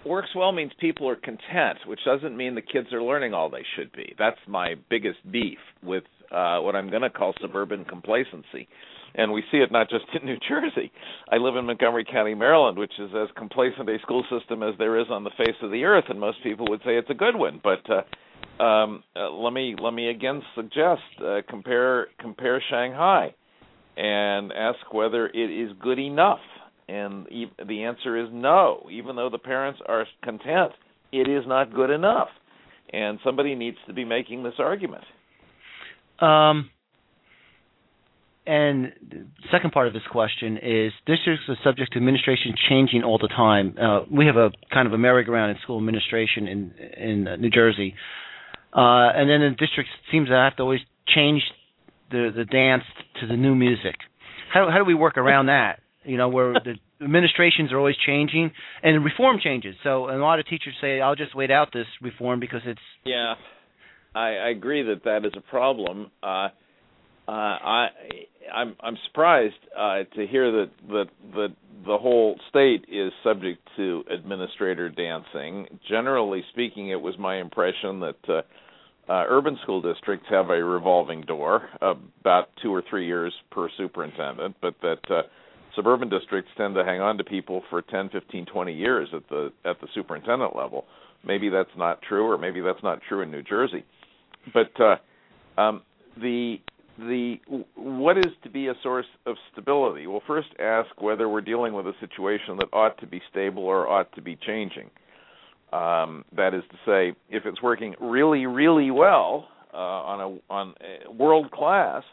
Works 0.05 0.29
well 0.35 0.51
means 0.51 0.71
people 0.79 1.09
are 1.09 1.15
content, 1.15 1.79
which 1.87 1.99
doesn't 2.05 2.37
mean 2.37 2.53
the 2.53 2.61
kids 2.61 2.93
are 2.93 3.01
learning 3.01 3.33
all 3.33 3.49
they 3.49 3.65
should 3.75 3.91
be. 3.91 4.13
That's 4.19 4.37
my 4.47 4.75
biggest 4.89 5.19
beef 5.31 5.57
with 5.81 6.03
uh, 6.31 6.59
what 6.59 6.75
I'm 6.75 6.89
going 6.89 7.01
to 7.01 7.09
call 7.09 7.33
suburban 7.41 7.85
complacency. 7.85 8.67
And 9.15 9.31
we 9.31 9.43
see 9.51 9.57
it 9.57 9.71
not 9.71 9.89
just 9.89 10.05
in 10.19 10.25
New 10.27 10.37
Jersey. 10.47 10.91
I 11.31 11.37
live 11.37 11.55
in 11.55 11.65
Montgomery 11.65 12.05
County, 12.05 12.35
Maryland, 12.35 12.77
which 12.77 12.91
is 12.99 13.09
as 13.15 13.29
complacent 13.35 13.89
a 13.89 13.97
school 14.03 14.23
system 14.29 14.61
as 14.61 14.75
there 14.77 14.99
is 14.99 15.07
on 15.09 15.23
the 15.23 15.31
face 15.37 15.55
of 15.63 15.71
the 15.71 15.83
earth, 15.85 16.05
and 16.09 16.19
most 16.19 16.37
people 16.43 16.67
would 16.69 16.81
say 16.81 16.97
it's 16.97 17.09
a 17.09 17.15
good 17.15 17.35
one. 17.35 17.59
But 17.63 17.81
uh, 17.89 18.63
um, 18.63 19.03
uh, 19.15 19.31
let 19.31 19.53
me 19.53 19.75
let 19.81 19.93
me 19.93 20.09
again 20.09 20.41
suggest 20.55 21.01
uh, 21.23 21.37
compare 21.49 22.07
compare 22.19 22.61
Shanghai, 22.69 23.33
and 23.97 24.51
ask 24.51 24.93
whether 24.93 25.27
it 25.27 25.49
is 25.49 25.71
good 25.81 25.99
enough. 25.99 26.39
And 26.87 27.25
the 27.67 27.83
answer 27.83 28.17
is 28.17 28.29
no. 28.31 28.87
Even 28.91 29.15
though 29.15 29.29
the 29.29 29.39
parents 29.39 29.79
are 29.87 30.05
content, 30.23 30.71
it 31.11 31.27
is 31.27 31.43
not 31.47 31.73
good 31.73 31.89
enough. 31.89 32.29
And 32.93 33.19
somebody 33.23 33.55
needs 33.55 33.77
to 33.87 33.93
be 33.93 34.05
making 34.05 34.43
this 34.43 34.53
argument. 34.59 35.03
Um, 36.19 36.69
and 38.47 38.93
the 39.09 39.25
second 39.51 39.71
part 39.71 39.87
of 39.87 39.93
this 39.93 40.03
question 40.11 40.57
is 40.57 40.93
districts 41.07 41.45
are 41.49 41.57
subject 41.63 41.93
to 41.93 41.97
administration 41.97 42.53
changing 42.69 43.03
all 43.03 43.17
the 43.17 43.27
time. 43.27 43.75
Uh, 43.81 44.01
we 44.11 44.27
have 44.27 44.37
a 44.37 44.51
kind 44.71 44.85
of 44.87 44.93
a 44.93 44.97
merry-go-round 44.97 45.51
in 45.51 45.57
school 45.63 45.79
administration 45.79 46.47
in 46.47 46.71
in 46.95 47.27
uh, 47.27 47.35
New 47.37 47.49
Jersey, 47.49 47.95
uh, 48.71 49.09
and 49.15 49.29
then 49.29 49.41
the 49.41 49.55
district 49.57 49.89
seems 50.11 50.27
to 50.27 50.35
have 50.35 50.55
to 50.57 50.61
always 50.61 50.81
change 51.07 51.41
the 52.11 52.31
the 52.35 52.45
dance 52.45 52.83
to 53.19 53.27
the 53.27 53.35
new 53.35 53.55
music. 53.55 53.95
How 54.53 54.69
how 54.69 54.77
do 54.77 54.85
we 54.85 54.93
work 54.93 55.17
around 55.17 55.47
that? 55.47 55.79
You 56.05 56.17
know, 56.17 56.29
where 56.29 56.53
the 56.53 56.75
administrations 57.03 57.71
are 57.71 57.77
always 57.77 57.95
changing 58.05 58.51
and 58.83 59.03
reform 59.03 59.39
changes. 59.43 59.75
So 59.83 60.09
a 60.09 60.17
lot 60.17 60.39
of 60.39 60.47
teachers 60.47 60.75
say, 60.79 61.01
"I'll 61.01 61.15
just 61.15 61.35
wait 61.35 61.51
out 61.51 61.69
this 61.73 61.87
reform 62.01 62.39
because 62.39 62.61
it's 62.65 62.79
yeah." 63.05 63.35
I, 64.13 64.29
I 64.35 64.49
agree 64.49 64.81
that 64.83 65.03
that 65.03 65.25
is 65.25 65.33
a 65.35 65.41
problem. 65.41 66.09
Uh, 66.23 66.47
uh, 67.27 67.31
I 67.31 67.87
I'm 68.53 68.75
I'm 68.79 68.97
surprised 69.07 69.55
uh, 69.77 70.03
to 70.15 70.27
hear 70.27 70.51
that 70.51 70.71
that 70.89 71.05
that 71.33 71.55
the 71.85 71.97
whole 71.97 72.37
state 72.49 72.85
is 72.91 73.11
subject 73.23 73.67
to 73.77 74.03
administrator 74.09 74.89
dancing. 74.89 75.67
Generally 75.89 76.43
speaking, 76.53 76.89
it 76.89 77.01
was 77.01 77.15
my 77.17 77.39
impression 77.39 77.99
that 77.99 78.29
uh, 78.29 78.41
uh, 79.11 79.25
urban 79.27 79.57
school 79.63 79.81
districts 79.81 80.27
have 80.29 80.49
a 80.49 80.63
revolving 80.63 81.21
door, 81.21 81.69
about 81.81 82.49
two 82.61 82.73
or 82.73 82.83
three 82.89 83.05
years 83.05 83.33
per 83.51 83.69
superintendent, 83.77 84.55
but 84.61 84.75
that 84.81 84.99
uh, 85.09 85.21
suburban 85.75 86.09
districts 86.09 86.51
tend 86.57 86.75
to 86.75 86.83
hang 86.83 87.01
on 87.01 87.17
to 87.17 87.23
people 87.23 87.63
for 87.69 87.81
10, 87.81 88.09
15, 88.09 88.45
20 88.45 88.73
years 88.73 89.09
at 89.13 89.27
the 89.29 89.51
at 89.65 89.79
the 89.81 89.87
superintendent 89.93 90.55
level. 90.55 90.85
Maybe 91.25 91.49
that's 91.49 91.75
not 91.77 92.01
true, 92.01 92.25
or 92.29 92.37
maybe 92.37 92.61
that's 92.61 92.83
not 92.83 92.99
true 93.07 93.21
in 93.21 93.31
New 93.31 93.41
Jersey 93.41 93.83
but 94.53 94.71
uh, 94.79 94.97
um, 95.59 95.81
the 96.17 96.57
the 96.97 97.35
what 97.75 98.17
is 98.17 98.31
to 98.43 98.49
be 98.49 98.67
a 98.67 98.73
source 98.81 99.05
of 99.25 99.35
stability? 99.51 100.07
Well, 100.07 100.21
first 100.25 100.47
ask 100.59 100.89
whether 101.01 101.27
we're 101.27 101.41
dealing 101.41 101.73
with 101.73 101.87
a 101.87 101.93
situation 101.99 102.57
that 102.59 102.67
ought 102.71 102.97
to 102.99 103.07
be 103.07 103.21
stable 103.29 103.63
or 103.63 103.87
ought 103.87 104.13
to 104.15 104.21
be 104.21 104.37
changing. 104.37 104.89
Um, 105.73 106.23
that 106.35 106.53
is 106.53 106.63
to 106.71 106.77
say, 106.85 107.17
if 107.29 107.45
it's 107.45 107.61
working 107.61 107.95
really, 107.99 108.45
really 108.45 108.91
well 108.91 109.49
uh, 109.73 109.77
on 109.77 110.21
a 110.49 110.53
on 110.53 110.73
world 111.17 111.51
class, 111.51 112.03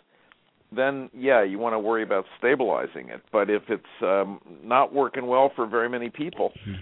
then 0.74 1.10
yeah, 1.14 1.42
you 1.42 1.58
want 1.58 1.74
to 1.74 1.78
worry 1.78 2.02
about 2.02 2.24
stabilizing 2.38 3.08
it. 3.08 3.22
But 3.30 3.50
if 3.50 3.62
it's 3.68 3.82
um, 4.02 4.40
not 4.62 4.94
working 4.94 5.26
well 5.26 5.52
for 5.54 5.66
very 5.66 5.88
many 5.88 6.10
people, 6.10 6.52
hmm 6.64 6.74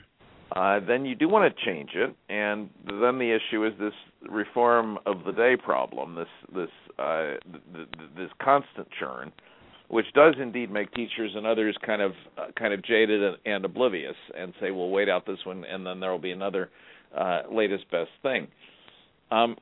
uh, 0.57 0.81
then 0.81 1.05
you 1.05 1.15
do 1.15 1.29
want 1.29 1.55
to 1.55 1.65
change 1.65 1.91
it, 1.95 2.15
and 2.29 2.69
then 2.85 3.19
the 3.19 3.39
issue 3.39 3.65
is 3.65 3.73
this 3.79 3.93
reform 4.29 4.99
of 5.07 5.23
the 5.25 5.33
day 5.33 5.57
problem, 5.57 6.17
this 6.17 6.27
this 6.53 6.69
uh, 6.99 7.35
th- 7.53 7.87
th- 7.97 8.11
this 8.17 8.31
constant 8.43 8.89
churn, 8.99 9.31
which 9.89 10.07
does 10.13 10.35
indeed 10.41 10.69
make 10.71 10.93
teachers 10.93 11.31
and 11.37 11.47
others 11.47 11.77
kind 11.87 12.03
of 12.03 12.13
uh, 12.37 12.47
kind 12.59 12.75
of 12.75 12.83
jaded 12.83 13.23
and, 13.23 13.37
and 13.47 13.65
oblivious, 13.65 14.17
and 14.37 14.53
say, 14.61 14.73
"We'll 14.73 14.91
wait 14.91 15.09
out 15.09 15.25
this 15.25 15.39
one, 15.45 15.65
and 15.65 15.87
then 15.87 16.01
there 16.01 16.11
will 16.11 16.19
be 16.19 16.33
another 16.33 16.71
uh, 17.17 17.43
latest 17.53 17.89
best 17.93 18.11
thing." 18.23 18.49
Um, 19.31 19.57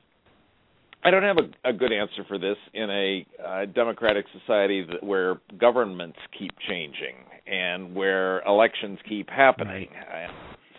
I 1.03 1.11
don't 1.11 1.23
have 1.23 1.37
a, 1.37 1.69
a 1.69 1.73
good 1.73 1.93
answer 1.93 2.23
for 2.27 2.37
this 2.37 2.57
in 2.73 2.89
a 2.89 3.25
uh, 3.45 3.65
democratic 3.65 4.25
society 4.39 4.85
that, 4.91 5.03
where 5.03 5.39
governments 5.59 6.17
keep 6.37 6.51
changing 6.67 7.15
and 7.47 7.95
where 7.95 8.41
elections 8.41 8.99
keep 9.07 9.29
happening. 9.29 9.89
Right 10.11 10.29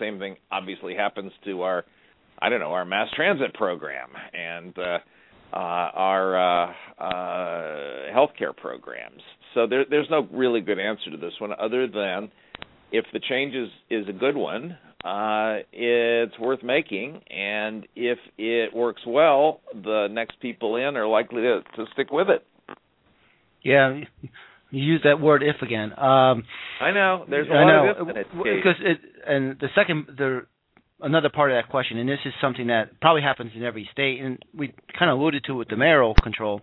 same 0.01 0.19
thing 0.19 0.37
obviously 0.51 0.97
happens 0.97 1.31
to 1.45 1.63
our 1.63 1.85
I 2.43 2.49
don't 2.49 2.59
know 2.59 2.73
our 2.73 2.87
mass 2.87 3.09
transit 3.15 3.55
program 3.55 4.09
and 4.33 4.77
uh, 4.79 4.99
uh, 5.53 5.57
our 5.57 6.39
uh, 6.39 6.73
uh, 6.99 8.13
healthcare 8.15 8.57
programs. 8.57 9.21
So 9.53 9.67
there, 9.67 9.85
there's 9.89 10.09
no 10.11 10.27
really 10.33 10.61
good 10.61 10.79
answer 10.79 11.11
to 11.11 11.17
this 11.19 11.35
one 11.39 11.51
other 11.61 11.87
than 11.87 12.31
if 12.93 13.05
the 13.13 13.21
change 13.21 13.55
is, 13.55 13.69
is 13.91 14.09
a 14.09 14.13
good 14.13 14.37
one, 14.37 14.77
uh, 15.05 15.65
it's 15.73 16.39
worth 16.39 16.63
making, 16.63 17.23
and 17.31 17.87
if 17.97 18.19
it 18.37 18.75
works 18.75 19.03
well, 19.07 19.61
the 19.73 20.09
next 20.11 20.41
people 20.41 20.77
in 20.77 20.97
are 20.97 21.07
likely 21.07 21.43
to, 21.43 21.61
to 21.77 21.87
stick 21.93 22.11
with 22.11 22.29
it. 22.29 22.47
Yeah, 23.63 24.01
you 24.71 24.83
use 24.85 25.01
that 25.05 25.21
word 25.21 25.43
"if" 25.43 25.63
again. 25.63 25.93
Um, 25.99 26.45
I 26.81 26.93
know 26.93 27.25
there's 27.29 27.49
a 27.49 27.53
lot 27.53 28.01
of 28.01 28.09
if 28.09 28.17
in 28.17 28.17
it 28.17 28.27
because 28.33 28.77
it. 28.81 28.99
And 29.27 29.59
the 29.59 29.69
second, 29.75 30.07
the 30.17 30.47
another 31.01 31.29
part 31.29 31.51
of 31.51 31.57
that 31.57 31.71
question, 31.71 31.99
and 31.99 32.09
this 32.09 32.19
is 32.25 32.33
something 32.41 32.69
that 32.69 33.01
probably 33.01 33.23
happens 33.23 33.53
in 33.55 33.65
every 33.65 33.89
state, 33.93 34.21
and 34.21 34.39
we 34.57 34.73
kind 34.99 35.11
of 35.11 35.19
alluded 35.19 35.45
to 35.45 35.55
with 35.55 35.69
the 35.69 35.77
mayoral 35.77 36.15
control. 36.23 36.61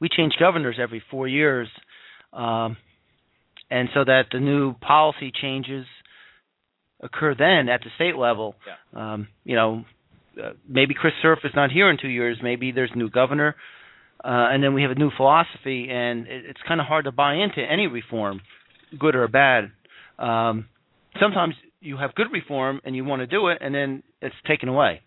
We 0.00 0.08
change 0.08 0.34
governors 0.38 0.76
every 0.80 1.02
four 1.10 1.28
years, 1.28 1.68
um, 2.32 2.76
and 3.72 3.88
so 3.94 4.04
that 4.04 4.24
the 4.30 4.40
new 4.40 4.74
policy 4.74 5.32
changes 5.32 5.86
occur 7.02 7.34
then 7.34 7.68
at 7.68 7.80
the 7.80 7.90
state 7.96 8.16
level. 8.16 8.54
Yeah. 8.66 9.14
Um, 9.14 9.28
you 9.44 9.56
know, 9.56 9.84
uh, 10.42 10.50
maybe 10.68 10.94
Chris 10.94 11.14
Cerf 11.22 11.40
is 11.44 11.52
not 11.56 11.70
here 11.72 11.90
in 11.90 11.98
two 12.00 12.08
years. 12.08 12.38
Maybe 12.42 12.70
there's 12.70 12.92
a 12.94 12.98
new 12.98 13.10
governor 13.10 13.56
uh, 14.24 14.54
and 14.54 14.62
then 14.62 14.72
we 14.72 14.82
have 14.82 14.92
a 14.92 14.94
new 14.94 15.10
philosophy, 15.16 15.88
and 15.90 16.26
it, 16.28 16.44
it's 16.46 16.60
kind 16.66 16.80
of 16.80 16.86
hard 16.86 17.06
to 17.06 17.12
buy 17.12 17.34
into 17.34 17.60
any 17.60 17.88
reform, 17.88 18.40
good 18.98 19.16
or 19.16 19.26
bad. 19.26 19.72
um, 20.18 20.66
sometimes 21.20 21.54
you 21.80 21.96
have 21.96 22.14
good 22.14 22.28
reform 22.32 22.80
and 22.84 22.94
you 22.94 23.04
want 23.04 23.20
to 23.20 23.26
do 23.26 23.48
it, 23.48 23.58
and 23.60 23.74
then 23.74 24.02
it's 24.20 24.34
taken 24.46 24.68
away. 24.68 25.00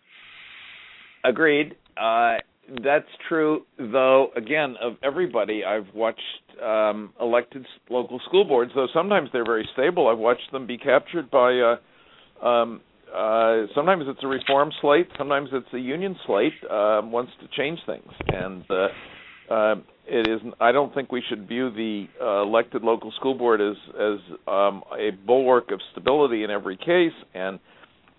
Agreed. 1.24 1.76
Uh, 1.95 2.36
that's 2.84 3.07
true, 3.28 3.66
though. 3.78 4.30
Again, 4.36 4.76
of 4.82 4.93
everybody, 5.03 5.63
I've 5.63 5.93
watched 5.93 6.22
um, 6.63 7.13
elected 7.20 7.66
local 7.89 8.20
school 8.26 8.45
boards. 8.45 8.72
Though 8.76 8.88
sometimes 8.93 9.30
they're 9.32 9.45
very 9.45 9.68
stable. 9.74 10.07
I've 10.07 10.18
watched 10.18 10.51
them 10.51 10.66
be 10.66 10.78
captured 10.78 11.30
by. 11.30 11.59
Uh, 11.59 12.45
um, 12.45 12.82
uh, 13.16 13.68
sometimes 13.74 14.05
it's 14.07 14.20
a 14.24 14.28
reform 14.28 14.72
slate. 14.82 15.07
Sometimes 15.18 15.49
it's 15.53 15.72
a 15.74 15.80
union 15.80 16.16
slate. 16.26 16.53
Uh, 16.63 17.01
wants 17.03 17.32
to 17.39 17.47
change 17.55 17.80
things, 17.86 18.11
and 18.28 18.63
uh, 18.70 19.53
uh, 19.53 19.76
it 20.07 20.28
is. 20.28 20.41
I 20.59 20.72
don't 20.72 20.93
think 20.93 21.11
we 21.11 21.24
should 21.30 21.47
view 21.47 21.70
the 21.70 22.07
uh, 22.22 22.41
elected 22.41 22.82
local 22.82 23.11
school 23.11 23.36
board 23.36 23.61
as 23.61 23.76
as 23.93 24.20
um, 24.47 24.84
a 24.97 25.11
bulwark 25.26 25.72
of 25.72 25.80
stability 25.91 26.43
in 26.43 26.49
every 26.49 26.78
case. 26.78 27.13
And 27.34 27.59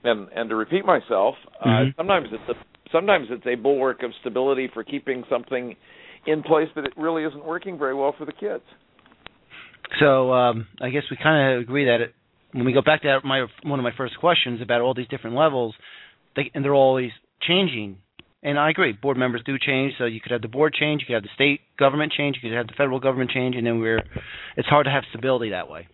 and 0.05 0.29
and 0.35 0.49
to 0.51 0.57
repeat 0.57 0.85
myself, 0.85 1.35
uh, 1.61 1.67
mm-hmm. 1.67 1.91
sometimes 1.97 2.29
it's 2.33 2.49
a 2.49 2.76
sometimes 2.93 3.29
it's 3.31 3.47
a 3.47 3.55
bulwark 3.55 4.03
of 4.03 4.13
stability 4.21 4.69
for 4.73 4.85
keeping 4.85 5.25
something 5.31 5.77
in 6.27 6.43
place 6.43 6.69
that 6.75 6.85
it 6.85 6.93
really 6.97 7.25
isn't 7.25 7.45
working 7.45 7.79
very 7.79 7.95
well 7.95 8.15
for 8.17 8.25
the 8.25 8.33
kids. 8.33 8.65
So 10.01 10.33
um, 10.33 10.67
I 10.81 10.91
guess 10.91 11.05
we 11.11 11.17
kind 11.23 11.55
of 11.55 11.63
agree 11.63 11.87
that 11.87 12.01
it, 12.01 12.15
when 12.53 12.65
we 12.65 12.73
go 12.73 12.83
back 12.83 13.03
to 13.03 13.21
my 13.25 13.47
one 13.63 13.79
of 13.79 13.85
my 13.85 13.93
first 13.97 14.19
questions 14.19 14.61
about 14.61 14.81
all 14.81 14.95
these 14.95 15.09
different 15.09 15.37
levels, 15.37 15.75
they, 16.35 16.51
and 16.55 16.65
they're 16.65 16.75
always 16.75 17.11
changing. 17.47 17.99
And 18.43 18.59
I 18.59 18.71
agree, 18.71 18.93
board 18.93 19.17
members 19.17 19.43
do 19.45 19.57
change. 19.59 19.95
So 19.99 20.05
you 20.05 20.21
could 20.21 20.33
have 20.33 20.43
the 20.43 20.49
board 20.49 20.75
change, 20.75 21.03
you 21.03 21.07
could 21.07 21.15
have 21.15 21.23
the 21.23 21.35
state 21.35 21.61
government 21.79 22.13
change, 22.17 22.37
you 22.41 22.49
could 22.49 22.57
have 22.57 22.67
the 22.67 22.75
federal 22.77 23.01
government 23.01 23.31
change, 23.31 23.57
and 23.57 23.67
then 23.67 23.81
we're 23.81 24.03
it's 24.57 24.69
hard 24.69 24.87
to 24.87 24.91
have 24.91 25.05
stability 25.11 25.51
that 25.51 25.69
way. 25.69 25.89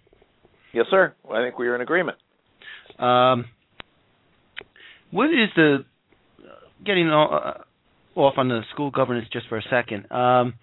Yes, 0.72 0.86
sir. 0.90 1.14
I 1.30 1.42
think 1.42 1.58
we 1.58 1.68
are 1.68 1.74
in 1.74 1.80
agreement. 1.82 2.16
Um, 2.98 3.46
what 5.10 5.26
is 5.26 5.50
the 5.54 5.84
getting 6.84 7.08
uh, 7.08 7.62
off 8.14 8.34
on 8.36 8.48
the 8.48 8.60
school 8.72 8.90
governance 8.90 9.26
just 9.32 9.48
for 9.48 9.58
a 9.58 9.62
second. 9.70 10.10
Um, 10.10 10.54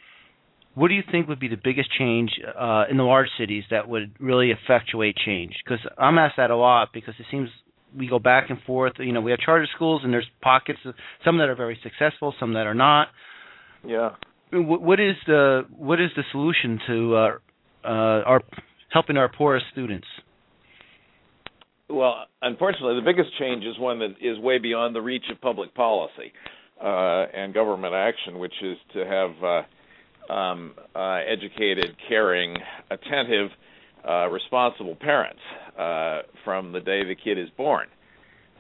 what 0.76 0.88
do 0.88 0.94
you 0.94 1.04
think 1.12 1.28
would 1.28 1.40
be 1.40 1.48
the 1.48 1.58
biggest 1.62 1.90
change 1.98 2.32
uh, 2.58 2.86
in 2.90 2.98
the 2.98 3.04
large 3.04 3.28
cities 3.38 3.64
that 3.72 3.90
would 3.90 4.14
really 4.20 4.52
effectuate 4.52 5.16
change? 5.26 5.54
Because 5.64 5.86
I'm 5.98 6.18
asked 6.18 6.38
that 6.38 6.52
a 6.52 6.56
lot 6.56 6.90
because 6.94 7.16
it 7.20 7.26
seems 7.32 7.50
we 7.98 8.08
go 8.08 8.20
back 8.20 8.50
and 8.50 8.60
forth. 8.66 8.94
You 9.00 9.12
know, 9.12 9.22
we 9.22 9.32
have 9.32 9.40
charter 9.40 9.68
schools 9.76 10.02
and 10.04 10.14
there's 10.14 10.28
pockets, 10.42 10.80
of, 10.86 10.94
some 11.26 11.38
that 11.40 11.50
are 11.50 11.56
very 11.56 11.80
successful, 11.84 12.34
some 12.40 12.54
that 12.54 12.68
are 12.68 12.74
not. 12.76 13.08
Yeah. 13.86 14.12
What 14.52 15.00
is 15.00 15.16
the 15.28 15.66
what 15.76 16.00
is 16.02 16.10
the 16.16 16.24
solution 16.32 16.80
to 16.88 17.16
uh, 17.16 17.30
uh, 17.84 17.88
our 18.26 18.42
helping 18.90 19.18
our 19.18 19.30
poorest 19.32 19.66
students? 19.72 20.08
Well, 21.90 22.26
unfortunately, 22.44 22.96
the 22.96 23.02
biggest 23.06 23.36
change 23.40 23.64
is 23.64 23.78
one 23.80 23.98
that 24.00 24.16
is 24.22 24.38
way 24.38 24.60
beyond 24.60 24.96
the 24.96 25.02
reach 25.02 25.24
of 25.32 25.42
public 25.42 25.74
policy 25.74 26.32
uh, 26.80 27.26
and 27.34 27.52
government 27.52 27.96
action, 27.96 28.38
which 28.38 28.54
is 28.62 28.78
to 28.94 29.06
have 29.06 29.32
uh, 30.30 30.32
um, 30.32 30.76
uh, 30.96 31.20
educated, 31.28 31.96
caring, 32.08 32.56
attentive, 32.92 33.50
uh, 34.08 34.28
responsible 34.30 34.96
parents 34.96 35.40
uh, 35.80 36.20
from 36.46 36.72
the 36.72 36.80
day 36.80 37.04
the 37.04 37.16
kid 37.16 37.40
is 37.40 37.50
born, 37.58 37.88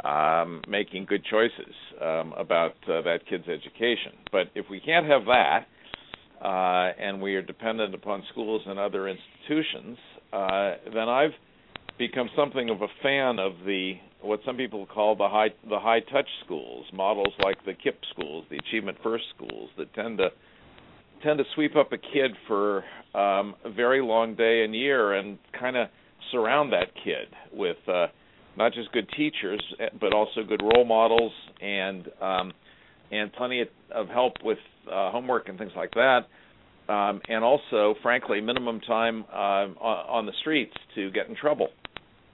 um, 0.04 0.62
making 0.68 1.06
good 1.06 1.24
choices 1.30 1.74
um, 2.02 2.34
about 2.36 2.74
uh, 2.88 3.02
that 3.04 3.20
kid's 3.30 3.48
education. 3.48 4.14
But 4.32 4.48
if 4.56 4.66
we 4.72 4.80
can't 4.80 5.06
have 5.06 5.26
that, 5.26 5.68
and 6.42 7.22
we 7.22 7.36
are 7.36 7.44
dependent 7.44 7.94
upon 7.94 8.24
schools 8.32 8.64
and 8.66 8.80
other 8.80 9.08
institutions, 9.08 9.98
then 10.32 11.08
I've 11.08 11.32
become 12.00 12.30
something 12.36 12.70
of 12.70 12.82
a 12.82 12.88
fan 13.04 13.38
of 13.38 13.52
the 13.66 13.94
what 14.22 14.40
some 14.46 14.58
people 14.58 14.86
call 14.86 15.16
the 15.16 15.28
high 15.28 15.50
the 15.70 15.80
high 15.80 16.00
touch 16.00 16.28
schools, 16.44 16.86
models 16.94 17.34
like 17.44 17.64
the 17.66 17.74
KIPP 17.74 17.98
schools, 18.12 18.46
the 18.50 18.58
Achievement 18.58 18.98
First 19.04 19.26
schools 19.36 19.70
that 19.78 19.94
tend 19.94 20.18
to 20.18 20.30
tend 21.22 21.38
to 21.38 21.44
sweep 21.54 21.76
up 21.76 21.92
a 21.92 21.98
kid 21.98 22.32
for 22.48 22.84
um, 23.14 23.54
a 23.66 23.70
very 23.70 24.02
long 24.02 24.36
day 24.36 24.64
and 24.64 24.74
year 24.74 25.14
and 25.14 25.38
kind 25.60 25.76
of 25.76 25.90
surround 26.32 26.72
that 26.72 26.88
kid 27.04 27.28
with 27.52 27.78
uh, 27.88 28.08
not 28.58 28.74
just 28.74 28.92
good 28.94 29.08
teachers 29.16 29.62
but 30.00 30.14
also 30.14 30.44
good 30.48 30.62
role 30.62 30.86
models 30.86 31.34
and 31.62 32.08
um, 32.22 32.54
and 33.12 33.34
plenty 33.34 33.62
of, 33.62 33.68
of 33.94 34.08
help 34.08 34.34
with 34.44 34.60
uh, 34.88 35.12
homework 35.12 35.50
and 35.50 35.58
things 35.58 35.74
like 35.76 35.92
that 35.92 36.22
um, 36.90 37.22
and 37.30 37.44
also, 37.44 37.94
frankly, 38.02 38.42
minimum 38.42 38.80
time 38.82 39.24
uh, 39.32 39.68
on 39.78 40.26
the 40.26 40.32
streets 40.42 40.74
to 40.96 41.12
get 41.12 41.30
in 41.30 41.36
trouble. 41.36 41.68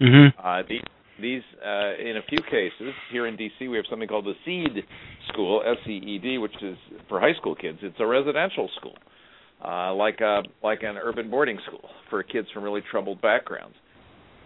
Mm-hmm. 0.01 0.39
Uh, 0.45 0.61
these, 0.67 0.81
these 1.21 1.41
uh, 1.65 1.93
in 1.97 2.17
a 2.17 2.21
few 2.27 2.39
cases 2.43 2.93
here 3.11 3.27
in 3.27 3.37
DC, 3.37 3.69
we 3.69 3.77
have 3.77 3.85
something 3.89 4.07
called 4.07 4.25
the 4.25 4.33
SEED 4.43 4.83
School, 5.29 5.63
S-E-E-D, 5.65 6.37
which 6.37 6.55
is 6.61 6.77
for 7.07 7.19
high 7.19 7.33
school 7.39 7.55
kids. 7.55 7.79
It's 7.81 7.95
a 7.99 8.05
residential 8.05 8.69
school, 8.77 8.95
uh, 9.63 9.93
like 9.93 10.19
a 10.21 10.43
like 10.63 10.83
an 10.83 10.97
urban 10.97 11.29
boarding 11.29 11.59
school 11.65 11.89
for 12.09 12.21
kids 12.23 12.47
from 12.53 12.63
really 12.63 12.81
troubled 12.91 13.21
backgrounds. 13.21 13.75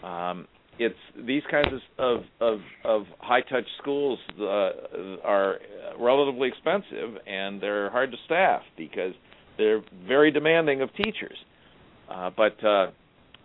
Um, 0.03 0.47
it's 0.77 0.95
these 1.25 1.43
kinds 1.51 1.67
of 1.97 2.21
of, 2.39 2.59
of 2.85 3.03
high 3.19 3.41
touch 3.41 3.65
schools 3.81 4.19
uh, 4.39 4.69
are 5.23 5.57
relatively 5.99 6.47
expensive 6.47 7.17
and 7.27 7.61
they're 7.61 7.89
hard 7.89 8.11
to 8.11 8.17
staff 8.25 8.61
because 8.77 9.13
they're 9.57 9.81
very 10.07 10.31
demanding 10.31 10.81
of 10.81 10.89
teachers. 10.95 11.37
Uh, 12.09 12.29
but 12.35 12.63
uh, 12.63 12.87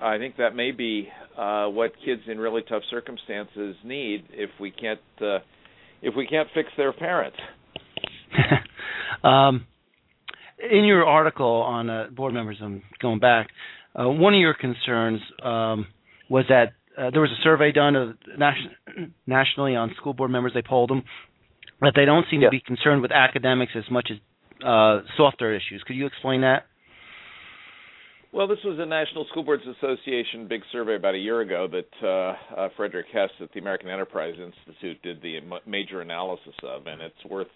I 0.00 0.18
think 0.18 0.36
that 0.36 0.54
may 0.54 0.70
be 0.70 1.08
uh, 1.36 1.66
what 1.66 1.92
kids 2.04 2.22
in 2.26 2.38
really 2.38 2.62
tough 2.68 2.82
circumstances 2.90 3.76
need 3.84 4.24
if 4.30 4.50
we 4.60 4.70
can't 4.70 5.00
uh, 5.20 5.38
if 6.02 6.14
we 6.16 6.26
can't 6.26 6.48
fix 6.54 6.68
their 6.76 6.92
parents. 6.92 7.36
um, 9.24 9.66
in 10.70 10.84
your 10.84 11.04
article 11.04 11.46
on 11.46 11.88
uh, 11.90 12.06
board 12.14 12.34
members, 12.34 12.58
I'm 12.62 12.82
going 13.00 13.20
back. 13.20 13.48
Uh, 13.98 14.08
one 14.08 14.34
of 14.34 14.40
your 14.40 14.54
concerns 14.54 15.20
um, 15.42 15.86
was 16.28 16.44
that 16.48 16.72
uh, 16.98 17.10
there 17.10 17.20
was 17.20 17.30
a 17.30 17.42
survey 17.42 17.72
done 17.72 17.96
of 17.96 18.16
nation- 18.38 19.14
nationally 19.26 19.76
on 19.76 19.92
school 19.96 20.12
board 20.12 20.30
members. 20.30 20.52
They 20.54 20.62
polled 20.62 20.90
them 20.90 21.02
that 21.80 21.92
they 21.96 22.04
don't 22.04 22.26
seem 22.30 22.40
to 22.40 22.50
be 22.50 22.60
concerned 22.60 23.02
with 23.02 23.12
academics 23.12 23.72
as 23.76 23.84
much 23.90 24.10
as 24.10 24.18
uh, 24.64 25.00
softer 25.16 25.54
issues. 25.54 25.82
Could 25.86 25.96
you 25.96 26.06
explain 26.06 26.42
that? 26.42 26.64
Well, 28.34 28.48
this 28.48 28.58
was 28.64 28.80
a 28.80 28.84
National 28.84 29.24
School 29.30 29.44
Boards 29.44 29.62
Association 29.78 30.48
big 30.48 30.62
survey 30.72 30.96
about 30.96 31.14
a 31.14 31.18
year 31.18 31.42
ago 31.42 31.68
that 31.70 31.86
uh, 32.02 32.60
uh, 32.60 32.68
Frederick 32.76 33.06
Hess 33.12 33.30
at 33.40 33.52
the 33.52 33.60
American 33.60 33.88
Enterprise 33.88 34.34
Institute 34.36 35.00
did 35.04 35.22
the 35.22 35.38
major 35.68 36.00
analysis 36.00 36.54
of, 36.64 36.88
and 36.88 37.00
it's 37.00 37.24
worth 37.30 37.46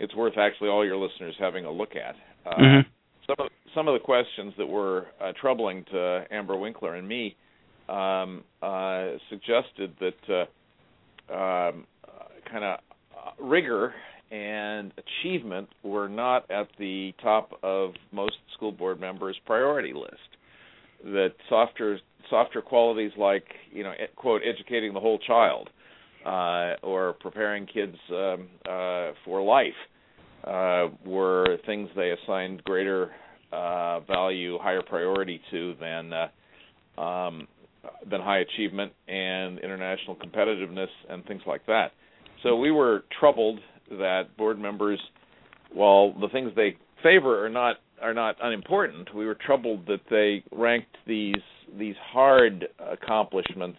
it's 0.00 0.14
worth 0.14 0.38
actually 0.38 0.70
all 0.70 0.82
your 0.82 0.96
listeners 0.96 1.34
having 1.38 1.66
a 1.66 1.70
look 1.70 1.90
at. 1.94 2.14
Uh, 2.46 2.56
mm-hmm. 2.56 2.88
Some 3.26 3.36
of 3.38 3.52
some 3.74 3.86
of 3.86 3.92
the 3.92 4.00
questions 4.02 4.54
that 4.56 4.66
were 4.66 5.08
uh, 5.20 5.32
troubling 5.38 5.84
to 5.92 6.24
Amber 6.30 6.56
Winkler 6.56 6.94
and 6.94 7.06
me 7.06 7.36
um, 7.90 8.44
uh, 8.62 9.08
suggested 9.28 9.94
that 10.00 10.48
uh, 11.30 11.34
um, 11.34 11.84
kind 12.50 12.64
of 12.64 12.78
rigor 13.38 13.92
and 14.34 14.92
achievement 14.98 15.68
were 15.84 16.08
not 16.08 16.50
at 16.50 16.66
the 16.78 17.12
top 17.22 17.52
of 17.62 17.92
most 18.10 18.34
school 18.54 18.72
board 18.72 19.00
members' 19.00 19.36
priority 19.46 19.92
list. 19.92 20.14
That 21.04 21.34
softer 21.48 21.98
softer 22.30 22.62
qualities 22.62 23.12
like 23.16 23.44
you 23.70 23.84
know 23.84 23.92
quote 24.16 24.42
educating 24.44 24.92
the 24.92 25.00
whole 25.00 25.18
child 25.18 25.68
uh, 26.26 26.74
or 26.82 27.12
preparing 27.20 27.66
kids 27.66 27.96
um, 28.10 28.48
uh, 28.68 29.10
for 29.24 29.42
life 29.42 29.72
uh, 30.44 30.88
were 31.06 31.58
things 31.66 31.88
they 31.94 32.10
assigned 32.10 32.64
greater 32.64 33.10
uh, 33.52 34.00
value, 34.00 34.58
higher 34.58 34.82
priority 34.82 35.40
to 35.50 35.74
than 35.80 36.12
uh, 36.12 37.00
um, 37.00 37.46
than 38.10 38.20
high 38.20 38.38
achievement 38.38 38.92
and 39.06 39.58
international 39.58 40.16
competitiveness 40.16 40.88
and 41.08 41.24
things 41.26 41.42
like 41.46 41.64
that. 41.66 41.92
So 42.42 42.56
we 42.56 42.70
were 42.70 43.04
troubled 43.20 43.60
that 43.90 44.36
board 44.36 44.58
members, 44.58 45.00
while 45.72 46.12
the 46.18 46.28
things 46.28 46.52
they 46.56 46.76
favor 47.02 47.44
are 47.44 47.50
not 47.50 47.76
are 48.02 48.14
not 48.14 48.36
unimportant, 48.42 49.14
we 49.14 49.24
were 49.24 49.36
troubled 49.46 49.86
that 49.86 50.00
they 50.10 50.42
ranked 50.56 50.96
these 51.06 51.34
these 51.78 51.94
hard 52.12 52.66
accomplishments 52.80 53.78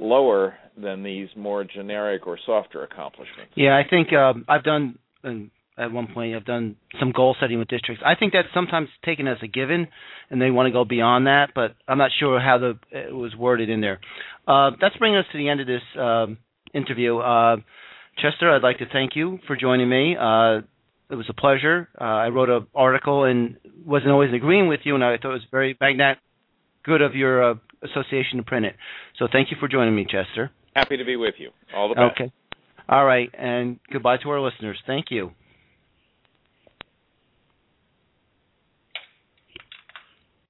lower 0.00 0.54
than 0.76 1.02
these 1.02 1.28
more 1.36 1.64
generic 1.64 2.26
or 2.26 2.38
softer 2.44 2.82
accomplishments. 2.82 3.52
Yeah, 3.54 3.76
I 3.76 3.88
think 3.88 4.12
um, 4.12 4.44
I've 4.48 4.64
done 4.64 4.98
um, 5.24 5.50
at 5.78 5.92
one 5.92 6.08
point 6.12 6.34
I've 6.34 6.44
done 6.44 6.76
some 6.98 7.12
goal 7.12 7.36
setting 7.40 7.58
with 7.58 7.68
districts. 7.68 8.02
I 8.04 8.14
think 8.14 8.32
that's 8.32 8.48
sometimes 8.54 8.88
taken 9.04 9.26
as 9.26 9.38
a 9.42 9.46
given, 9.46 9.88
and 10.30 10.40
they 10.40 10.50
want 10.50 10.66
to 10.66 10.72
go 10.72 10.84
beyond 10.84 11.26
that. 11.26 11.50
But 11.54 11.76
I'm 11.86 11.98
not 11.98 12.10
sure 12.18 12.40
how 12.40 12.58
the 12.58 12.78
it 12.90 13.14
was 13.14 13.34
worded 13.36 13.70
in 13.70 13.80
there. 13.80 14.00
Uh, 14.46 14.72
that's 14.80 14.96
bringing 14.96 15.18
us 15.18 15.26
to 15.32 15.38
the 15.38 15.48
end 15.48 15.60
of 15.60 15.66
this 15.66 15.82
um, 15.98 16.38
interview. 16.74 17.18
Uh, 17.18 17.56
Chester, 18.18 18.50
I'd 18.50 18.62
like 18.62 18.78
to 18.78 18.86
thank 18.92 19.14
you 19.14 19.38
for 19.46 19.56
joining 19.56 19.88
me. 19.88 20.16
Uh, 20.16 20.62
it 21.08 21.14
was 21.14 21.26
a 21.28 21.34
pleasure. 21.34 21.88
Uh, 22.00 22.04
I 22.04 22.28
wrote 22.28 22.48
an 22.48 22.66
article 22.74 23.24
and 23.24 23.56
wasn't 23.84 24.10
always 24.10 24.32
agreeing 24.34 24.68
with 24.68 24.80
you, 24.84 24.94
and 24.94 25.04
I 25.04 25.16
thought 25.18 25.30
it 25.30 25.34
was 25.34 25.46
very 25.50 25.76
magnet 25.80 26.18
good 26.86 27.02
of 27.02 27.14
your 27.14 27.50
uh, 27.50 27.54
Association 27.82 28.38
to 28.38 28.42
print 28.42 28.64
it. 28.64 28.74
So 29.18 29.28
thank 29.30 29.50
you 29.50 29.56
for 29.60 29.68
joining 29.68 29.94
me, 29.94 30.04
Chester. 30.04 30.50
Happy 30.74 30.96
to 30.96 31.04
be 31.04 31.16
with 31.16 31.34
you. 31.36 31.50
All 31.74 31.90
the 31.90 31.94
best. 31.94 32.12
Okay. 32.12 32.32
All 32.88 33.04
right, 33.04 33.28
and 33.36 33.78
goodbye 33.92 34.16
to 34.22 34.30
our 34.30 34.40
listeners. 34.40 34.78
Thank 34.86 35.06
you. 35.10 35.32